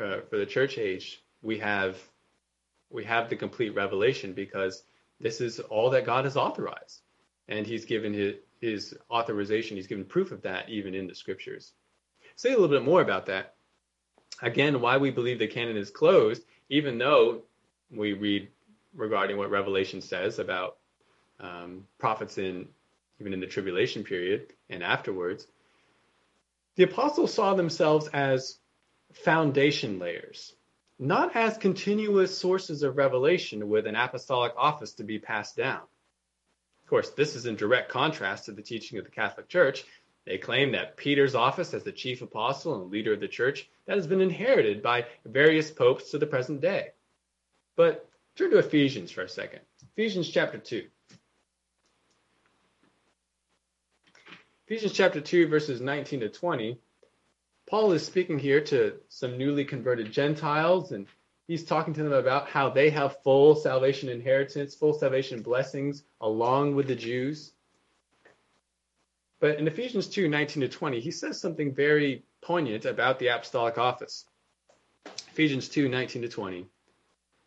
uh, 0.00 0.20
for 0.28 0.38
the 0.38 0.46
church 0.46 0.78
age, 0.78 1.22
we 1.42 1.58
have 1.58 1.96
we 2.90 3.04
have 3.04 3.28
the 3.28 3.36
complete 3.36 3.74
revelation 3.74 4.32
because 4.32 4.84
this 5.20 5.40
is 5.40 5.58
all 5.60 5.90
that 5.90 6.06
God 6.06 6.24
has 6.24 6.36
authorized, 6.36 7.02
and 7.48 7.66
He's 7.66 7.84
given 7.84 8.12
His 8.12 8.34
His 8.60 8.94
authorization. 9.10 9.76
He's 9.76 9.86
given 9.86 10.04
proof 10.04 10.32
of 10.32 10.42
that 10.42 10.68
even 10.68 10.94
in 10.94 11.06
the 11.06 11.14
Scriptures. 11.14 11.72
Say 12.36 12.50
a 12.50 12.52
little 12.58 12.68
bit 12.68 12.84
more 12.84 13.02
about 13.02 13.26
that. 13.26 13.54
Again, 14.42 14.80
why 14.80 14.96
we 14.96 15.10
believe 15.10 15.38
the 15.38 15.46
canon 15.46 15.76
is 15.76 15.90
closed, 15.90 16.42
even 16.68 16.98
though 16.98 17.42
we 17.90 18.12
read 18.12 18.48
regarding 18.94 19.36
what 19.36 19.50
Revelation 19.50 20.00
says 20.00 20.38
about 20.38 20.78
um, 21.40 21.86
prophets 21.98 22.38
in 22.38 22.68
even 23.20 23.32
in 23.32 23.40
the 23.40 23.46
tribulation 23.46 24.02
period 24.02 24.52
and 24.70 24.82
afterwards. 24.82 25.46
The 26.76 26.84
apostles 26.84 27.32
saw 27.32 27.54
themselves 27.54 28.08
as 28.08 28.58
foundation 29.14 29.98
layers, 29.98 30.54
not 30.98 31.34
as 31.36 31.56
continuous 31.56 32.36
sources 32.36 32.82
of 32.82 32.96
revelation 32.96 33.68
with 33.68 33.86
an 33.86 33.96
apostolic 33.96 34.52
office 34.56 34.92
to 34.94 35.04
be 35.04 35.18
passed 35.18 35.56
down. 35.56 35.82
Of 36.84 36.90
course, 36.90 37.10
this 37.10 37.34
is 37.34 37.46
in 37.46 37.56
direct 37.56 37.90
contrast 37.90 38.44
to 38.44 38.52
the 38.52 38.62
teaching 38.62 38.98
of 38.98 39.04
the 39.04 39.10
Catholic 39.10 39.48
Church. 39.48 39.84
They 40.26 40.38
claim 40.38 40.72
that 40.72 40.96
Peter's 40.96 41.34
office 41.34 41.74
as 41.74 41.82
the 41.82 41.92
chief 41.92 42.22
apostle 42.22 42.80
and 42.80 42.90
leader 42.90 43.12
of 43.12 43.20
the 43.20 43.28
church 43.28 43.68
that 43.86 43.96
has 43.96 44.06
been 44.06 44.20
inherited 44.20 44.82
by 44.82 45.06
various 45.24 45.70
popes 45.70 46.10
to 46.10 46.18
the 46.18 46.26
present 46.26 46.60
day. 46.60 46.90
But 47.76 48.08
Turn 48.36 48.50
to 48.50 48.58
Ephesians 48.58 49.12
for 49.12 49.22
a 49.22 49.28
second. 49.28 49.60
Ephesians 49.92 50.28
chapter 50.28 50.58
2. 50.58 50.88
Ephesians 54.66 54.92
chapter 54.92 55.20
2, 55.20 55.46
verses 55.46 55.80
19 55.80 56.20
to 56.20 56.28
20. 56.28 56.80
Paul 57.66 57.92
is 57.92 58.04
speaking 58.04 58.38
here 58.38 58.60
to 58.60 58.94
some 59.08 59.38
newly 59.38 59.64
converted 59.64 60.12
Gentiles, 60.12 60.92
and 60.92 61.06
he's 61.46 61.64
talking 61.64 61.94
to 61.94 62.02
them 62.02 62.12
about 62.12 62.48
how 62.48 62.68
they 62.68 62.90
have 62.90 63.22
full 63.22 63.56
salvation 63.56 64.10
inheritance, 64.10 64.74
full 64.74 64.92
salvation 64.92 65.40
blessings 65.40 66.04
along 66.20 66.74
with 66.74 66.88
the 66.88 66.94
Jews. 66.94 67.52
But 69.40 69.58
in 69.58 69.66
Ephesians 69.66 70.08
2, 70.08 70.28
19 70.28 70.60
to 70.62 70.68
20, 70.68 71.00
he 71.00 71.10
says 71.10 71.40
something 71.40 71.74
very 71.74 72.22
poignant 72.42 72.84
about 72.84 73.18
the 73.18 73.28
apostolic 73.28 73.78
office. 73.78 74.26
Ephesians 75.32 75.68
2, 75.68 75.88
19 75.88 76.22
to 76.22 76.28
20. 76.28 76.66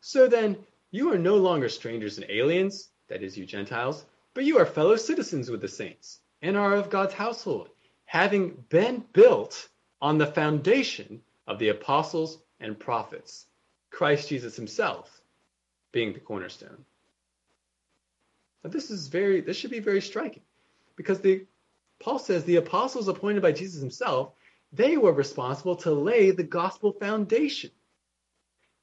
So 0.01 0.28
then, 0.28 0.57
you 0.91 1.11
are 1.13 1.18
no 1.18 1.36
longer 1.36 1.70
strangers 1.70 2.18
and 2.18 2.30
aliens, 2.30 2.89
that 3.07 3.22
is, 3.22 3.38
you 3.38 3.45
Gentiles, 3.45 4.05
but 4.34 4.45
you 4.45 4.57
are 4.57 4.65
fellow 4.65 4.95
citizens 4.95 5.49
with 5.49 5.61
the 5.61 5.68
saints 5.68 6.20
and 6.41 6.57
are 6.57 6.76
of 6.76 6.89
God's 6.89 7.13
household, 7.13 7.70
having 8.05 8.63
been 8.70 9.03
built 9.13 9.70
on 10.01 10.17
the 10.17 10.27
foundation 10.27 11.21
of 11.47 11.59
the 11.59 11.69
apostles 11.69 12.39
and 12.59 12.79
prophets, 12.79 13.45
Christ 13.89 14.29
Jesus 14.29 14.55
himself 14.55 15.21
being 15.91 16.13
the 16.13 16.19
cornerstone. 16.19 16.85
Now 18.63 18.69
this 18.69 18.91
is 18.91 19.07
very 19.07 19.41
this 19.41 19.57
should 19.57 19.71
be 19.71 19.79
very 19.79 20.01
striking 20.01 20.43
because 20.95 21.21
the 21.21 21.45
Paul 21.99 22.19
says 22.19 22.43
the 22.43 22.57
apostles 22.57 23.07
appointed 23.07 23.41
by 23.41 23.51
Jesus 23.51 23.81
himself, 23.81 24.33
they 24.71 24.97
were 24.97 25.13
responsible 25.13 25.77
to 25.77 25.91
lay 25.91 26.31
the 26.31 26.43
gospel 26.43 26.91
foundation 26.91 27.71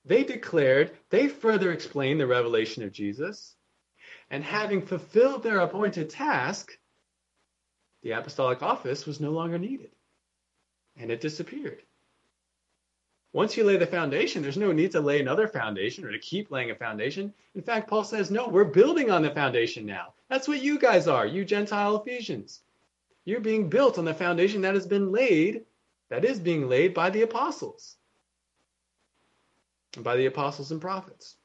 they 0.04 0.22
declared, 0.22 0.92
they 1.10 1.28
further 1.28 1.72
explained 1.72 2.20
the 2.20 2.26
revelation 2.26 2.82
of 2.82 2.92
Jesus, 2.92 3.56
and 4.30 4.44
having 4.44 4.82
fulfilled 4.82 5.42
their 5.42 5.60
appointed 5.60 6.10
task, 6.10 6.78
the 8.02 8.10
apostolic 8.10 8.62
office 8.62 9.06
was 9.06 9.20
no 9.20 9.30
longer 9.30 9.58
needed, 9.58 9.90
and 10.97 11.11
it 11.11 11.20
disappeared. 11.20 11.82
Once 13.32 13.57
you 13.57 13.64
lay 13.64 13.76
the 13.76 13.86
foundation, 13.86 14.42
there's 14.42 14.57
no 14.57 14.70
need 14.70 14.92
to 14.92 15.01
lay 15.01 15.20
another 15.20 15.49
foundation 15.49 16.05
or 16.05 16.12
to 16.12 16.18
keep 16.20 16.51
laying 16.51 16.70
a 16.70 16.74
foundation. 16.74 17.34
In 17.55 17.62
fact, 17.62 17.88
Paul 17.88 18.05
says, 18.05 18.30
no, 18.30 18.49
we're 18.49 18.64
building 18.64 19.11
on 19.11 19.22
the 19.22 19.30
foundation 19.30 19.84
now. 19.84 20.14
That's 20.28 20.47
what 20.47 20.62
you 20.62 20.78
guys 20.78 21.09
are, 21.09 21.26
you 21.26 21.45
Gentile 21.45 21.97
Ephesians. 21.97 22.61
You're 23.24 23.40
being 23.40 23.68
built 23.68 23.99
on 23.99 24.05
the 24.05 24.14
foundation 24.14 24.61
that 24.62 24.74
has 24.74 24.86
been 24.86 25.11
laid, 25.11 25.64
that 26.11 26.24
is 26.24 26.38
being 26.38 26.68
laid 26.68 26.95
by 26.95 27.11
the 27.11 27.22
apostles 27.22 27.97
by 30.03 30.16
the 30.16 30.26
apostles 30.26 30.72
and 30.72 30.80
prophets. 30.80 31.36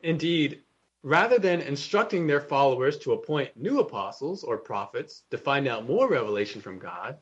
Indeed, 0.00 0.62
rather 1.02 1.38
than 1.38 1.60
instructing 1.60 2.26
their 2.26 2.40
followers 2.40 2.98
to 2.98 3.12
appoint 3.12 3.56
new 3.56 3.80
apostles 3.80 4.44
or 4.44 4.56
prophets 4.56 5.22
to 5.30 5.38
find 5.38 5.68
out 5.68 5.86
more 5.86 6.08
revelation 6.08 6.60
from 6.60 6.78
God, 6.78 7.18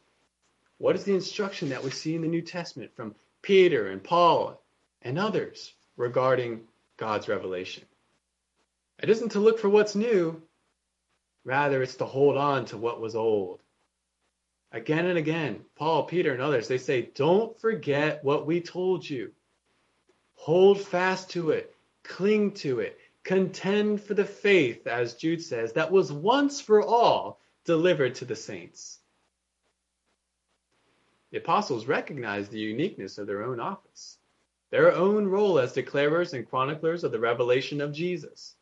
what 0.78 0.96
is 0.96 1.04
the 1.04 1.14
instruction 1.14 1.68
that 1.68 1.82
we 1.82 1.90
see 1.90 2.14
in 2.14 2.22
the 2.22 2.28
New 2.28 2.42
Testament 2.42 2.94
from 2.94 3.14
Peter 3.42 3.88
and 3.88 4.02
Paul 4.02 4.62
and 5.02 5.18
others 5.18 5.74
regarding 5.96 6.62
God's 6.96 7.28
revelation? 7.28 7.84
It 9.02 9.10
isn't 9.10 9.30
to 9.30 9.40
look 9.40 9.58
for 9.58 9.68
what's 9.68 9.94
new, 9.94 10.40
rather, 11.44 11.82
it's 11.82 11.96
to 11.96 12.04
hold 12.04 12.36
on 12.36 12.64
to 12.66 12.76
what 12.76 13.00
was 13.00 13.14
old. 13.14 13.60
Again 14.72 15.06
and 15.06 15.18
again, 15.18 15.64
Paul, 15.76 16.04
Peter, 16.04 16.32
and 16.32 16.42
others, 16.42 16.68
they 16.68 16.78
say, 16.78 17.02
Don't 17.14 17.58
forget 17.58 18.22
what 18.22 18.46
we 18.46 18.60
told 18.60 19.08
you. 19.08 19.32
Hold 20.34 20.80
fast 20.80 21.30
to 21.30 21.50
it, 21.50 21.74
cling 22.02 22.52
to 22.52 22.80
it, 22.80 22.98
contend 23.24 24.02
for 24.02 24.14
the 24.14 24.24
faith, 24.24 24.86
as 24.86 25.14
Jude 25.14 25.42
says, 25.42 25.72
that 25.72 25.90
was 25.90 26.12
once 26.12 26.60
for 26.60 26.82
all 26.82 27.40
delivered 27.64 28.14
to 28.16 28.24
the 28.24 28.36
saints. 28.36 28.97
The 31.30 31.38
apostles 31.38 31.86
recognized 31.86 32.50
the 32.50 32.58
uniqueness 32.58 33.18
of 33.18 33.26
their 33.26 33.42
own 33.42 33.60
office, 33.60 34.18
their 34.70 34.92
own 34.92 35.26
role 35.26 35.58
as 35.58 35.74
declarers 35.74 36.32
and 36.32 36.48
chroniclers 36.48 37.04
of 37.04 37.12
the 37.12 37.20
revelation 37.20 37.80
of 37.80 37.92
Jesus. 37.92 38.54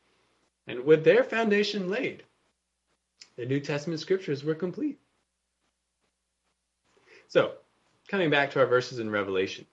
And 0.67 0.85
with 0.85 1.05
their 1.05 1.23
foundation 1.23 1.89
laid, 1.89 2.25
the 3.37 3.47
New 3.47 3.61
Testament 3.61 4.01
scriptures 4.01 4.43
were 4.43 4.55
complete. 4.55 4.99
So, 7.29 7.53
coming 8.09 8.31
back 8.31 8.51
to 8.53 8.61
our 8.61 8.67
verses 8.67 8.99
in 8.99 9.11
Revelation. 9.11 9.67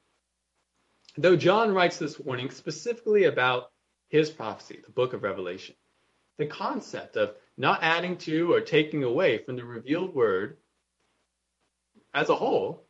Though 1.18 1.36
John 1.36 1.74
writes 1.74 1.98
this 1.98 2.20
warning 2.20 2.50
specifically 2.50 3.26
about 3.26 3.72
his 4.08 4.30
prophecy, 4.30 4.82
the 4.84 4.92
book 4.92 5.14
of 5.14 5.24
Revelation, 5.24 5.76
the 6.38 6.48
concept 6.48 7.16
of 7.16 7.36
not 7.58 7.84
adding 7.84 8.18
to 8.18 8.54
or 8.54 8.62
taking 8.62 9.04
away 9.04 9.38
from 9.38 9.56
the 9.56 9.64
revealed 9.64 10.14
word 10.16 10.58
as 12.14 12.30
a 12.30 12.36
whole 12.36 12.83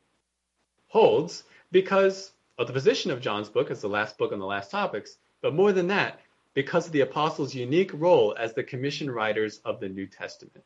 holds 0.93 1.43
because 1.71 2.31
of 2.59 2.67
the 2.67 2.73
position 2.73 3.09
of 3.09 3.19
John's 3.19 3.49
book 3.49 3.71
as 3.71 3.81
the 3.81 3.89
last 3.89 4.15
book 4.15 4.31
on 4.31 4.37
the 4.37 4.45
last 4.45 4.69
topics, 4.69 5.17
but 5.41 5.55
more 5.55 5.71
than 5.71 5.87
that, 5.87 6.19
because 6.53 6.85
of 6.85 6.91
the 6.91 7.01
apostles' 7.01 7.55
unique 7.55 7.89
role 7.95 8.35
as 8.37 8.53
the 8.53 8.63
commission 8.63 9.09
writers 9.09 9.59
of 9.65 9.79
the 9.79 9.89
New 9.89 10.05
Testament. 10.05 10.63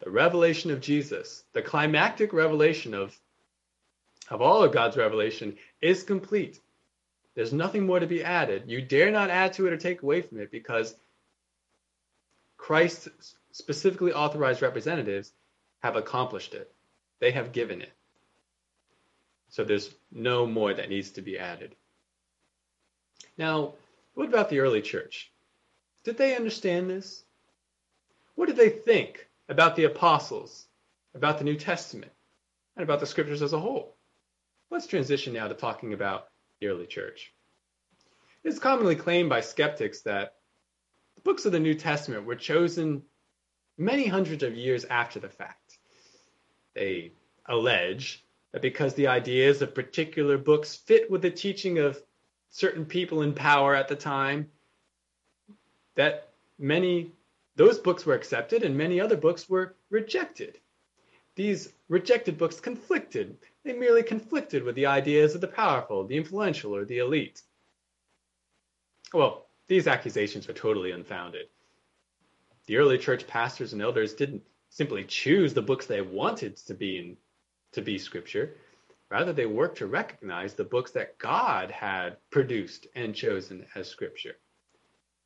The 0.00 0.10
revelation 0.10 0.70
of 0.70 0.82
Jesus, 0.82 1.42
the 1.54 1.62
climactic 1.62 2.34
revelation 2.34 2.92
of 2.92 3.18
of 4.28 4.42
all 4.42 4.62
of 4.62 4.72
God's 4.72 4.98
revelation 4.98 5.56
is 5.80 6.02
complete. 6.02 6.60
There's 7.34 7.52
nothing 7.52 7.86
more 7.86 8.00
to 8.00 8.06
be 8.06 8.22
added. 8.22 8.64
You 8.66 8.82
dare 8.82 9.10
not 9.10 9.30
add 9.30 9.54
to 9.54 9.66
it 9.66 9.72
or 9.72 9.78
take 9.78 10.02
away 10.02 10.20
from 10.20 10.38
it 10.38 10.50
because 10.50 10.94
Christ's 12.58 13.36
specifically 13.52 14.12
authorized 14.12 14.60
representatives 14.60 15.32
have 15.82 15.96
accomplished 15.96 16.52
it. 16.52 16.70
They 17.20 17.30
have 17.30 17.52
given 17.52 17.80
it. 17.80 17.92
So 19.54 19.62
there's 19.62 19.94
no 20.10 20.46
more 20.48 20.74
that 20.74 20.88
needs 20.88 21.12
to 21.12 21.22
be 21.22 21.38
added. 21.38 21.76
Now, 23.38 23.74
what 24.14 24.26
about 24.26 24.48
the 24.50 24.58
early 24.58 24.82
church? 24.82 25.30
Did 26.02 26.18
they 26.18 26.34
understand 26.34 26.90
this? 26.90 27.22
What 28.34 28.46
did 28.46 28.56
they 28.56 28.68
think 28.68 29.28
about 29.48 29.76
the 29.76 29.84
apostles, 29.84 30.66
about 31.14 31.38
the 31.38 31.44
New 31.44 31.54
Testament, 31.54 32.10
and 32.76 32.82
about 32.82 32.98
the 32.98 33.06
scriptures 33.06 33.42
as 33.42 33.52
a 33.52 33.60
whole? 33.60 33.94
Let's 34.72 34.88
transition 34.88 35.34
now 35.34 35.46
to 35.46 35.54
talking 35.54 35.92
about 35.92 36.30
the 36.60 36.66
early 36.66 36.86
church. 36.86 37.32
It 38.42 38.48
is 38.48 38.58
commonly 38.58 38.96
claimed 38.96 39.28
by 39.28 39.40
skeptics 39.40 40.00
that 40.00 40.34
the 41.14 41.20
books 41.20 41.44
of 41.44 41.52
the 41.52 41.60
New 41.60 41.74
Testament 41.74 42.26
were 42.26 42.34
chosen 42.34 43.04
many 43.78 44.08
hundreds 44.08 44.42
of 44.42 44.56
years 44.56 44.84
after 44.84 45.20
the 45.20 45.28
fact. 45.28 45.78
They 46.74 47.12
allege 47.46 48.23
that 48.54 48.62
because 48.62 48.94
the 48.94 49.08
ideas 49.08 49.62
of 49.62 49.74
particular 49.74 50.38
books 50.38 50.76
fit 50.76 51.10
with 51.10 51.22
the 51.22 51.30
teaching 51.30 51.78
of 51.78 52.00
certain 52.50 52.84
people 52.84 53.22
in 53.22 53.34
power 53.34 53.74
at 53.74 53.88
the 53.88 53.96
time, 53.96 54.48
that 55.96 56.28
many 56.56 57.10
those 57.56 57.80
books 57.80 58.06
were 58.06 58.14
accepted 58.14 58.62
and 58.62 58.78
many 58.78 59.00
other 59.00 59.16
books 59.16 59.48
were 59.48 59.74
rejected. 59.90 60.60
These 61.34 61.72
rejected 61.88 62.38
books 62.38 62.60
conflicted. 62.60 63.36
They 63.64 63.72
merely 63.72 64.04
conflicted 64.04 64.62
with 64.62 64.76
the 64.76 64.86
ideas 64.86 65.34
of 65.34 65.40
the 65.40 65.48
powerful, 65.48 66.06
the 66.06 66.16
influential, 66.16 66.76
or 66.76 66.84
the 66.84 66.98
elite. 66.98 67.42
Well, 69.12 69.46
these 69.66 69.88
accusations 69.88 70.48
are 70.48 70.52
totally 70.52 70.92
unfounded. 70.92 71.46
The 72.66 72.76
early 72.76 72.98
church 72.98 73.26
pastors 73.26 73.72
and 73.72 73.82
elders 73.82 74.14
didn't 74.14 74.44
simply 74.70 75.02
choose 75.02 75.54
the 75.54 75.62
books 75.62 75.86
they 75.86 76.02
wanted 76.02 76.56
to 76.58 76.74
be 76.74 76.98
in, 76.98 77.16
to 77.74 77.82
be 77.82 77.98
scripture. 77.98 78.56
Rather, 79.10 79.32
they 79.32 79.46
worked 79.46 79.78
to 79.78 79.86
recognize 79.86 80.54
the 80.54 80.64
books 80.64 80.90
that 80.92 81.18
God 81.18 81.70
had 81.70 82.16
produced 82.30 82.86
and 82.94 83.14
chosen 83.14 83.66
as 83.74 83.88
scripture. 83.88 84.36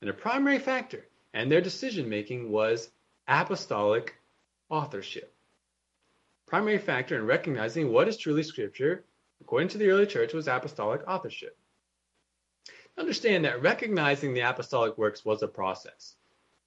And 0.00 0.10
a 0.10 0.14
primary 0.14 0.58
factor 0.58 1.06
in 1.32 1.48
their 1.48 1.60
decision 1.60 2.08
making 2.08 2.50
was 2.50 2.90
apostolic 3.26 4.14
authorship. 4.68 5.34
Primary 6.46 6.78
factor 6.78 7.16
in 7.16 7.26
recognizing 7.26 7.92
what 7.92 8.08
is 8.08 8.16
truly 8.16 8.42
scripture, 8.42 9.04
according 9.40 9.68
to 9.68 9.78
the 9.78 9.88
early 9.90 10.06
church, 10.06 10.32
was 10.32 10.48
apostolic 10.48 11.02
authorship. 11.06 11.56
Understand 12.96 13.44
that 13.44 13.62
recognizing 13.62 14.34
the 14.34 14.40
apostolic 14.40 14.98
works 14.98 15.24
was 15.24 15.42
a 15.42 15.48
process. 15.48 16.16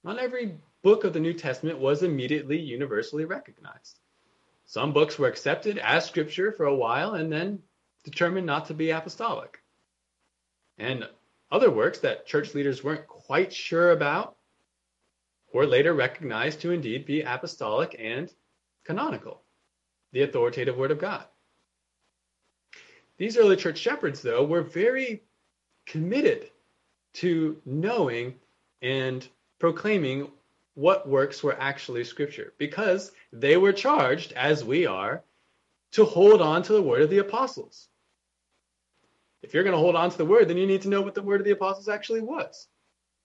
Not 0.04 0.18
every 0.18 0.58
book 0.82 1.04
of 1.04 1.12
the 1.12 1.20
New 1.20 1.34
Testament 1.34 1.78
was 1.78 2.02
immediately 2.02 2.58
universally 2.58 3.24
recognized. 3.24 3.98
Some 4.64 4.92
books 4.92 5.18
were 5.18 5.28
accepted 5.28 5.78
as 5.78 6.06
scripture 6.06 6.52
for 6.52 6.66
a 6.66 6.74
while 6.74 7.14
and 7.14 7.30
then 7.32 7.62
determined 8.04 8.46
not 8.46 8.66
to 8.66 8.74
be 8.74 8.90
apostolic. 8.90 9.62
And 10.78 11.08
other 11.50 11.70
works 11.70 11.98
that 12.00 12.26
church 12.26 12.54
leaders 12.54 12.82
weren't 12.82 13.06
quite 13.06 13.52
sure 13.52 13.90
about 13.90 14.36
were 15.52 15.66
later 15.66 15.92
recognized 15.92 16.60
to 16.62 16.70
indeed 16.70 17.04
be 17.04 17.20
apostolic 17.22 17.94
and 17.98 18.32
canonical, 18.84 19.42
the 20.12 20.22
authoritative 20.22 20.76
Word 20.76 20.90
of 20.90 20.98
God. 20.98 21.26
These 23.18 23.36
early 23.36 23.56
church 23.56 23.78
shepherds, 23.78 24.22
though, 24.22 24.44
were 24.44 24.62
very 24.62 25.22
committed 25.86 26.50
to 27.14 27.60
knowing 27.64 28.40
and 28.80 29.28
proclaiming 29.58 30.30
what 30.74 31.08
works 31.08 31.42
were 31.42 31.56
actually 31.58 32.04
scripture 32.04 32.54
because 32.58 33.12
they 33.32 33.56
were 33.56 33.72
charged, 33.72 34.32
as 34.32 34.64
we 34.64 34.86
are, 34.86 35.22
to 35.92 36.04
hold 36.04 36.40
on 36.40 36.62
to 36.62 36.72
the 36.72 36.82
word 36.82 37.02
of 37.02 37.10
the 37.10 37.18
apostles. 37.18 37.88
If 39.42 39.52
you're 39.52 39.64
going 39.64 39.74
to 39.74 39.78
hold 39.78 39.96
on 39.96 40.10
to 40.10 40.18
the 40.18 40.24
word, 40.24 40.48
then 40.48 40.56
you 40.56 40.66
need 40.66 40.82
to 40.82 40.88
know 40.88 41.02
what 41.02 41.14
the 41.14 41.22
word 41.22 41.40
of 41.40 41.44
the 41.44 41.52
apostles 41.52 41.88
actually 41.88 42.20
was. 42.20 42.68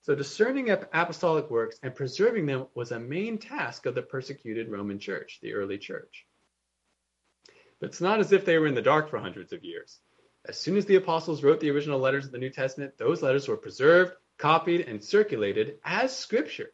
So 0.01 0.15
discerning 0.15 0.69
apostolic 0.69 1.49
works 1.49 1.79
and 1.83 1.93
preserving 1.93 2.45
them 2.45 2.67
was 2.73 2.91
a 2.91 2.99
main 2.99 3.37
task 3.37 3.85
of 3.85 3.95
the 3.95 4.01
persecuted 4.01 4.69
Roman 4.69 4.99
church, 4.99 5.39
the 5.41 5.53
early 5.53 5.77
church. 5.77 6.25
But 7.79 7.89
it's 7.89 8.01
not 8.01 8.19
as 8.19 8.31
if 8.31 8.43
they 8.43 8.57
were 8.57 8.67
in 8.67 8.75
the 8.75 8.81
dark 8.81 9.09
for 9.09 9.19
hundreds 9.19 9.53
of 9.53 9.63
years. 9.63 9.99
As 10.45 10.57
soon 10.57 10.77
as 10.77 10.85
the 10.85 10.95
apostles 10.95 11.43
wrote 11.43 11.59
the 11.59 11.71
original 11.71 11.99
letters 11.99 12.25
of 12.25 12.31
the 12.31 12.37
New 12.37 12.49
Testament, 12.49 12.97
those 12.97 13.21
letters 13.21 13.47
were 13.47 13.57
preserved, 13.57 14.13
copied, 14.37 14.87
and 14.87 15.03
circulated 15.03 15.77
as 15.83 16.15
scripture 16.15 16.71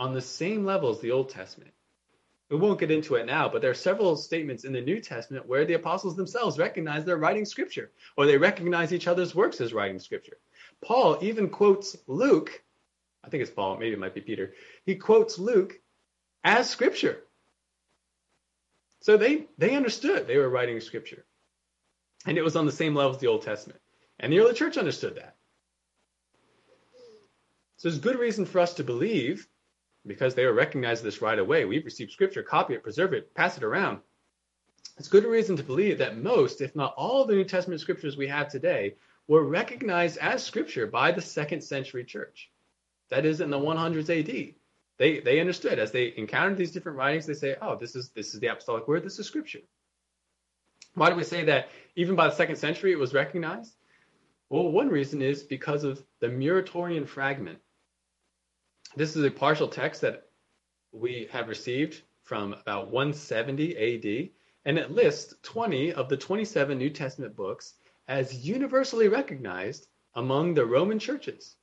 on 0.00 0.14
the 0.14 0.20
same 0.20 0.64
level 0.64 0.88
as 0.88 0.98
the 1.00 1.12
Old 1.12 1.28
Testament. 1.28 1.72
We 2.48 2.56
won't 2.56 2.80
get 2.80 2.90
into 2.90 3.14
it 3.14 3.26
now, 3.26 3.48
but 3.48 3.60
there 3.60 3.70
are 3.70 3.74
several 3.74 4.16
statements 4.16 4.64
in 4.64 4.72
the 4.72 4.80
New 4.80 4.98
Testament 4.98 5.46
where 5.46 5.66
the 5.66 5.74
apostles 5.74 6.16
themselves 6.16 6.58
recognize 6.58 7.04
they're 7.04 7.18
writing 7.18 7.44
scripture, 7.44 7.92
or 8.16 8.26
they 8.26 8.38
recognize 8.38 8.92
each 8.92 9.06
other's 9.06 9.34
works 9.34 9.60
as 9.60 9.74
writing 9.74 10.00
scripture. 10.00 10.38
Paul 10.82 11.18
even 11.20 11.50
quotes 11.50 11.96
Luke, 12.08 12.64
I 13.22 13.28
think 13.28 13.42
it's 13.42 13.52
Paul, 13.52 13.76
maybe 13.76 13.92
it 13.92 13.98
might 13.98 14.14
be 14.14 14.22
Peter. 14.22 14.54
He 14.84 14.96
quotes 14.96 15.38
Luke 15.38 15.78
as 16.42 16.68
scripture. 16.68 17.18
So 19.02 19.18
they, 19.18 19.46
they 19.58 19.76
understood 19.76 20.26
they 20.26 20.38
were 20.38 20.48
writing 20.48 20.80
scripture. 20.80 21.26
And 22.26 22.38
it 22.38 22.42
was 22.42 22.56
on 22.56 22.66
the 22.66 22.72
same 22.72 22.94
level 22.94 23.12
as 23.12 23.18
the 23.18 23.28
Old 23.28 23.42
Testament. 23.42 23.80
And 24.18 24.32
the 24.32 24.40
early 24.40 24.54
church 24.54 24.78
understood 24.78 25.16
that. 25.16 25.36
So 27.76 27.88
there's 27.88 28.00
good 28.00 28.18
reason 28.18 28.44
for 28.44 28.60
us 28.60 28.74
to 28.74 28.84
believe, 28.84 29.46
because 30.06 30.34
they 30.34 30.46
were 30.46 30.52
recognized 30.52 31.04
this 31.04 31.22
right 31.22 31.38
away. 31.38 31.64
We've 31.64 31.84
received 31.84 32.12
scripture, 32.12 32.42
copy 32.42 32.74
it, 32.74 32.82
preserve 32.82 33.12
it, 33.12 33.34
pass 33.34 33.56
it 33.56 33.64
around. 33.64 34.00
It's 34.98 35.08
good 35.08 35.24
reason 35.24 35.56
to 35.56 35.62
believe 35.62 35.98
that 35.98 36.18
most, 36.18 36.60
if 36.60 36.74
not 36.76 36.94
all, 36.96 37.24
the 37.24 37.34
New 37.34 37.44
Testament 37.44 37.80
scriptures 37.80 38.16
we 38.16 38.28
have 38.28 38.48
today 38.48 38.96
were 39.28 39.44
recognized 39.44 40.18
as 40.18 40.44
scripture 40.44 40.86
by 40.86 41.12
the 41.12 41.22
second 41.22 41.62
century 41.62 42.04
church. 42.04 42.50
That 43.10 43.24
is 43.24 43.40
in 43.40 43.50
the 43.50 43.58
100s 43.58 44.10
AD. 44.10 44.54
They, 44.98 45.20
they 45.20 45.40
understood 45.40 45.78
as 45.78 45.92
they 45.92 46.12
encountered 46.16 46.58
these 46.58 46.72
different 46.72 46.98
writings, 46.98 47.26
they 47.26 47.34
say, 47.34 47.56
oh, 47.62 47.76
this 47.76 47.96
is, 47.96 48.10
this 48.10 48.34
is 48.34 48.40
the 48.40 48.48
apostolic 48.48 48.86
word, 48.86 49.02
this 49.02 49.18
is 49.18 49.26
scripture. 49.26 49.60
Why 50.94 51.08
do 51.08 51.16
we 51.16 51.24
say 51.24 51.44
that 51.44 51.68
even 51.96 52.16
by 52.16 52.28
the 52.28 52.34
second 52.34 52.56
century 52.56 52.92
it 52.92 52.98
was 52.98 53.14
recognized? 53.14 53.74
Well, 54.50 54.70
one 54.70 54.88
reason 54.88 55.22
is 55.22 55.42
because 55.42 55.84
of 55.84 56.02
the 56.18 56.26
Muratorian 56.26 57.06
fragment. 57.06 57.60
This 58.96 59.16
is 59.16 59.24
a 59.24 59.30
partial 59.30 59.68
text 59.68 60.00
that 60.00 60.26
we 60.92 61.28
have 61.30 61.48
received 61.48 62.02
from 62.24 62.52
about 62.54 62.90
170 62.90 63.76
AD, 63.76 64.30
and 64.64 64.78
it 64.78 64.90
lists 64.90 65.34
20 65.42 65.92
of 65.92 66.08
the 66.08 66.16
27 66.16 66.76
New 66.76 66.90
Testament 66.90 67.36
books 67.36 67.74
as 68.08 68.44
universally 68.46 69.08
recognized 69.08 69.86
among 70.14 70.54
the 70.54 70.66
Roman 70.66 70.98
churches, 70.98 71.56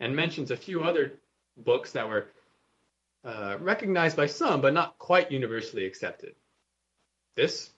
and 0.00 0.16
mentions 0.16 0.50
a 0.50 0.56
few 0.56 0.82
other 0.82 1.12
books 1.56 1.92
that 1.92 2.08
were 2.08 2.26
uh, 3.24 3.56
recognized 3.60 4.16
by 4.16 4.26
some, 4.26 4.60
but 4.60 4.74
not 4.74 4.98
quite 4.98 5.30
universally 5.30 5.86
accepted. 5.86 6.34
This 7.36 7.70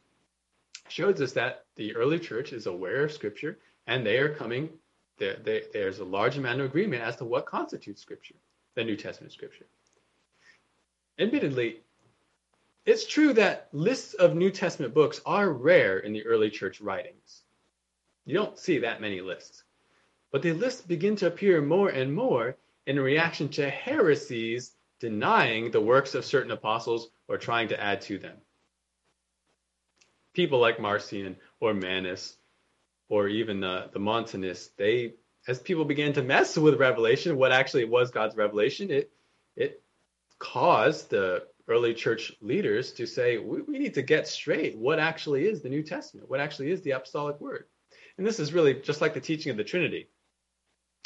shows 0.89 1.21
us 1.21 1.33
that 1.33 1.67
the 1.77 1.95
early 1.95 2.19
church 2.19 2.53
is 2.53 2.67
aware 2.67 3.05
of 3.05 3.13
Scripture 3.13 3.59
and 3.87 4.07
they 4.07 4.19
are 4.19 4.35
coming. 4.35 4.71
They, 5.19 5.37
they, 5.43 5.63
there's 5.73 5.99
a 5.99 6.05
large 6.05 6.39
amount 6.39 6.61
of 6.61 6.67
agreement 6.67 7.03
as 7.03 7.17
to 7.17 7.25
what 7.25 7.47
constitutes 7.47 8.01
Scripture, 8.01 8.35
the 8.75 8.85
New 8.85 8.97
Testament 8.97 9.33
Scripture. 9.33 9.67
Admittedly, 11.19 11.81
it's 12.85 13.07
true 13.07 13.33
that 13.35 13.69
lists 13.73 14.15
of 14.15 14.35
New 14.35 14.51
Testament 14.51 14.95
books 14.95 15.21
are 15.25 15.49
rare 15.51 15.99
in 15.99 16.13
the 16.13 16.27
early 16.27 16.51
church 16.51 16.81
writings. 16.81 17.43
You 18.27 18.35
don't 18.35 18.59
see 18.59 18.79
that 18.81 19.01
many 19.01 19.21
lists. 19.21 19.63
But 20.33 20.43
the 20.43 20.53
lists 20.53 20.83
begin 20.83 21.17
to 21.17 21.27
appear 21.27 21.63
more 21.63 21.89
and 21.89 22.13
more 22.15 22.57
in 22.87 22.99
reaction 22.99 23.49
to 23.51 23.71
heresies 23.71 24.73
denying 24.99 25.71
the 25.71 25.81
works 25.81 26.15
of 26.15 26.25
certain 26.25 26.51
apostles 26.51 27.09
or 27.29 27.39
trying 27.39 27.69
to 27.69 27.81
add 27.81 28.01
to 28.03 28.19
them 28.19 28.37
people 30.35 30.59
like 30.59 30.81
Marcion 30.81 31.37
or 31.61 31.73
Manus 31.73 32.37
or 33.09 33.29
even 33.29 33.63
uh, 33.63 33.87
the, 33.87 33.93
the 33.95 33.99
Montanists, 34.01 34.71
they, 34.77 35.15
as 35.47 35.59
people 35.59 35.85
began 35.85 36.13
to 36.15 36.23
mess 36.23 36.57
with 36.57 36.81
Revelation, 36.81 37.37
what 37.37 37.53
actually 37.53 37.85
was 37.85 38.11
God's 38.11 38.37
revelation, 38.37 38.91
it, 38.91 39.11
it 39.57 39.83
caused 40.39 41.11
the 41.11 41.47
early 41.69 41.95
church 41.95 42.33
leaders 42.41 42.93
to 42.93 43.07
say, 43.07 43.39
we, 43.39 43.63
we 43.63 43.79
need 43.79 43.95
to 43.95 44.03
get 44.03 44.29
straight 44.29 44.77
what 44.77 44.99
actually 44.99 45.47
is 45.47 45.63
the 45.63 45.69
New 45.69 45.83
Testament, 45.83 46.29
what 46.29 46.41
actually 46.41 46.71
is 46.71 46.83
the 46.83 46.93
apostolic 46.93 47.41
word. 47.41 47.65
And 48.17 48.27
this 48.27 48.39
is 48.39 48.53
really 48.53 48.75
just 48.75 49.01
like 49.01 49.15
the 49.15 49.21
teaching 49.21 49.51
of 49.51 49.57
the 49.57 49.65
Trinity. 49.65 50.09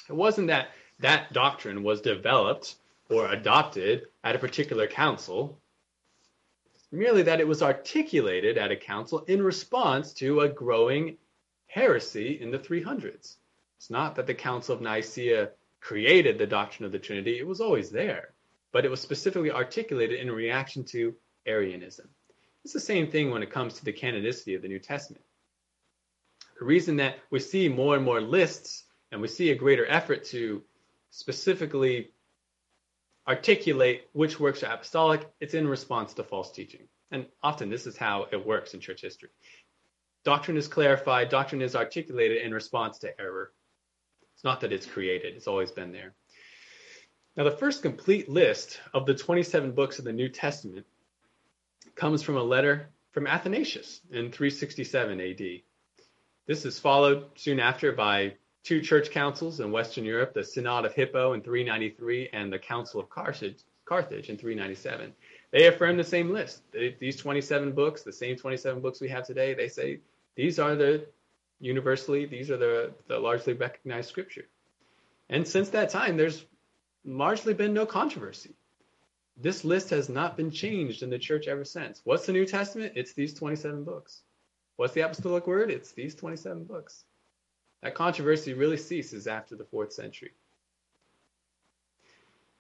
It 0.09 0.15
wasn't 0.15 0.49
that 0.49 0.69
that 1.01 1.33
doctrine 1.33 1.83
was 1.83 2.01
developed 2.01 2.77
or 3.09 3.29
adopted 3.29 4.07
at 4.25 4.37
a 4.37 4.39
particular 4.39 4.87
council 4.87 5.61
merely 6.91 7.23
that 7.23 7.41
it 7.41 7.49
was 7.49 7.63
articulated 7.63 8.57
at 8.57 8.71
a 8.71 8.77
council 8.77 9.21
in 9.21 9.43
response 9.43 10.13
to 10.15 10.41
a 10.41 10.49
growing 10.49 11.17
heresy 11.67 12.41
in 12.41 12.51
the 12.51 12.59
300s. 12.59 13.37
It's 13.79 13.91
not 13.91 14.17
that 14.17 14.27
the 14.27 14.35
Council 14.35 14.75
of 14.75 14.81
Nicaea 14.81 15.51
created 15.81 16.37
the 16.37 16.47
doctrine 16.47 16.85
of 16.85 16.93
the 16.93 16.99
Trinity, 16.99 17.39
it 17.39 17.47
was 17.47 17.61
always 17.61 17.91
there, 17.91 18.35
but 18.73 18.85
it 18.85 18.91
was 18.91 19.01
specifically 19.01 19.53
articulated 19.53 20.21
in 20.21 20.31
reaction 20.31 20.85
to 20.87 21.15
Arianism. 21.47 22.09
It's 22.65 22.73
the 22.73 22.81
same 22.81 23.11
thing 23.11 23.31
when 23.31 23.43
it 23.43 23.53
comes 23.53 23.75
to 23.75 23.85
the 23.85 23.93
canonicity 23.93 24.57
of 24.57 24.63
the 24.63 24.69
New 24.69 24.81
Testament. 24.81 25.25
The 26.59 26.65
reason 26.65 26.97
that 26.97 27.19
we 27.31 27.39
see 27.39 27.69
more 27.69 27.95
and 27.95 28.05
more 28.05 28.21
lists 28.21 28.85
and 29.13 29.21
we 29.21 29.29
see 29.29 29.51
a 29.51 29.55
greater 29.55 29.87
effort 29.87 30.25
to 30.27 30.63
specifically 31.11 32.11
articulate 33.27 34.09
which 34.13 34.41
works 34.41 34.63
are 34.63 34.73
apostolic, 34.73 35.31
it's 35.41 35.55
in 35.55 35.69
response 35.69 36.15
to 36.15 36.25
false 36.25 36.51
teaching. 36.51 36.89
And 37.11 37.27
often 37.43 37.71
this 37.71 37.87
is 37.87 37.97
how 37.97 38.27
it 38.33 38.45
works 38.45 38.75
in 38.75 38.81
church 38.81 39.03
history. 39.03 39.31
Doctrine 40.25 40.57
is 40.57 40.69
clarified, 40.69 41.29
doctrine 41.29 41.63
is 41.63 41.77
articulated 41.77 42.43
in 42.43 42.53
response 42.53 42.99
to 42.99 43.21
error. 43.21 43.53
It's 44.39 44.45
not 44.45 44.61
that 44.61 44.73
it's 44.73 44.87
created, 44.87 45.35
it's 45.35 45.49
always 45.49 45.73
been 45.73 45.91
there. 45.91 46.15
Now, 47.37 47.43
the 47.43 47.51
first 47.51 47.83
complete 47.83 48.29
list 48.29 48.79
of 48.95 49.05
the 49.05 49.13
27 49.13 49.73
books 49.73 49.99
of 49.99 50.05
the 50.05 50.13
New 50.13 50.29
Testament 50.29 50.87
comes 51.97 52.23
from 52.23 52.37
a 52.37 52.43
letter 52.45 52.89
from 53.11 53.27
Athanasius 53.27 54.01
in 54.13 54.31
367 54.31 55.21
AD. 55.21 55.43
This 56.47 56.65
is 56.65 56.79
followed 56.79 57.25
soon 57.35 57.59
after 57.59 57.91
by 57.91 58.35
two 58.63 58.81
church 58.81 59.11
councils 59.11 59.59
in 59.59 59.73
Western 59.73 60.05
Europe, 60.05 60.35
the 60.35 60.45
Synod 60.45 60.85
of 60.85 60.95
Hippo 60.95 61.33
in 61.33 61.43
393 61.43 62.29
and 62.33 62.53
the 62.53 62.61
Council 62.61 63.01
of 63.01 63.11
Carthage, 63.11 63.65
Carthage 63.87 64.31
in 64.31 64.37
397. 64.37 65.13
They 65.51 65.67
affirm 65.67 65.97
the 65.97 66.05
same 66.05 66.31
list. 66.31 66.63
These 67.01 67.17
27 67.17 67.73
books, 67.73 68.03
the 68.03 68.13
same 68.13 68.37
27 68.37 68.81
books 68.83 69.01
we 69.01 69.09
have 69.09 69.27
today, 69.27 69.55
they 69.55 69.69
say 69.69 69.99
these 70.37 70.61
are 70.61 70.77
the 70.77 71.09
universally, 71.61 72.27
these 72.27 72.51
are 72.51 72.57
the, 72.57 72.93
the 73.07 73.19
largely 73.19 73.53
recognized 73.53 74.09
scripture. 74.09 74.47
And 75.29 75.47
since 75.47 75.71
that 75.71 75.91
time, 75.91 76.17
there's 76.17 76.45
largely 77.05 77.55
been 77.55 77.75
no 77.75 77.87
controversy. 77.87 78.55
This 79.37 79.65
list 79.65 79.91
has 79.91 80.09
not 80.09 80.37
been 80.37 80.51
changed 80.51 81.03
in 81.03 81.11
the 81.11 81.19
church 81.19 81.47
ever 81.47 81.65
since. 81.65 82.01
What's 82.05 82.27
the 82.27 82.33
New 82.33 82.47
Testament? 82.47 82.95
It's 82.97 83.13
these 83.13 83.35
27 83.35 83.85
books. 83.85 84.23
What's 84.77 84.95
the 84.95 85.03
apostolic 85.03 85.47
word? 85.47 85.71
It's 85.71 85.93
these 85.93 86.15
27 86.15 86.65
books. 86.65 87.05
That 87.83 87.95
controversy 87.95 88.55
really 88.55 88.77
ceases 88.77 89.27
after 89.27 89.55
the 89.55 89.65
fourth 89.65 89.93
century. 89.93 90.33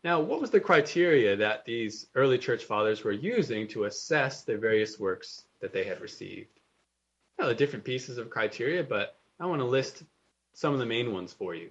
Now, 0.04 0.20
what 0.20 0.40
was 0.40 0.50
the 0.50 0.60
criteria 0.60 1.34
that 1.36 1.64
these 1.64 2.06
early 2.14 2.38
church 2.38 2.64
fathers 2.64 3.02
were 3.02 3.12
using 3.12 3.66
to 3.68 3.84
assess 3.84 4.44
the 4.44 4.56
various 4.56 4.98
works 4.98 5.44
that 5.60 5.72
they 5.72 5.82
had 5.82 6.00
received? 6.00 6.57
Now, 7.38 7.46
the 7.46 7.54
different 7.54 7.84
pieces 7.84 8.18
of 8.18 8.30
criteria, 8.30 8.82
but 8.82 9.16
I 9.38 9.46
want 9.46 9.60
to 9.60 9.66
list 9.66 10.02
some 10.54 10.72
of 10.72 10.80
the 10.80 10.86
main 10.86 11.12
ones 11.12 11.32
for 11.32 11.54
you. 11.54 11.70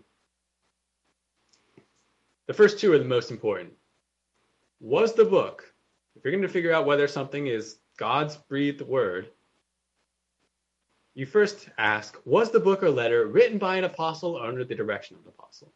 The 2.45 2.53
first 2.53 2.79
two 2.79 2.93
are 2.93 2.97
the 2.97 3.03
most 3.03 3.31
important. 3.31 3.73
Was 4.79 5.13
the 5.13 5.25
book, 5.25 5.73
if 6.15 6.23
you're 6.23 6.31
going 6.31 6.43
to 6.43 6.47
figure 6.47 6.71
out 6.71 6.85
whether 6.85 7.07
something 7.07 7.47
is 7.47 7.79
God's 7.97 8.37
breathed 8.37 8.81
word, 8.81 9.29
you 11.13 11.25
first 11.25 11.67
ask, 11.77 12.17
was 12.25 12.51
the 12.51 12.59
book 12.59 12.83
or 12.83 12.89
letter 12.89 13.25
written 13.25 13.57
by 13.57 13.75
an 13.75 13.83
apostle 13.83 14.35
or 14.35 14.45
under 14.45 14.63
the 14.63 14.75
direction 14.75 15.17
of 15.17 15.23
an 15.23 15.33
apostle? 15.37 15.73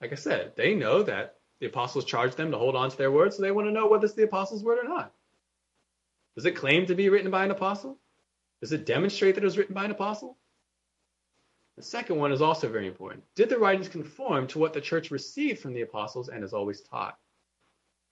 Like 0.00 0.12
I 0.12 0.16
said, 0.16 0.52
they 0.56 0.74
know 0.74 1.02
that 1.02 1.36
the 1.58 1.66
apostles 1.66 2.04
charged 2.04 2.36
them 2.36 2.50
to 2.52 2.58
hold 2.58 2.76
on 2.76 2.90
to 2.90 2.96
their 2.96 3.10
word, 3.10 3.34
so 3.34 3.42
they 3.42 3.50
want 3.50 3.66
to 3.66 3.72
know 3.72 3.88
whether 3.88 4.04
it's 4.04 4.14
the 4.14 4.22
apostles' 4.22 4.62
word 4.62 4.78
or 4.78 4.88
not. 4.88 5.12
Does 6.34 6.46
it 6.46 6.52
claim 6.52 6.86
to 6.86 6.94
be 6.94 7.08
written 7.08 7.30
by 7.30 7.44
an 7.44 7.50
apostle? 7.50 7.98
Does 8.60 8.72
it 8.72 8.86
demonstrate 8.86 9.34
that 9.34 9.44
it 9.44 9.46
was 9.46 9.58
written 9.58 9.74
by 9.74 9.84
an 9.84 9.90
apostle? 9.90 10.38
The 11.76 11.82
second 11.82 12.16
one 12.16 12.32
is 12.32 12.40
also 12.40 12.68
very 12.68 12.86
important. 12.86 13.22
Did 13.34 13.50
the 13.50 13.58
writings 13.58 13.88
conform 13.88 14.46
to 14.48 14.58
what 14.58 14.72
the 14.72 14.80
church 14.80 15.10
received 15.10 15.60
from 15.60 15.74
the 15.74 15.82
apostles 15.82 16.28
and 16.28 16.42
has 16.42 16.54
always 16.54 16.80
taught? 16.80 17.18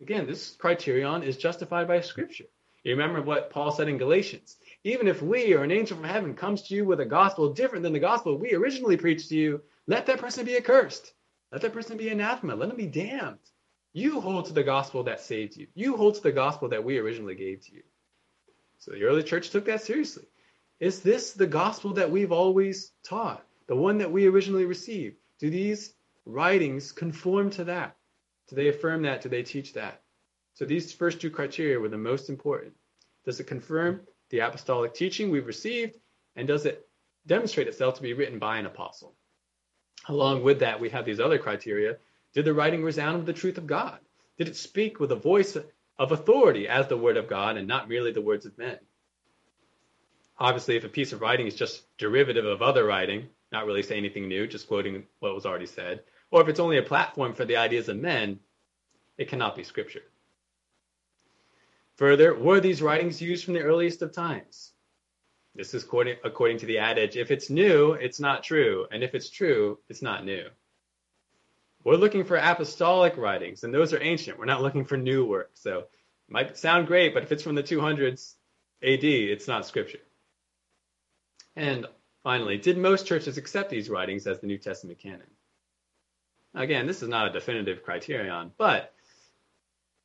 Again, 0.02 0.26
this 0.26 0.54
criterion 0.56 1.22
is 1.22 1.38
justified 1.38 1.88
by 1.88 2.00
Scripture. 2.00 2.44
You 2.82 2.92
remember 2.92 3.22
what 3.22 3.48
Paul 3.48 3.72
said 3.72 3.88
in 3.88 3.96
Galatians. 3.96 4.56
Even 4.84 5.08
if 5.08 5.22
we 5.22 5.54
or 5.54 5.64
an 5.64 5.70
angel 5.70 5.96
from 5.96 6.04
heaven 6.04 6.34
comes 6.34 6.62
to 6.62 6.74
you 6.74 6.84
with 6.84 7.00
a 7.00 7.06
gospel 7.06 7.54
different 7.54 7.82
than 7.82 7.94
the 7.94 7.98
gospel 7.98 8.36
we 8.36 8.52
originally 8.52 8.98
preached 8.98 9.30
to 9.30 9.36
you, 9.36 9.62
let 9.86 10.04
that 10.06 10.18
person 10.18 10.44
be 10.44 10.58
accursed. 10.58 11.14
Let 11.50 11.62
that 11.62 11.72
person 11.72 11.96
be 11.96 12.10
anathema. 12.10 12.54
Let 12.54 12.68
him 12.68 12.76
be 12.76 12.86
damned. 12.86 13.38
You 13.94 14.20
hold 14.20 14.44
to 14.46 14.52
the 14.52 14.62
gospel 14.62 15.02
that 15.04 15.20
saved 15.20 15.56
you. 15.56 15.68
You 15.74 15.96
hold 15.96 16.16
to 16.16 16.22
the 16.22 16.32
gospel 16.32 16.68
that 16.68 16.84
we 16.84 16.98
originally 16.98 17.34
gave 17.34 17.62
to 17.62 17.72
you. 17.72 17.82
So 18.78 18.90
the 18.90 19.04
early 19.04 19.22
church 19.22 19.48
took 19.48 19.64
that 19.64 19.80
seriously. 19.80 20.26
Is 20.80 21.00
this 21.00 21.32
the 21.32 21.46
gospel 21.46 21.94
that 21.94 22.10
we've 22.10 22.32
always 22.32 22.92
taught? 23.04 23.44
The 23.66 23.76
one 23.76 23.98
that 23.98 24.10
we 24.10 24.26
originally 24.26 24.64
received? 24.64 25.16
Do 25.38 25.50
these 25.50 25.94
writings 26.26 26.92
conform 26.92 27.50
to 27.50 27.64
that? 27.64 27.96
Do 28.48 28.56
they 28.56 28.68
affirm 28.68 29.02
that? 29.02 29.22
Do 29.22 29.28
they 29.28 29.42
teach 29.42 29.72
that? 29.74 30.02
So 30.54 30.64
these 30.64 30.92
first 30.92 31.20
two 31.20 31.30
criteria 31.30 31.80
were 31.80 31.88
the 31.88 31.98
most 31.98 32.28
important. 32.28 32.74
Does 33.24 33.40
it 33.40 33.46
confirm 33.46 34.02
the 34.30 34.40
apostolic 34.40 34.94
teaching 34.94 35.30
we've 35.30 35.46
received? 35.46 35.96
And 36.36 36.46
does 36.46 36.66
it 36.66 36.86
demonstrate 37.26 37.68
itself 37.68 37.96
to 37.96 38.02
be 38.02 38.12
written 38.12 38.38
by 38.38 38.58
an 38.58 38.66
apostle? 38.66 39.14
Along 40.08 40.42
with 40.42 40.60
that, 40.60 40.80
we 40.80 40.90
have 40.90 41.04
these 41.04 41.20
other 41.20 41.38
criteria. 41.38 41.96
Did 42.34 42.44
the 42.44 42.54
writing 42.54 42.82
resound 42.82 43.18
with 43.18 43.26
the 43.26 43.32
truth 43.32 43.58
of 43.58 43.66
God? 43.66 43.98
Did 44.36 44.48
it 44.48 44.56
speak 44.56 45.00
with 45.00 45.12
a 45.12 45.16
voice 45.16 45.56
of 45.56 46.12
authority 46.12 46.68
as 46.68 46.88
the 46.88 46.96
word 46.96 47.16
of 47.16 47.28
God 47.28 47.56
and 47.56 47.68
not 47.68 47.88
merely 47.88 48.12
the 48.12 48.20
words 48.20 48.44
of 48.44 48.58
men? 48.58 48.78
Obviously, 50.38 50.76
if 50.76 50.84
a 50.84 50.88
piece 50.88 51.12
of 51.12 51.20
writing 51.20 51.46
is 51.46 51.54
just 51.54 51.84
derivative 51.96 52.44
of 52.44 52.60
other 52.60 52.84
writing, 52.84 53.28
not 53.52 53.66
really 53.66 53.82
saying 53.82 54.00
anything 54.00 54.28
new, 54.28 54.46
just 54.46 54.66
quoting 54.66 55.04
what 55.20 55.34
was 55.34 55.46
already 55.46 55.66
said, 55.66 56.02
or 56.30 56.42
if 56.42 56.48
it's 56.48 56.60
only 56.60 56.78
a 56.78 56.82
platform 56.82 57.32
for 57.34 57.44
the 57.44 57.56
ideas 57.56 57.88
of 57.88 57.96
men, 57.96 58.40
it 59.16 59.28
cannot 59.28 59.54
be 59.54 59.62
scripture. 59.62 60.02
Further, 61.96 62.34
were 62.34 62.60
these 62.60 62.82
writings 62.82 63.22
used 63.22 63.44
from 63.44 63.54
the 63.54 63.62
earliest 63.62 64.02
of 64.02 64.12
times? 64.12 64.72
This 65.54 65.72
is 65.72 65.84
according, 65.84 66.16
according 66.24 66.58
to 66.58 66.66
the 66.66 66.78
adage 66.78 67.16
if 67.16 67.30
it's 67.30 67.48
new, 67.48 67.92
it's 67.92 68.18
not 68.18 68.42
true. 68.42 68.88
And 68.90 69.04
if 69.04 69.14
it's 69.14 69.30
true, 69.30 69.78
it's 69.88 70.02
not 70.02 70.24
new. 70.24 70.46
We're 71.84 71.94
looking 71.94 72.24
for 72.24 72.36
apostolic 72.36 73.16
writings, 73.16 73.62
and 73.62 73.72
those 73.72 73.92
are 73.92 74.02
ancient. 74.02 74.38
We're 74.38 74.46
not 74.46 74.62
looking 74.62 74.84
for 74.84 74.96
new 74.96 75.24
work. 75.24 75.50
So 75.54 75.78
it 75.78 75.86
might 76.28 76.58
sound 76.58 76.88
great, 76.88 77.14
but 77.14 77.22
if 77.22 77.30
it's 77.30 77.42
from 77.42 77.54
the 77.54 77.62
200s 77.62 78.34
AD, 78.82 79.04
it's 79.04 79.46
not 79.46 79.64
scripture. 79.64 80.00
And 81.56 81.86
finally, 82.22 82.58
did 82.58 82.76
most 82.78 83.06
churches 83.06 83.38
accept 83.38 83.70
these 83.70 83.88
writings 83.88 84.26
as 84.26 84.40
the 84.40 84.46
New 84.46 84.58
Testament 84.58 84.98
canon? 84.98 85.22
Again, 86.54 86.86
this 86.86 87.02
is 87.02 87.08
not 87.08 87.28
a 87.28 87.32
definitive 87.32 87.82
criterion, 87.82 88.52
but 88.58 88.92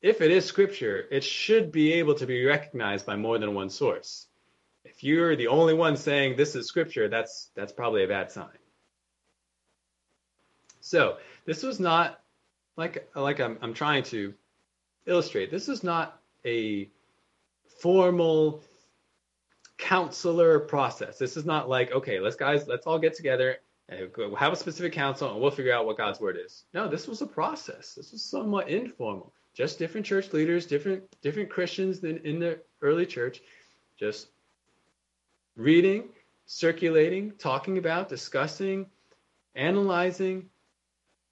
if 0.02 0.20
it 0.20 0.30
is 0.30 0.44
scripture, 0.44 1.04
it 1.10 1.22
should 1.22 1.70
be 1.70 1.94
able 1.94 2.14
to 2.16 2.26
be 2.26 2.44
recognized 2.44 3.06
by 3.06 3.16
more 3.16 3.38
than 3.38 3.54
one 3.54 3.70
source 3.70 4.26
if 4.84 5.04
you're 5.04 5.36
the 5.36 5.48
only 5.48 5.74
one 5.74 5.96
saying 5.96 6.36
this 6.36 6.54
is 6.54 6.66
scripture, 6.66 7.08
that's 7.08 7.50
that's 7.54 7.72
probably 7.72 8.04
a 8.04 8.08
bad 8.08 8.30
sign. 8.30 8.48
So 10.80 11.18
this 11.44 11.62
was 11.62 11.80
not 11.80 12.20
like 12.76 13.10
like 13.14 13.40
I'm 13.40 13.58
I'm 13.62 13.74
trying 13.74 14.04
to 14.04 14.34
illustrate. 15.06 15.50
This 15.50 15.68
is 15.68 15.84
not 15.84 16.20
a 16.44 16.88
formal 17.80 18.62
counselor 19.80 20.60
process. 20.60 21.18
This 21.18 21.36
is 21.36 21.44
not 21.44 21.68
like 21.68 21.90
okay, 21.92 22.20
let's 22.20 22.36
guys 22.36 22.68
let's 22.68 22.86
all 22.86 22.98
get 22.98 23.14
together 23.14 23.56
and 23.88 24.10
have 24.38 24.52
a 24.52 24.56
specific 24.56 24.92
council 24.92 25.32
and 25.32 25.40
we'll 25.40 25.50
figure 25.50 25.72
out 25.72 25.86
what 25.86 25.96
God's 25.96 26.20
word 26.20 26.38
is. 26.42 26.64
No, 26.72 26.86
this 26.86 27.08
was 27.08 27.22
a 27.22 27.26
process. 27.26 27.94
This 27.94 28.12
was 28.12 28.22
somewhat 28.22 28.68
informal. 28.68 29.32
Just 29.54 29.78
different 29.78 30.06
church 30.06 30.32
leaders, 30.32 30.66
different 30.66 31.02
different 31.22 31.50
Christians 31.50 32.00
than 32.00 32.18
in 32.18 32.38
the 32.38 32.60
early 32.82 33.06
church, 33.06 33.40
just 33.98 34.28
reading, 35.56 36.10
circulating, 36.46 37.32
talking 37.38 37.78
about, 37.78 38.08
discussing, 38.08 38.86
analyzing, 39.54 40.48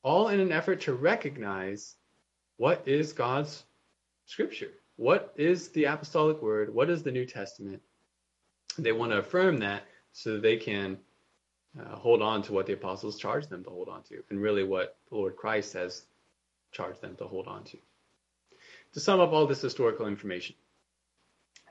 all 0.02 0.28
in 0.28 0.40
an 0.40 0.52
effort 0.52 0.80
to 0.82 0.94
recognize 0.94 1.94
what 2.56 2.82
is 2.86 3.12
God's 3.12 3.64
scripture? 4.26 4.72
What 4.96 5.32
is 5.36 5.68
the 5.68 5.84
apostolic 5.84 6.42
word? 6.42 6.74
What 6.74 6.90
is 6.90 7.04
the 7.04 7.12
New 7.12 7.24
Testament? 7.24 7.80
They 8.78 8.92
want 8.92 9.12
to 9.12 9.18
affirm 9.18 9.58
that 9.58 9.82
so 10.12 10.38
they 10.38 10.56
can 10.56 10.98
uh, 11.78 11.96
hold 11.96 12.22
on 12.22 12.42
to 12.42 12.52
what 12.52 12.66
the 12.66 12.72
apostles 12.72 13.18
charged 13.18 13.50
them 13.50 13.64
to 13.64 13.70
hold 13.70 13.88
on 13.88 14.02
to, 14.04 14.22
and 14.30 14.40
really 14.40 14.64
what 14.64 14.96
the 15.08 15.16
Lord 15.16 15.36
Christ 15.36 15.72
has 15.74 16.06
charged 16.72 17.00
them 17.00 17.16
to 17.16 17.24
hold 17.26 17.46
on 17.46 17.64
to. 17.64 17.78
To 18.94 19.00
sum 19.00 19.20
up 19.20 19.32
all 19.32 19.46
this 19.46 19.60
historical 19.60 20.06
information, 20.06 20.56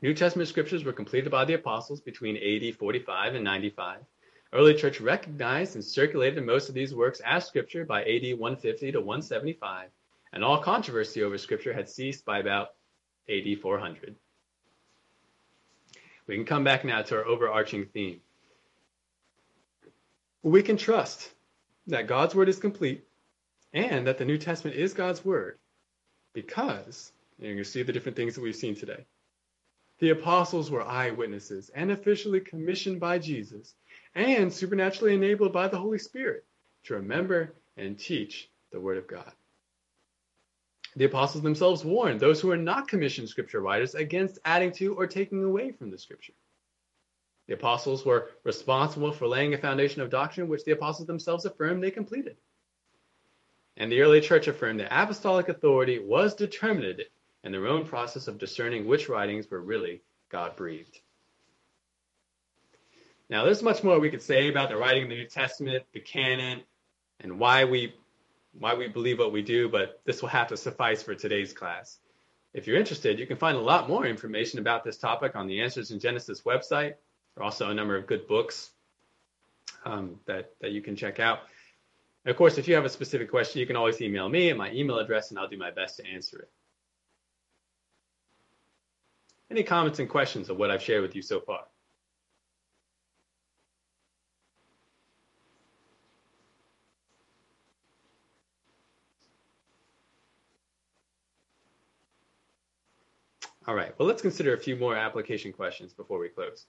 New 0.02 0.14
Testament 0.14 0.48
scriptures 0.48 0.84
were 0.84 0.94
completed 0.94 1.32
by 1.32 1.46
the 1.46 1.56
apostles 1.56 2.02
between 2.02 2.38
AD 2.38 2.76
45 2.76 3.36
and 3.36 3.44
95. 3.44 4.02
Early 4.54 4.76
church 4.76 5.02
recognized 5.02 5.76
and 5.76 5.84
circulated 5.84 6.46
most 6.46 6.70
of 6.70 6.76
these 6.76 6.94
works 6.94 7.20
as 7.26 7.46
scripture 7.46 7.84
by 7.84 8.04
AD 8.04 8.38
150 8.38 8.92
to 8.92 9.00
175, 9.00 9.90
and 10.34 10.44
all 10.44 10.62
controversy 10.62 11.24
over 11.24 11.38
scripture 11.38 11.74
had 11.74 11.90
ceased 11.90 12.26
by 12.26 12.40
about 12.40 12.76
AD 13.28 13.60
400. 13.62 14.16
We 16.28 16.36
can 16.36 16.46
come 16.46 16.64
back 16.64 16.84
now 16.84 17.02
to 17.02 17.16
our 17.16 17.26
overarching 17.26 17.86
theme. 17.86 18.20
We 20.44 20.62
can 20.62 20.78
trust 20.78 21.32
that 21.88 22.08
God's 22.08 22.36
word 22.36 22.50
is 22.50 22.60
complete 22.60 23.06
and 23.74 24.08
that 24.08 24.18
the 24.18 24.26
New 24.26 24.38
Testament 24.38 24.78
is 24.78 24.94
God's 24.94 25.24
word 25.24 25.58
because 26.34 27.12
you're 27.40 27.54
going 27.54 27.64
to 27.64 27.70
see 27.70 27.84
the 27.84 27.94
different 27.94 28.16
things 28.16 28.36
that 28.36 28.42
we've 28.42 28.56
seen 28.56 28.76
today. 28.76 29.06
The 30.00 30.12
apostles 30.12 30.70
were 30.70 30.84
eyewitnesses 30.84 31.70
and 31.74 31.92
officially 31.92 32.40
commissioned 32.40 33.00
by 33.00 33.20
Jesus 33.20 33.74
and 34.14 34.52
supernaturally 34.54 35.16
enabled 35.16 35.54
by 35.54 35.68
the 35.68 35.80
Holy 35.80 35.98
Spirit 35.98 36.46
to 36.84 36.96
remember 36.96 37.56
and 37.78 37.98
teach 37.98 38.50
the 38.72 38.80
Word 38.80 38.98
of 38.98 39.08
God. 39.08 39.32
The 40.96 41.06
apostles 41.06 41.44
themselves 41.44 41.86
warned 41.86 42.20
those 42.20 42.42
who 42.42 42.48
were 42.48 42.58
not 42.58 42.88
commissioned 42.88 43.30
scripture 43.30 43.62
writers 43.62 43.96
against 43.96 44.40
adding 44.46 44.72
to 44.74 44.96
or 44.96 45.08
taking 45.08 45.44
away 45.44 45.72
from 45.72 45.92
the 45.92 45.98
scripture. 45.98 46.34
The 47.48 47.54
apostles 47.54 48.06
were 48.06 48.32
responsible 48.44 49.12
for 49.12 49.28
laying 49.28 49.54
a 49.54 49.58
foundation 49.58 50.02
of 50.02 50.10
doctrine 50.10 50.48
which 50.48 50.66
the 50.66 50.72
apostles 50.72 51.08
themselves 51.08 51.46
affirmed 51.46 51.84
they 51.84 51.92
completed. 51.92 52.38
And 53.78 53.92
the 53.92 54.02
early 54.02 54.22
church 54.22 54.48
affirmed 54.48 54.80
that 54.80 54.92
apostolic 54.92 55.50
authority 55.50 56.00
was 56.00 56.34
determinative 56.34 57.08
in 57.44 57.52
their 57.52 57.68
own 57.68 57.86
process 57.86 58.28
of 58.28 58.40
discerning 58.40 58.88
which 58.88 59.08
writings 59.08 59.50
were 59.50 59.62
really 59.62 60.02
God 60.30 60.56
breathed. 60.56 61.00
Now, 63.30 63.46
there's 63.46 63.62
much 63.62 63.84
more 63.84 64.00
we 64.00 64.10
could 64.10 64.22
say 64.22 64.48
about 64.48 64.70
the 64.70 64.78
writing 64.78 65.04
of 65.04 65.10
the 65.10 65.16
New 65.16 65.28
Testament, 65.28 65.86
the 65.94 66.00
canon, 66.00 66.62
and 67.20 67.40
why 67.40 67.66
we 67.66 67.94
why 68.60 68.74
we 68.74 68.88
believe 68.88 69.20
what 69.20 69.32
we 69.32 69.42
do, 69.42 69.70
but 69.70 70.02
this 70.06 70.22
will 70.22 70.30
have 70.30 70.48
to 70.48 70.58
suffice 70.58 71.04
for 71.04 71.16
today's 71.16 71.54
class. 71.54 72.00
If 72.54 72.66
you're 72.66 72.78
interested, 72.78 73.20
you 73.20 73.28
can 73.28 73.38
find 73.38 73.58
a 73.58 73.62
lot 73.62 73.88
more 73.88 74.06
information 74.06 74.60
about 74.60 74.84
this 74.84 74.98
topic 74.98 75.36
on 75.36 75.48
the 75.48 75.62
Answers 75.62 75.92
in 75.92 76.00
Genesis 76.00 76.42
website. 76.42 76.96
There 77.36 77.42
are 77.42 77.44
also 77.44 77.70
a 77.70 77.74
number 77.74 77.96
of 77.96 78.08
good 78.08 78.28
books 78.28 78.72
um, 79.86 80.20
that, 80.26 80.54
that 80.62 80.72
you 80.72 80.82
can 80.82 80.96
check 80.96 81.20
out. 81.20 81.42
And 82.26 82.32
of 82.32 82.38
course, 82.38 82.58
if 82.58 82.68
you 82.68 82.76
have 82.76 82.86
a 82.86 82.90
specific 82.90 83.30
question, 83.30 83.60
you 83.60 83.68
can 83.68 83.76
always 83.76 84.02
email 84.02 84.28
me 84.28 84.50
at 84.50 84.58
my 84.58 84.72
email 84.72 84.98
address 84.98 85.30
and 85.30 85.40
I'll 85.40 85.48
do 85.48 85.58
my 85.58 85.72
best 85.72 85.98
to 85.98 86.08
answer 86.08 86.40
it. 86.40 86.50
Any 89.50 89.64
comments 89.64 90.00
and 90.00 90.10
questions 90.10 90.50
of 90.50 90.58
what 90.58 90.72
I've 90.72 90.82
shared 90.82 91.04
with 91.04 91.16
you 91.16 91.22
so 91.22 91.40
far? 91.40 91.62
All 103.68 103.76
right, 103.76 103.94
well, 104.00 104.08
let's 104.08 104.22
consider 104.22 104.54
a 104.54 104.58
few 104.58 104.78
more 104.78 104.96
application 104.96 105.52
questions 105.52 105.94
before 105.94 106.20
we 106.20 106.30
close. 106.30 106.66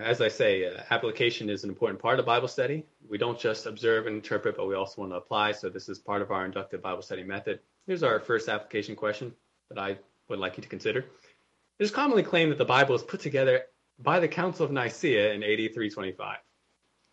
As 0.00 0.22
I 0.22 0.28
say, 0.28 0.64
uh, 0.64 0.82
application 0.90 1.50
is 1.50 1.62
an 1.62 1.68
important 1.68 2.00
part 2.00 2.18
of 2.18 2.24
Bible 2.24 2.48
study. 2.48 2.84
We 3.08 3.18
don't 3.18 3.38
just 3.38 3.66
observe 3.66 4.06
and 4.06 4.16
interpret, 4.16 4.56
but 4.56 4.66
we 4.66 4.74
also 4.74 5.02
want 5.02 5.12
to 5.12 5.16
apply. 5.16 5.52
So 5.52 5.68
this 5.68 5.90
is 5.90 5.98
part 5.98 6.22
of 6.22 6.30
our 6.30 6.46
inductive 6.46 6.82
Bible 6.82 7.02
study 7.02 7.22
method. 7.22 7.60
Here's 7.86 8.02
our 8.02 8.18
first 8.18 8.48
application 8.48 8.96
question 8.96 9.32
that 9.68 9.78
I 9.78 9.98
would 10.28 10.38
like 10.38 10.56
you 10.56 10.62
to 10.62 10.68
consider. 10.68 11.00
It 11.00 11.84
is 11.84 11.90
commonly 11.90 12.22
claimed 12.22 12.50
that 12.50 12.58
the 12.58 12.64
Bible 12.64 12.94
was 12.94 13.04
put 13.04 13.20
together 13.20 13.64
by 13.98 14.18
the 14.20 14.28
Council 14.28 14.64
of 14.64 14.72
Nicaea 14.72 15.34
in 15.34 15.42
AD 15.42 15.74
325. 15.74 16.38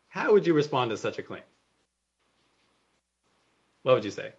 How 0.08 0.32
would 0.32 0.48
you 0.48 0.54
respond 0.54 0.92
to 0.92 0.98
such 0.98 1.20
a 1.20 1.24
claim? 1.24 1.44
What 3.84 3.96
would 3.96 4.06
you 4.06 4.12
say? 4.12 4.34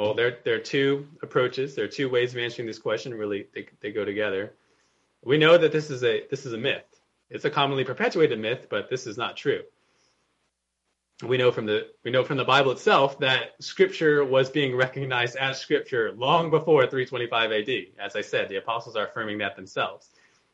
Well, 0.00 0.14
there, 0.14 0.38
there 0.44 0.54
are 0.54 0.60
two 0.60 1.06
approaches. 1.20 1.74
There 1.74 1.84
are 1.84 1.88
two 1.88 2.08
ways 2.08 2.32
of 2.32 2.38
answering 2.38 2.66
this 2.66 2.78
question. 2.78 3.12
Really, 3.12 3.48
they, 3.54 3.66
they 3.82 3.92
go 3.92 4.02
together. 4.02 4.54
We 5.22 5.36
know 5.36 5.58
that 5.58 5.72
this 5.72 5.90
is 5.90 6.02
a 6.02 6.26
this 6.30 6.46
is 6.46 6.54
a 6.54 6.56
myth. 6.56 6.86
It's 7.28 7.44
a 7.44 7.50
commonly 7.50 7.84
perpetuated 7.84 8.40
myth, 8.40 8.68
but 8.70 8.88
this 8.88 9.06
is 9.06 9.18
not 9.18 9.36
true. 9.36 9.60
We 11.22 11.36
know 11.36 11.52
from 11.52 11.66
the 11.66 11.88
we 12.02 12.10
know 12.10 12.24
from 12.24 12.38
the 12.38 12.46
Bible 12.46 12.72
itself 12.72 13.18
that 13.18 13.62
Scripture 13.62 14.24
was 14.24 14.48
being 14.48 14.74
recognized 14.74 15.36
as 15.36 15.60
Scripture 15.60 16.12
long 16.12 16.48
before 16.48 16.86
325 16.86 17.52
AD. 17.52 17.68
As 18.02 18.16
I 18.16 18.22
said, 18.22 18.48
the 18.48 18.56
apostles 18.56 18.96
are 18.96 19.06
affirming 19.06 19.36
that 19.38 19.54
themselves. 19.54 20.08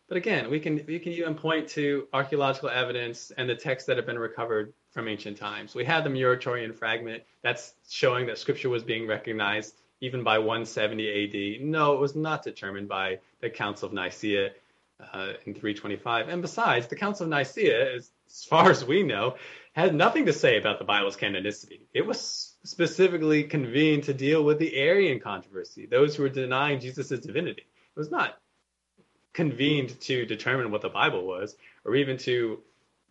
But 0.09 0.17
again, 0.17 0.51
we 0.51 0.61
can 0.61 0.85
we 0.87 0.99
can 0.99 1.13
even 1.13 1.35
point 1.35 1.69
to 1.71 2.07
archaeological 2.13 2.69
evidence 2.69 3.33
and 3.37 3.49
the 3.49 3.57
texts 3.57 3.87
that 3.89 3.97
have 3.97 4.07
been 4.07 4.19
recovered 4.19 4.73
from 4.93 5.09
ancient 5.09 5.37
times. 5.37 5.75
We 5.75 5.85
have 5.85 6.05
the 6.05 6.11
Muratorian 6.11 6.75
fragment 6.75 7.25
that's 7.43 7.75
showing 7.89 8.27
that 8.27 8.39
Scripture 8.39 8.69
was 8.69 8.85
being 8.85 9.07
recognized 9.07 9.75
even 10.01 10.23
by 10.23 10.39
170 10.39 11.59
AD. 11.59 11.67
No, 11.67 11.95
it 11.95 12.01
was 12.01 12.15
not 12.15 12.43
determined 12.43 12.89
by 12.89 13.19
the 13.41 13.51
Council 13.51 13.89
of 13.89 13.95
Nicaea 13.95 14.53
uh, 15.01 15.33
in 15.45 15.55
325. 15.55 16.29
And 16.29 16.43
besides, 16.43 16.87
the 16.87 16.97
Council 16.97 17.25
of 17.25 17.31
Nicaea, 17.31 17.97
as, 17.97 18.11
as 18.29 18.45
far 18.45 18.71
as 18.71 18.85
we 18.85 19.03
know, 19.03 19.37
had 19.73 19.95
nothing 19.95 20.27
to 20.27 20.33
say 20.33 20.59
about 20.59 20.79
the 20.79 20.85
Bible's 20.85 21.17
canonicity. 21.17 21.81
It 21.93 22.07
was 22.07 22.55
specifically 22.65 23.45
convened 23.45 24.05
to 24.05 24.15
deal 24.15 24.45
with 24.45 24.59
the 24.59 24.77
Arian 24.77 25.21
controversy, 25.21 25.87
those 25.87 26.15
who 26.15 26.23
were 26.23 26.29
denying 26.29 26.81
Jesus' 26.81 27.21
divinity. 27.21 27.63
It 27.63 27.99
was 27.99 28.11
not 28.11 28.39
convened 29.37 30.01
to 30.01 30.25
determine 30.25 30.71
what 30.71 30.81
the 30.81 30.89
Bible 30.89 31.27
was, 31.27 31.57
or 31.85 31.95
even 31.95 32.17
to 32.17 32.59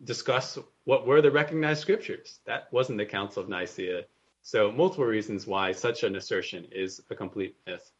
discuss 0.02 0.58
what 0.82 1.06
were 1.06 1.22
the 1.22 1.30
recognized 1.30 1.80
scriptures. 1.80 2.40
That 2.46 2.66
wasn't 2.72 2.98
the 2.98 3.06
Council 3.06 3.44
of 3.44 3.48
Nicaea. 3.48 4.06
So, 4.42 4.72
multiple 4.72 5.04
reasons 5.04 5.46
why 5.46 5.70
such 5.70 6.02
an 6.02 6.16
assertion 6.16 6.66
is 6.72 7.00
a 7.10 7.14
complete 7.14 7.54
myth. 7.64 7.92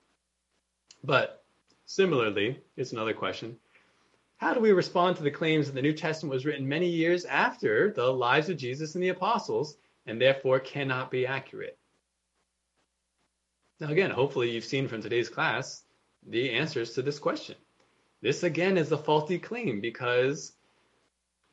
But 1.05 1.45
similarly, 1.85 2.61
here's 2.75 2.93
another 2.93 3.15
question. 3.15 3.59
How 4.39 4.53
do 4.53 4.61
we 4.61 4.73
respond 4.73 5.17
to 5.17 5.23
the 5.23 5.31
claims 5.31 5.67
that 5.67 5.77
the 5.77 5.83
New 5.83 5.93
Testament 5.93 6.35
was 6.35 6.45
written 6.45 6.69
many 6.69 6.89
years 6.89 7.25
after 7.27 7.93
the 7.93 8.13
lives 8.13 8.49
of 8.49 8.57
Jesus 8.59 8.97
and 8.97 9.05
the 9.05 9.11
apostles 9.11 9.77
and 10.05 10.21
therefore 10.21 10.59
cannot 10.59 11.13
be 11.13 11.29
accurate? 11.29 11.79
Now, 13.79 13.91
again, 13.91 14.11
hopefully 14.11 14.51
you've 14.51 14.65
seen 14.65 14.89
from 14.89 15.01
today's 15.01 15.29
class 15.29 15.85
the 16.27 16.51
answers 16.51 16.95
to 16.95 17.03
this 17.03 17.21
question. 17.21 17.55
This 18.23 18.43
again 18.43 18.79
is 18.79 18.93
a 18.93 18.99
faulty 18.99 19.39
claim 19.39 19.81
because 19.81 20.53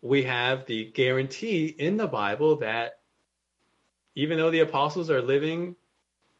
we 0.01 0.24
have 0.24 0.66
the 0.66 0.91
guarantee 0.91 1.68
in 1.68 1.97
the 1.97 2.07
Bible 2.07 2.57
that 2.57 2.99
even 4.16 4.38
though 4.38 4.51
the 4.51 4.59
apostles 4.59 5.09
are 5.09 5.22
living 5.22 5.76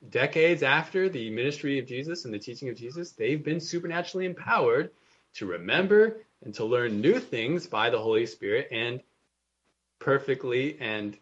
decades 0.10 0.64
after 0.64 1.10
the 1.10 1.30
ministry 1.30 1.80
of 1.80 1.88
Jesus 1.88 2.26
and 2.26 2.34
the 2.34 2.40
teaching 2.40 2.70
of 2.70 2.76
Jesus, 2.76 3.12
they've 3.12 3.44
been 3.44 3.60
supernaturally 3.60 4.26
empowered 4.26 4.92
to 5.36 5.46
remember 5.46 6.18
and 6.44 6.54
to 6.56 6.66
learn 6.66 7.02
new 7.02 7.20
things 7.20 7.68
by 7.68 7.90
the 7.90 8.00
Holy 8.00 8.26
Spirit 8.26 8.68
and 8.72 9.02
perfectly 10.00 10.78
and 10.80 11.18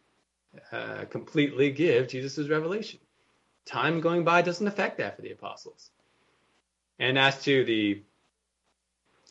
uh, 0.72 1.06
completely 1.10 1.72
give 1.72 2.08
Jesus' 2.08 2.50
revelation. 2.50 3.00
Time 3.66 4.02
going 4.02 4.24
by 4.24 4.42
doesn't 4.42 4.68
affect 4.68 4.98
that 4.98 5.16
for 5.16 5.22
the 5.22 5.32
apostles. 5.32 5.92
And 7.00 7.18
as 7.18 7.44
to 7.44 7.64
the 7.64 8.02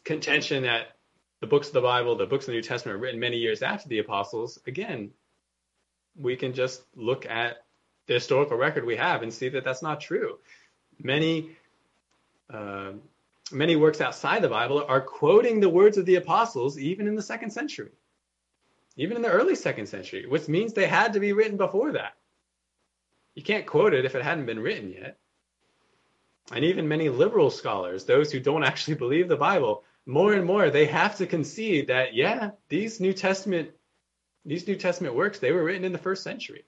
contention 0.04 0.62
that 0.64 0.96
the 1.40 1.46
books 1.46 1.68
of 1.68 1.74
the 1.74 1.80
Bible, 1.80 2.16
the 2.16 2.26
books 2.26 2.44
of 2.44 2.52
the 2.52 2.58
New 2.58 2.62
Testament, 2.62 2.96
are 2.96 3.00
written 3.00 3.20
many 3.20 3.38
years 3.38 3.62
after 3.62 3.88
the 3.88 3.98
apostles, 3.98 4.58
again, 4.66 5.10
we 6.16 6.36
can 6.36 6.52
just 6.52 6.82
look 6.94 7.26
at 7.26 7.64
the 8.06 8.14
historical 8.14 8.56
record 8.56 8.84
we 8.84 8.96
have 8.96 9.22
and 9.22 9.32
see 9.32 9.48
that 9.48 9.64
that's 9.64 9.82
not 9.82 10.00
true. 10.00 10.38
Many 10.98 11.50
uh, 12.52 12.92
many 13.52 13.76
works 13.76 14.00
outside 14.00 14.42
the 14.42 14.48
Bible 14.48 14.84
are 14.86 15.00
quoting 15.00 15.60
the 15.60 15.68
words 15.68 15.96
of 15.96 16.06
the 16.06 16.16
apostles 16.16 16.78
even 16.78 17.06
in 17.06 17.14
the 17.14 17.22
second 17.22 17.50
century, 17.50 17.90
even 18.96 19.16
in 19.16 19.22
the 19.22 19.30
early 19.30 19.54
second 19.54 19.86
century, 19.86 20.26
which 20.26 20.48
means 20.48 20.72
they 20.72 20.86
had 20.86 21.12
to 21.12 21.20
be 21.20 21.32
written 21.32 21.56
before 21.56 21.92
that. 21.92 22.14
You 23.34 23.42
can't 23.42 23.66
quote 23.66 23.94
it 23.94 24.04
if 24.04 24.14
it 24.14 24.22
hadn't 24.22 24.46
been 24.46 24.60
written 24.60 24.90
yet. 24.90 25.18
And 26.52 26.64
even 26.64 26.88
many 26.88 27.08
liberal 27.08 27.50
scholars, 27.50 28.04
those 28.04 28.32
who 28.32 28.40
don't 28.40 28.64
actually 28.70 28.96
believe 28.96 29.28
the 29.28 29.36
Bible, 29.36 29.84
more 30.10 30.32
and 30.34 30.44
more 30.44 30.70
they 30.70 30.86
have 30.86 31.16
to 31.16 31.26
concede 31.26 31.86
that 31.86 32.14
yeah, 32.14 32.50
these 32.68 33.00
New 33.00 33.12
Testament 33.12 33.70
these 34.44 34.66
New 34.66 34.76
Testament 34.76 35.14
works 35.14 35.38
they 35.38 35.52
were 35.52 35.62
written 35.62 35.84
in 35.84 35.92
the 35.92 35.98
first 35.98 36.22
century, 36.22 36.64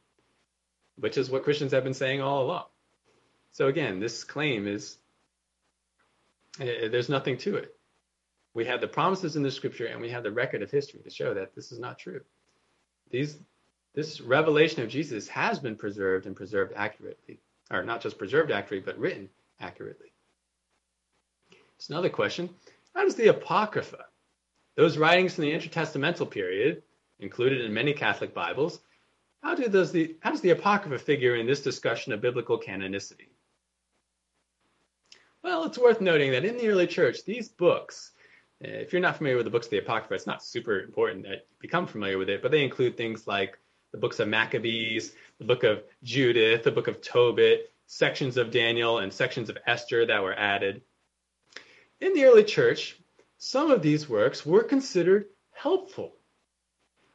which 0.96 1.18
is 1.18 1.30
what 1.30 1.42
Christians 1.42 1.72
have 1.72 1.84
been 1.84 1.94
saying 1.94 2.20
all 2.20 2.44
along. 2.44 2.66
So 3.50 3.66
again, 3.66 3.98
this 3.98 4.24
claim 4.24 4.66
is 4.66 4.96
eh, 6.60 6.88
there's 6.88 7.08
nothing 7.08 7.36
to 7.38 7.56
it. 7.56 7.74
We 8.54 8.66
have 8.66 8.80
the 8.80 8.88
promises 8.88 9.34
in 9.34 9.42
the 9.42 9.50
scripture 9.50 9.86
and 9.86 10.00
we 10.00 10.10
have 10.10 10.22
the 10.22 10.30
record 10.30 10.62
of 10.62 10.70
history 10.70 11.00
to 11.00 11.10
show 11.10 11.34
that 11.34 11.54
this 11.54 11.72
is 11.72 11.80
not 11.80 11.98
true. 11.98 12.20
These 13.10 13.38
this 13.94 14.20
revelation 14.20 14.82
of 14.82 14.88
Jesus 14.88 15.28
has 15.28 15.58
been 15.58 15.76
preserved 15.76 16.26
and 16.26 16.36
preserved 16.36 16.72
accurately, 16.76 17.40
or 17.70 17.82
not 17.82 18.00
just 18.00 18.18
preserved 18.18 18.50
accurately, 18.50 18.80
but 18.80 18.98
written 18.98 19.28
accurately. 19.60 20.12
It's 21.76 21.90
another 21.90 22.08
question. 22.08 22.48
How 22.94 23.04
does 23.04 23.14
the 23.14 23.28
Apocrypha, 23.28 24.04
those 24.76 24.98
writings 24.98 25.34
from 25.34 25.44
the 25.44 25.52
intertestamental 25.52 26.30
period, 26.30 26.82
included 27.18 27.62
in 27.62 27.72
many 27.72 27.92
Catholic 27.92 28.34
Bibles, 28.34 28.80
how, 29.42 29.54
do 29.54 29.68
those 29.68 29.92
the, 29.92 30.16
how 30.20 30.30
does 30.30 30.40
the 30.40 30.50
Apocrypha 30.50 30.98
figure 30.98 31.36
in 31.36 31.46
this 31.46 31.62
discussion 31.62 32.12
of 32.12 32.20
biblical 32.20 32.58
canonicity? 32.58 33.28
Well, 35.42 35.64
it's 35.64 35.78
worth 35.78 36.00
noting 36.00 36.30
that 36.32 36.44
in 36.44 36.56
the 36.56 36.68
early 36.68 36.86
church, 36.86 37.24
these 37.24 37.48
books, 37.48 38.12
if 38.60 38.92
you're 38.92 39.02
not 39.02 39.16
familiar 39.16 39.36
with 39.36 39.46
the 39.46 39.50
books 39.50 39.66
of 39.66 39.72
the 39.72 39.78
Apocrypha, 39.78 40.14
it's 40.14 40.26
not 40.26 40.44
super 40.44 40.80
important 40.80 41.24
that 41.24 41.46
you 41.50 41.56
become 41.58 41.86
familiar 41.86 42.18
with 42.18 42.28
it, 42.28 42.42
but 42.42 42.52
they 42.52 42.62
include 42.62 42.96
things 42.96 43.26
like 43.26 43.58
the 43.90 43.98
books 43.98 44.20
of 44.20 44.28
Maccabees, 44.28 45.14
the 45.38 45.44
book 45.44 45.64
of 45.64 45.82
Judith, 46.04 46.62
the 46.62 46.70
book 46.70 46.86
of 46.86 47.00
Tobit, 47.00 47.72
sections 47.86 48.36
of 48.36 48.52
Daniel, 48.52 48.98
and 48.98 49.12
sections 49.12 49.50
of 49.50 49.58
Esther 49.66 50.06
that 50.06 50.22
were 50.22 50.34
added. 50.34 50.82
In 52.02 52.14
the 52.14 52.24
early 52.24 52.42
church, 52.42 52.98
some 53.38 53.70
of 53.70 53.80
these 53.80 54.08
works 54.08 54.44
were 54.44 54.64
considered 54.64 55.26
helpful, 55.52 56.16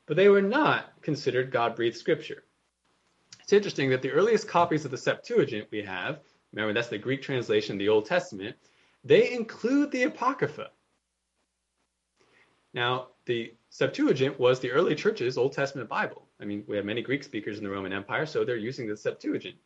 but 0.05 0.15
they 0.15 0.29
were 0.29 0.41
not 0.41 0.93
considered 1.01 1.51
God 1.51 1.75
breathed 1.75 1.97
scripture. 1.97 2.45
It's 3.41 3.51
interesting 3.51 3.89
that 3.89 4.01
the 4.01 4.11
earliest 4.11 4.47
copies 4.47 4.85
of 4.85 4.91
the 4.91 4.97
Septuagint 4.97 5.67
we 5.71 5.81
have, 5.81 6.21
remember 6.53 6.73
that's 6.73 6.87
the 6.87 6.97
Greek 6.97 7.21
translation 7.21 7.73
of 7.73 7.79
the 7.79 7.89
Old 7.89 8.05
Testament, 8.05 8.55
they 9.03 9.33
include 9.33 9.91
the 9.91 10.03
Apocrypha. 10.03 10.69
Now, 12.73 13.07
the 13.25 13.55
Septuagint 13.69 14.39
was 14.39 14.61
the 14.61 14.71
early 14.71 14.95
church's 14.95 15.37
Old 15.37 15.51
Testament 15.51 15.89
Bible. 15.89 16.29
I 16.39 16.45
mean, 16.45 16.63
we 16.65 16.77
have 16.77 16.85
many 16.85 17.01
Greek 17.01 17.25
speakers 17.25 17.57
in 17.57 17.65
the 17.65 17.69
Roman 17.69 17.91
Empire, 17.91 18.25
so 18.25 18.45
they're 18.45 18.55
using 18.55 18.87
the 18.87 18.95
Septuagint. 18.95 19.57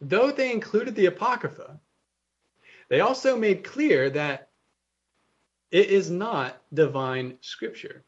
Though 0.00 0.32
they 0.32 0.50
included 0.50 0.94
the 0.94 1.06
Apocrypha, 1.06 1.78
they 2.88 3.00
also 3.00 3.36
made 3.36 3.64
clear 3.64 4.10
that 4.10 4.50
it 5.70 5.90
is 5.90 6.10
not 6.10 6.62
divine 6.72 7.38
scripture. 7.40 8.04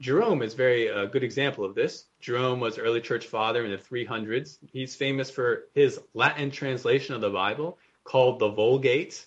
Jerome 0.00 0.42
is 0.42 0.54
very 0.54 0.88
a 0.88 1.02
uh, 1.02 1.06
good 1.06 1.22
example 1.22 1.64
of 1.64 1.76
this. 1.76 2.06
Jerome 2.20 2.58
was 2.58 2.76
early 2.76 3.00
church 3.00 3.26
father 3.26 3.64
in 3.64 3.70
the 3.70 3.78
300s. 3.78 4.58
He's 4.72 4.96
famous 4.96 5.30
for 5.30 5.68
his 5.74 6.00
Latin 6.12 6.50
translation 6.50 7.14
of 7.14 7.20
the 7.20 7.30
Bible 7.30 7.78
called 8.02 8.40
the 8.40 8.48
Vulgate, 8.48 9.24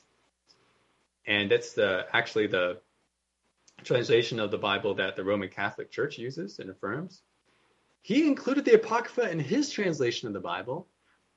and 1.26 1.50
that's 1.50 1.74
the 1.74 2.06
actually 2.12 2.48
the 2.48 2.82
translation 3.84 4.40
of 4.40 4.52
the 4.52 4.58
Bible 4.58 4.96
that 4.96 5.16
the 5.16 5.24
Roman 5.24 5.48
Catholic 5.48 5.92
Church 5.92 6.18
uses 6.18 6.60
and 6.60 6.70
affirms. 6.70 7.22
He 8.02 8.28
included 8.28 8.66
the 8.66 8.76
Apocrypha 8.76 9.32
in 9.32 9.40
his 9.40 9.70
translation 9.70 10.28
of 10.28 10.34
the 10.34 10.40
Bible, 10.42 10.88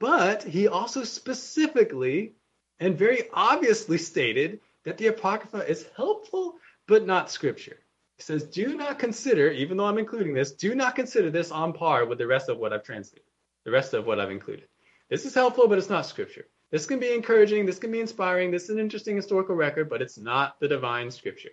but 0.00 0.42
he 0.42 0.66
also 0.66 1.04
specifically 1.04 2.34
and 2.80 2.96
very 2.96 3.28
obviously 3.32 3.98
stated 3.98 4.60
that 4.84 4.98
the 4.98 5.08
Apocrypha 5.08 5.68
is 5.68 5.86
helpful 5.96 6.56
but 6.86 7.06
not 7.06 7.30
scripture. 7.30 7.78
He 8.16 8.22
says, 8.22 8.44
do 8.44 8.76
not 8.76 8.98
consider, 8.98 9.50
even 9.50 9.76
though 9.76 9.86
I'm 9.86 9.98
including 9.98 10.34
this, 10.34 10.52
do 10.52 10.74
not 10.74 10.96
consider 10.96 11.30
this 11.30 11.50
on 11.52 11.72
par 11.72 12.04
with 12.04 12.18
the 12.18 12.26
rest 12.26 12.48
of 12.48 12.58
what 12.58 12.72
I've 12.72 12.82
translated, 12.82 13.28
the 13.64 13.70
rest 13.70 13.94
of 13.94 14.06
what 14.06 14.18
I've 14.18 14.30
included. 14.30 14.68
This 15.08 15.24
is 15.24 15.34
helpful, 15.34 15.68
but 15.68 15.78
it's 15.78 15.88
not 15.88 16.06
scripture. 16.06 16.46
This 16.70 16.86
can 16.86 16.98
be 16.98 17.12
encouraging, 17.12 17.64
this 17.64 17.78
can 17.78 17.92
be 17.92 18.00
inspiring, 18.00 18.50
this 18.50 18.64
is 18.64 18.70
an 18.70 18.78
interesting 18.78 19.16
historical 19.16 19.54
record, 19.54 19.88
but 19.88 20.02
it's 20.02 20.18
not 20.18 20.58
the 20.60 20.68
divine 20.68 21.10
scripture. 21.10 21.50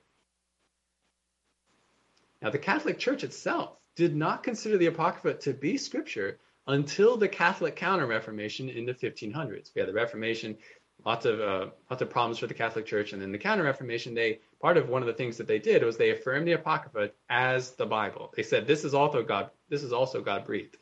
Now, 2.42 2.50
the 2.50 2.58
Catholic 2.60 3.00
Church 3.00 3.24
itself 3.24 3.78
did 3.96 4.16
not 4.16 4.44
consider 4.44 4.78
the 4.78 4.88
Apocrypha 4.88 5.40
to 5.40 5.54
be 5.54 5.78
scripture 5.78 6.40
until 6.68 7.16
the 7.16 7.30
Catholic 7.30 7.76
Counter 7.76 8.08
Reformation 8.08 8.70
in 8.70 8.86
the 8.86 8.94
1500s. 8.94 9.72
We 9.74 9.80
had 9.80 9.88
the 9.88 9.94
Reformation 9.94 10.58
lots 11.06 11.26
of 11.26 11.40
uh, 11.40 11.68
lots 11.90 12.02
of 12.02 12.10
problems 12.10 12.40
for 12.40 12.48
the 12.48 12.54
Catholic 12.54 12.86
Church, 12.86 13.14
and 13.14 13.22
then 13.22 13.32
the 13.32 13.38
Counter 13.38 13.64
Reformation. 13.64 14.14
They 14.14 14.40
part 14.60 14.78
of 14.78 14.90
one 14.90 15.02
of 15.02 15.08
the 15.08 15.14
things 15.14 15.38
that 15.38 15.48
they 15.48 15.60
did 15.60 15.84
was 15.84 15.98
they 15.98 16.12
affirmed 16.12 16.48
the 16.48 16.54
Apocrypha 16.54 17.12
as 17.30 17.72
the 17.72 17.86
Bible. 17.86 18.34
They 18.36 18.44
said 18.44 18.68
this 18.68 18.84
is 18.84 18.94
also 18.94 19.24
God. 19.24 19.52
This 19.70 19.84
is 19.84 19.94
also 19.94 20.22
God 20.22 20.46
breathed. 20.46 20.78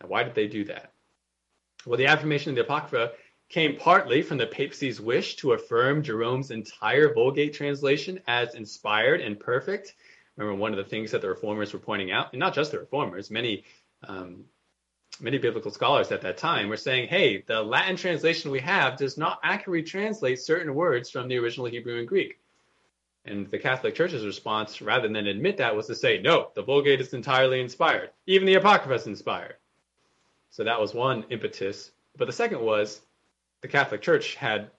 Now, 0.00 0.08
why 0.08 0.22
did 0.22 0.34
they 0.34 0.48
do 0.48 0.64
that? 0.64 0.92
Well, 1.86 1.98
the 1.98 2.06
affirmation 2.06 2.50
of 2.50 2.56
the 2.56 2.62
Apocrypha 2.62 3.12
came 3.48 3.76
partly 3.76 4.22
from 4.22 4.38
the 4.38 4.46
papacy's 4.46 5.00
wish 5.00 5.36
to 5.36 5.52
affirm 5.52 6.02
Jerome's 6.02 6.50
entire 6.50 7.12
Vulgate 7.12 7.52
translation 7.52 8.18
as 8.26 8.54
inspired 8.54 9.20
and 9.20 9.38
perfect. 9.38 9.94
Remember, 10.36 10.58
one 10.58 10.72
of 10.72 10.78
the 10.78 10.84
things 10.88 11.10
that 11.10 11.20
the 11.20 11.28
reformers 11.28 11.74
were 11.74 11.78
pointing 11.78 12.10
out, 12.10 12.32
and 12.32 12.40
not 12.40 12.54
just 12.54 12.72
the 12.72 12.78
reformers, 12.78 13.30
many 13.30 13.64
um, 14.08 14.44
many 15.22 15.38
biblical 15.38 15.70
scholars 15.70 16.10
at 16.10 16.20
that 16.22 16.36
time 16.36 16.68
were 16.68 16.76
saying, 16.76 17.08
hey, 17.08 17.42
the 17.46 17.62
Latin 17.62 17.96
translation 17.96 18.50
we 18.50 18.60
have 18.60 18.96
does 18.98 19.16
not 19.16 19.38
accurately 19.44 19.82
translate 19.82 20.40
certain 20.40 20.74
words 20.74 21.08
from 21.08 21.28
the 21.28 21.38
original 21.38 21.66
Hebrew 21.66 21.98
and 22.00 22.08
Greek. 22.08 22.40
And 23.24 23.48
the 23.48 23.58
Catholic 23.58 23.94
Church's 23.94 24.26
response, 24.26 24.82
rather 24.82 25.06
than 25.06 25.28
admit 25.28 25.56
that, 25.58 25.76
was 25.76 25.86
to 25.86 25.94
say, 25.94 26.20
no, 26.20 26.50
the 26.56 26.62
Vulgate 26.62 27.00
is 27.00 27.14
entirely 27.14 27.60
inspired. 27.60 28.10
Even 28.26 28.46
the 28.46 28.54
Apocrypha 28.54 28.94
is 28.94 29.06
inspired. 29.06 29.54
So 30.50 30.64
that 30.64 30.80
was 30.80 30.92
one 30.92 31.24
impetus. 31.30 31.92
But 32.16 32.26
the 32.26 32.32
second 32.32 32.60
was 32.60 33.00
the 33.60 33.68
Catholic 33.68 34.02
Church 34.02 34.34
had 34.34 34.72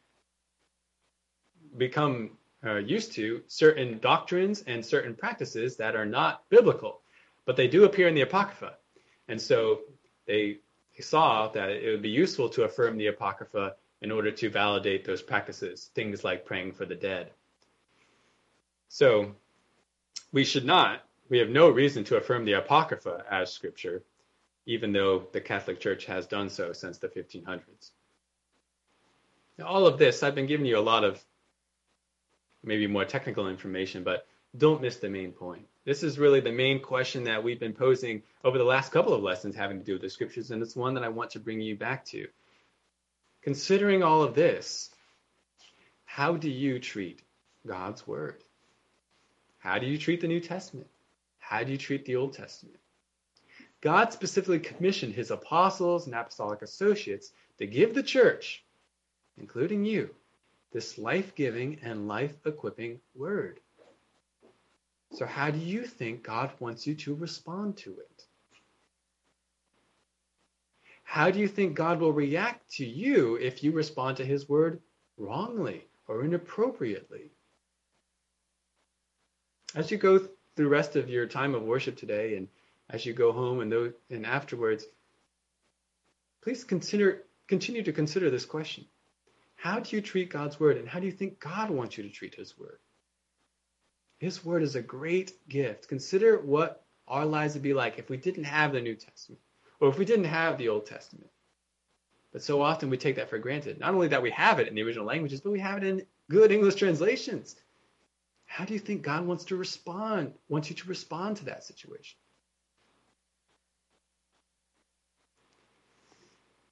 become 1.77 2.31
uh, 2.65 2.75
used 2.75 3.13
to 3.13 3.41
certain 3.47 3.97
doctrines 3.99 4.63
and 4.67 4.85
certain 4.85 5.15
practices 5.15 5.77
that 5.77 5.95
are 5.95 6.05
not 6.05 6.43
biblical, 6.49 6.99
but 7.45 7.55
they 7.55 7.67
do 7.69 7.85
appear 7.85 8.09
in 8.09 8.13
the 8.13 8.21
Apocrypha. 8.21 8.75
And 9.29 9.41
so 9.41 9.79
they 10.25 10.59
saw 10.99 11.47
that 11.49 11.69
it 11.69 11.89
would 11.91 12.01
be 12.01 12.09
useful 12.09 12.49
to 12.49 12.63
affirm 12.63 12.97
the 12.97 13.07
Apocrypha 13.07 13.75
in 14.01 14.11
order 14.11 14.31
to 14.31 14.49
validate 14.49 15.05
those 15.05 15.21
practices, 15.21 15.89
things 15.95 16.23
like 16.23 16.45
praying 16.45 16.73
for 16.73 16.85
the 16.85 16.95
dead. 16.95 17.31
So 18.89 19.33
we 20.31 20.43
should 20.43 20.65
not, 20.65 21.03
we 21.29 21.39
have 21.39 21.49
no 21.49 21.69
reason 21.69 22.03
to 22.05 22.17
affirm 22.17 22.45
the 22.45 22.53
Apocrypha 22.53 23.25
as 23.29 23.51
scripture, 23.51 24.03
even 24.65 24.91
though 24.91 25.27
the 25.31 25.41
Catholic 25.41 25.79
Church 25.79 26.05
has 26.05 26.27
done 26.27 26.49
so 26.49 26.73
since 26.73 26.97
the 26.97 27.07
1500s. 27.07 27.91
Now, 29.57 29.65
all 29.65 29.87
of 29.87 29.97
this, 29.97 30.21
I've 30.21 30.35
been 30.35 30.47
giving 30.47 30.65
you 30.65 30.77
a 30.77 30.81
lot 30.81 31.03
of 31.03 31.23
maybe 32.63 32.87
more 32.87 33.05
technical 33.05 33.47
information, 33.47 34.03
but 34.03 34.27
don't 34.57 34.81
miss 34.81 34.97
the 34.97 35.09
main 35.09 35.31
point. 35.31 35.65
This 35.85 36.01
is 36.01 36.17
really 36.17 36.39
the 36.39 36.51
main 36.51 36.81
question 36.81 37.25
that 37.25 37.43
we've 37.43 37.59
been 37.59 37.73
posing 37.73 38.23
over 38.43 38.57
the 38.57 38.63
last 38.63 38.93
couple 38.93 39.13
of 39.13 39.21
lessons 39.21 39.55
having 39.55 39.79
to 39.79 39.83
do 39.83 39.93
with 39.93 40.01
the 40.01 40.09
scriptures, 40.09 40.51
and 40.51 40.61
it's 40.61 40.75
one 40.75 40.93
that 40.93 41.03
I 41.03 41.09
want 41.09 41.31
to 41.31 41.39
bring 41.39 41.59
you 41.59 41.75
back 41.75 42.05
to. 42.05 42.27
Considering 43.41 44.01
all 44.01 44.23
of 44.23 44.33
this, 44.33 44.89
how 46.05 46.37
do 46.37 46.49
you 46.49 46.79
treat 46.79 47.21
God's 47.67 48.07
word? 48.07 48.43
How 49.59 49.77
do 49.77 49.85
you 49.85 49.97
treat 49.97 50.21
the 50.21 50.27
New 50.27 50.39
Testament? 50.39 50.87
How 51.39 51.63
do 51.63 51.71
you 51.73 51.77
treat 51.77 52.05
the 52.05 52.15
Old 52.15 52.33
Testament? 52.33 52.77
God 53.81 54.13
specifically 54.13 54.59
commissioned 54.59 55.13
his 55.13 55.31
apostles 55.31 56.05
and 56.05 56.15
apostolic 56.15 56.61
associates 56.61 57.33
to 57.57 57.67
give 57.67 57.93
the 57.93 58.03
church, 58.03 58.63
including 59.37 59.83
you, 59.83 60.09
this 60.71 60.97
life 60.97 61.35
giving 61.35 61.79
and 61.83 62.07
life 62.07 62.33
equipping 62.45 63.01
word. 63.13 63.59
So, 65.13 65.27
how 65.27 65.51
do 65.51 65.59
you 65.59 65.85
think 65.85 66.23
God 66.23 66.51
wants 66.59 66.87
you 66.87 66.95
to 66.95 67.13
respond 67.13 67.77
to 67.77 67.91
it? 67.91 68.25
How 71.03 71.29
do 71.29 71.37
you 71.39 71.47
think 71.47 71.75
God 71.75 71.99
will 71.99 72.11
react 72.11 72.67
to 72.77 72.85
you 72.85 73.35
if 73.35 73.63
you 73.63 73.71
respond 73.71 74.17
to 74.17 74.25
his 74.25 74.49
word 74.49 74.81
wrongly 75.17 75.85
or 76.07 76.23
inappropriately? 76.23 77.29
As 79.75 79.91
you 79.91 79.97
go 79.97 80.17
through 80.17 80.29
the 80.55 80.67
rest 80.67 80.95
of 80.95 81.09
your 81.09 81.27
time 81.27 81.53
of 81.53 81.61
worship 81.61 81.95
today 81.95 82.35
and 82.35 82.47
as 82.89 83.05
you 83.05 83.13
go 83.13 83.31
home 83.31 83.59
and, 83.59 83.71
those, 83.71 83.93
and 84.09 84.25
afterwards, 84.25 84.85
please 86.41 86.63
consider, 86.63 87.21
continue 87.47 87.83
to 87.83 87.93
consider 87.93 88.31
this 88.31 88.45
question. 88.45 88.83
How 89.55 89.79
do 89.79 89.95
you 89.95 90.01
treat 90.01 90.31
God's 90.31 90.59
word 90.59 90.77
and 90.77 90.87
how 90.87 90.99
do 90.99 91.05
you 91.05 91.11
think 91.11 91.39
God 91.39 91.69
wants 91.69 91.97
you 91.97 92.03
to 92.03 92.09
treat 92.09 92.33
his 92.33 92.57
word? 92.57 92.79
His 94.23 94.45
word 94.45 94.63
is 94.63 94.77
a 94.77 94.81
great 94.81 95.33
gift. 95.49 95.89
Consider 95.89 96.39
what 96.39 96.85
our 97.09 97.25
lives 97.25 97.55
would 97.55 97.61
be 97.61 97.73
like 97.73 97.99
if 97.99 98.09
we 98.09 98.15
didn't 98.15 98.45
have 98.45 98.71
the 98.71 98.79
New 98.79 98.95
Testament 98.95 99.41
or 99.81 99.89
if 99.89 99.97
we 99.97 100.05
didn't 100.05 100.23
have 100.23 100.57
the 100.57 100.69
Old 100.69 100.85
Testament. 100.85 101.29
But 102.31 102.41
so 102.41 102.61
often 102.61 102.89
we 102.89 102.95
take 102.95 103.17
that 103.17 103.29
for 103.29 103.37
granted. 103.37 103.81
Not 103.81 103.93
only 103.93 104.07
that 104.07 104.21
we 104.21 104.31
have 104.31 104.61
it 104.61 104.69
in 104.69 104.75
the 104.75 104.83
original 104.83 105.05
languages, 105.05 105.41
but 105.41 105.51
we 105.51 105.59
have 105.59 105.75
it 105.75 105.83
in 105.83 106.05
good 106.29 106.53
English 106.53 106.75
translations. 106.75 107.57
How 108.45 108.63
do 108.63 108.73
you 108.73 108.79
think 108.79 109.01
God 109.01 109.27
wants 109.27 109.43
to 109.45 109.57
respond, 109.57 110.33
wants 110.47 110.69
you 110.69 110.77
to 110.77 110.87
respond 110.87 111.35
to 111.37 111.45
that 111.45 111.65
situation? 111.65 112.17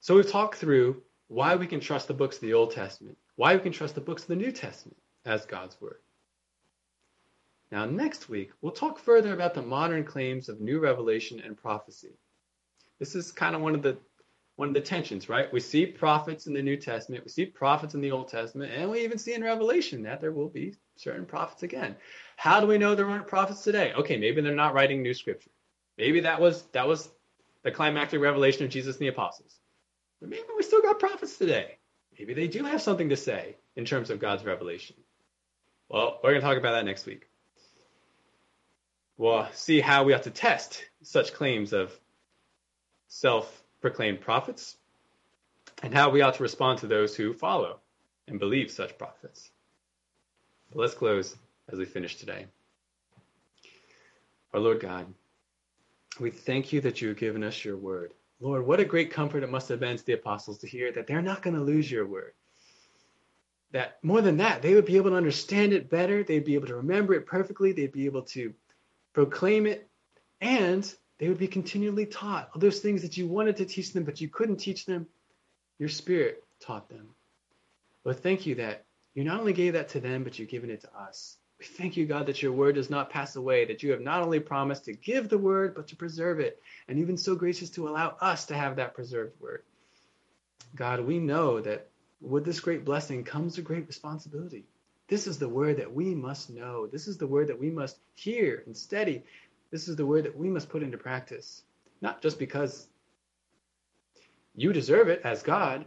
So 0.00 0.16
we've 0.16 0.30
talked 0.30 0.56
through 0.56 1.02
why 1.28 1.56
we 1.56 1.66
can 1.66 1.80
trust 1.80 2.08
the 2.08 2.14
books 2.14 2.36
of 2.36 2.40
the 2.40 2.54
Old 2.54 2.70
Testament, 2.70 3.18
why 3.36 3.54
we 3.54 3.60
can 3.60 3.72
trust 3.72 3.94
the 3.94 4.00
books 4.00 4.22
of 4.22 4.28
the 4.28 4.36
New 4.36 4.52
Testament 4.52 4.96
as 5.26 5.44
God's 5.44 5.78
word. 5.82 5.98
Now, 7.72 7.86
next 7.86 8.28
week, 8.28 8.50
we'll 8.60 8.70
talk 8.70 8.98
further 8.98 9.32
about 9.32 9.54
the 9.54 9.62
modern 9.62 10.04
claims 10.04 10.50
of 10.50 10.60
new 10.60 10.78
revelation 10.78 11.40
and 11.40 11.56
prophecy. 11.56 12.12
This 12.98 13.14
is 13.14 13.32
kind 13.32 13.56
of 13.56 13.62
one 13.62 13.74
of 13.74 13.80
the 13.80 13.96
one 14.56 14.68
of 14.68 14.74
the 14.74 14.82
tensions, 14.82 15.30
right? 15.30 15.50
We 15.50 15.60
see 15.60 15.86
prophets 15.86 16.46
in 16.46 16.52
the 16.52 16.60
New 16.60 16.76
Testament, 16.76 17.24
we 17.24 17.30
see 17.30 17.46
prophets 17.46 17.94
in 17.94 18.02
the 18.02 18.10
Old 18.10 18.28
Testament, 18.28 18.72
and 18.76 18.90
we 18.90 19.02
even 19.02 19.16
see 19.16 19.32
in 19.32 19.42
Revelation 19.42 20.02
that 20.02 20.20
there 20.20 20.32
will 20.32 20.50
be 20.50 20.74
certain 20.96 21.24
prophets 21.24 21.62
again. 21.62 21.96
How 22.36 22.60
do 22.60 22.66
we 22.66 22.76
know 22.76 22.94
there 22.94 23.06
weren't 23.06 23.26
prophets 23.26 23.64
today? 23.64 23.94
Okay, 23.94 24.18
maybe 24.18 24.42
they're 24.42 24.54
not 24.54 24.74
writing 24.74 25.02
new 25.02 25.14
scripture. 25.14 25.50
Maybe 25.96 26.20
that 26.20 26.42
was 26.42 26.64
that 26.72 26.86
was 26.86 27.08
the 27.62 27.70
climactic 27.70 28.20
revelation 28.20 28.64
of 28.64 28.70
Jesus 28.70 28.96
and 28.96 29.02
the 29.02 29.08
apostles. 29.08 29.58
But 30.20 30.28
maybe 30.28 30.44
we 30.54 30.62
still 30.62 30.82
got 30.82 31.00
prophets 31.00 31.38
today. 31.38 31.78
Maybe 32.18 32.34
they 32.34 32.48
do 32.48 32.64
have 32.64 32.82
something 32.82 33.08
to 33.08 33.16
say 33.16 33.56
in 33.76 33.86
terms 33.86 34.10
of 34.10 34.20
God's 34.20 34.44
revelation. 34.44 34.96
Well, 35.88 36.20
we're 36.22 36.32
going 36.32 36.42
to 36.42 36.46
talk 36.46 36.58
about 36.58 36.72
that 36.72 36.84
next 36.84 37.06
week. 37.06 37.31
We'll 39.16 39.46
see 39.52 39.80
how 39.80 40.04
we 40.04 40.14
ought 40.14 40.22
to 40.24 40.30
test 40.30 40.84
such 41.02 41.34
claims 41.34 41.72
of 41.72 41.92
self 43.08 43.62
proclaimed 43.80 44.20
prophets 44.20 44.76
and 45.82 45.92
how 45.92 46.10
we 46.10 46.22
ought 46.22 46.34
to 46.34 46.42
respond 46.42 46.78
to 46.78 46.86
those 46.86 47.14
who 47.14 47.34
follow 47.34 47.78
and 48.28 48.38
believe 48.38 48.70
such 48.70 48.96
prophets. 48.96 49.50
But 50.70 50.80
let's 50.80 50.94
close 50.94 51.36
as 51.70 51.78
we 51.78 51.84
finish 51.84 52.16
today. 52.16 52.46
Our 54.54 54.60
Lord 54.60 54.80
God, 54.80 55.06
we 56.20 56.30
thank 56.30 56.72
you 56.72 56.80
that 56.82 57.00
you 57.00 57.08
have 57.08 57.18
given 57.18 57.42
us 57.42 57.64
your 57.64 57.76
word. 57.76 58.12
Lord, 58.40 58.66
what 58.66 58.80
a 58.80 58.84
great 58.84 59.10
comfort 59.10 59.42
it 59.42 59.50
must 59.50 59.68
have 59.68 59.80
been 59.80 59.96
to 59.96 60.04
the 60.04 60.14
apostles 60.14 60.58
to 60.58 60.66
hear 60.66 60.92
that 60.92 61.06
they're 61.06 61.22
not 61.22 61.42
going 61.42 61.56
to 61.56 61.62
lose 61.62 61.90
your 61.90 62.06
word. 62.06 62.32
That 63.72 63.98
more 64.02 64.20
than 64.20 64.36
that, 64.38 64.60
they 64.60 64.74
would 64.74 64.84
be 64.84 64.96
able 64.96 65.10
to 65.10 65.16
understand 65.16 65.72
it 65.72 65.88
better. 65.88 66.22
They'd 66.22 66.44
be 66.44 66.54
able 66.54 66.66
to 66.66 66.76
remember 66.76 67.14
it 67.14 67.26
perfectly. 67.26 67.72
They'd 67.72 67.92
be 67.92 68.06
able 68.06 68.22
to 68.22 68.52
proclaim 69.12 69.66
it, 69.66 69.88
and 70.40 70.92
they 71.18 71.28
would 71.28 71.38
be 71.38 71.48
continually 71.48 72.06
taught 72.06 72.50
all 72.52 72.60
those 72.60 72.80
things 72.80 73.02
that 73.02 73.16
you 73.16 73.26
wanted 73.26 73.56
to 73.58 73.64
teach 73.64 73.92
them, 73.92 74.04
but 74.04 74.20
you 74.20 74.28
couldn't 74.28 74.56
teach 74.56 74.86
them. 74.86 75.06
Your 75.78 75.88
spirit 75.88 76.42
taught 76.60 76.88
them. 76.88 77.08
Well, 78.04 78.14
thank 78.14 78.46
you 78.46 78.56
that 78.56 78.84
you 79.14 79.24
not 79.24 79.40
only 79.40 79.52
gave 79.52 79.74
that 79.74 79.90
to 79.90 80.00
them, 80.00 80.24
but 80.24 80.38
you've 80.38 80.48
given 80.48 80.70
it 80.70 80.80
to 80.80 80.96
us 80.96 81.36
We 81.62 81.66
thank 81.66 81.96
you, 81.96 82.06
God, 82.06 82.26
that 82.26 82.42
your 82.42 82.50
word 82.50 82.74
does 82.74 82.90
not 82.90 83.08
pass 83.08 83.36
away, 83.36 83.64
that 83.66 83.84
you 83.84 83.92
have 83.92 84.00
not 84.00 84.20
only 84.20 84.40
promised 84.40 84.86
to 84.86 84.94
give 84.94 85.28
the 85.28 85.38
word, 85.38 85.76
but 85.76 85.86
to 85.86 85.96
preserve 85.96 86.40
it, 86.40 86.60
and 86.88 86.98
even 86.98 87.16
so 87.16 87.36
gracious 87.36 87.70
to 87.70 87.88
allow 87.88 88.16
us 88.20 88.46
to 88.46 88.56
have 88.56 88.74
that 88.74 88.94
preserved 88.94 89.40
word. 89.40 89.62
God, 90.74 91.06
we 91.06 91.20
know 91.20 91.60
that 91.60 91.86
with 92.20 92.44
this 92.44 92.58
great 92.58 92.84
blessing 92.84 93.22
comes 93.22 93.58
a 93.58 93.62
great 93.62 93.86
responsibility. 93.86 94.64
This 95.12 95.26
is 95.26 95.38
the 95.38 95.46
word 95.46 95.76
that 95.76 95.92
we 95.92 96.14
must 96.14 96.48
know. 96.48 96.86
This 96.86 97.06
is 97.06 97.18
the 97.18 97.26
word 97.26 97.48
that 97.48 97.60
we 97.60 97.68
must 97.68 97.98
hear 98.14 98.62
and 98.64 98.74
study. 98.74 99.24
This 99.70 99.86
is 99.86 99.94
the 99.94 100.06
word 100.06 100.24
that 100.24 100.34
we 100.34 100.48
must 100.48 100.70
put 100.70 100.82
into 100.82 100.96
practice. 100.96 101.64
Not 102.00 102.22
just 102.22 102.38
because 102.38 102.88
you 104.54 104.72
deserve 104.72 105.08
it 105.08 105.20
as 105.22 105.42
God, 105.42 105.84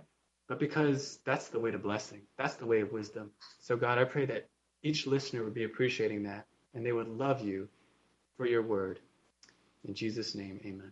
but 0.47 0.59
because 0.59 1.17
that's 1.25 1.47
the 1.47 1.59
way 1.59 1.71
to 1.71 1.79
blessing. 1.79 2.21
That's 2.37 2.53
the 2.57 2.67
way 2.67 2.81
of 2.81 2.91
wisdom. 2.91 3.31
So, 3.61 3.75
God, 3.75 3.97
I 3.97 4.03
pray 4.03 4.27
that 4.27 4.47
each 4.83 5.07
listener 5.07 5.43
would 5.43 5.55
be 5.55 5.63
appreciating 5.63 6.21
that 6.25 6.45
and 6.75 6.85
they 6.85 6.91
would 6.91 7.07
love 7.07 7.41
you 7.41 7.67
for 8.37 8.45
your 8.45 8.61
word. 8.61 8.99
In 9.85 9.95
Jesus' 9.95 10.35
name, 10.35 10.59
amen. 10.63 10.91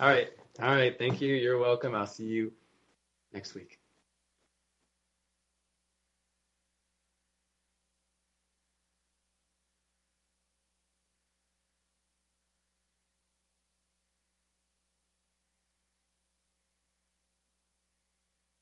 All 0.00 0.08
right. 0.08 0.30
All 0.62 0.74
right. 0.74 0.98
Thank 0.98 1.20
you. 1.20 1.34
You're 1.34 1.58
welcome. 1.58 1.94
I'll 1.94 2.06
see 2.06 2.24
you 2.24 2.52
next 3.34 3.54
week. 3.54 3.79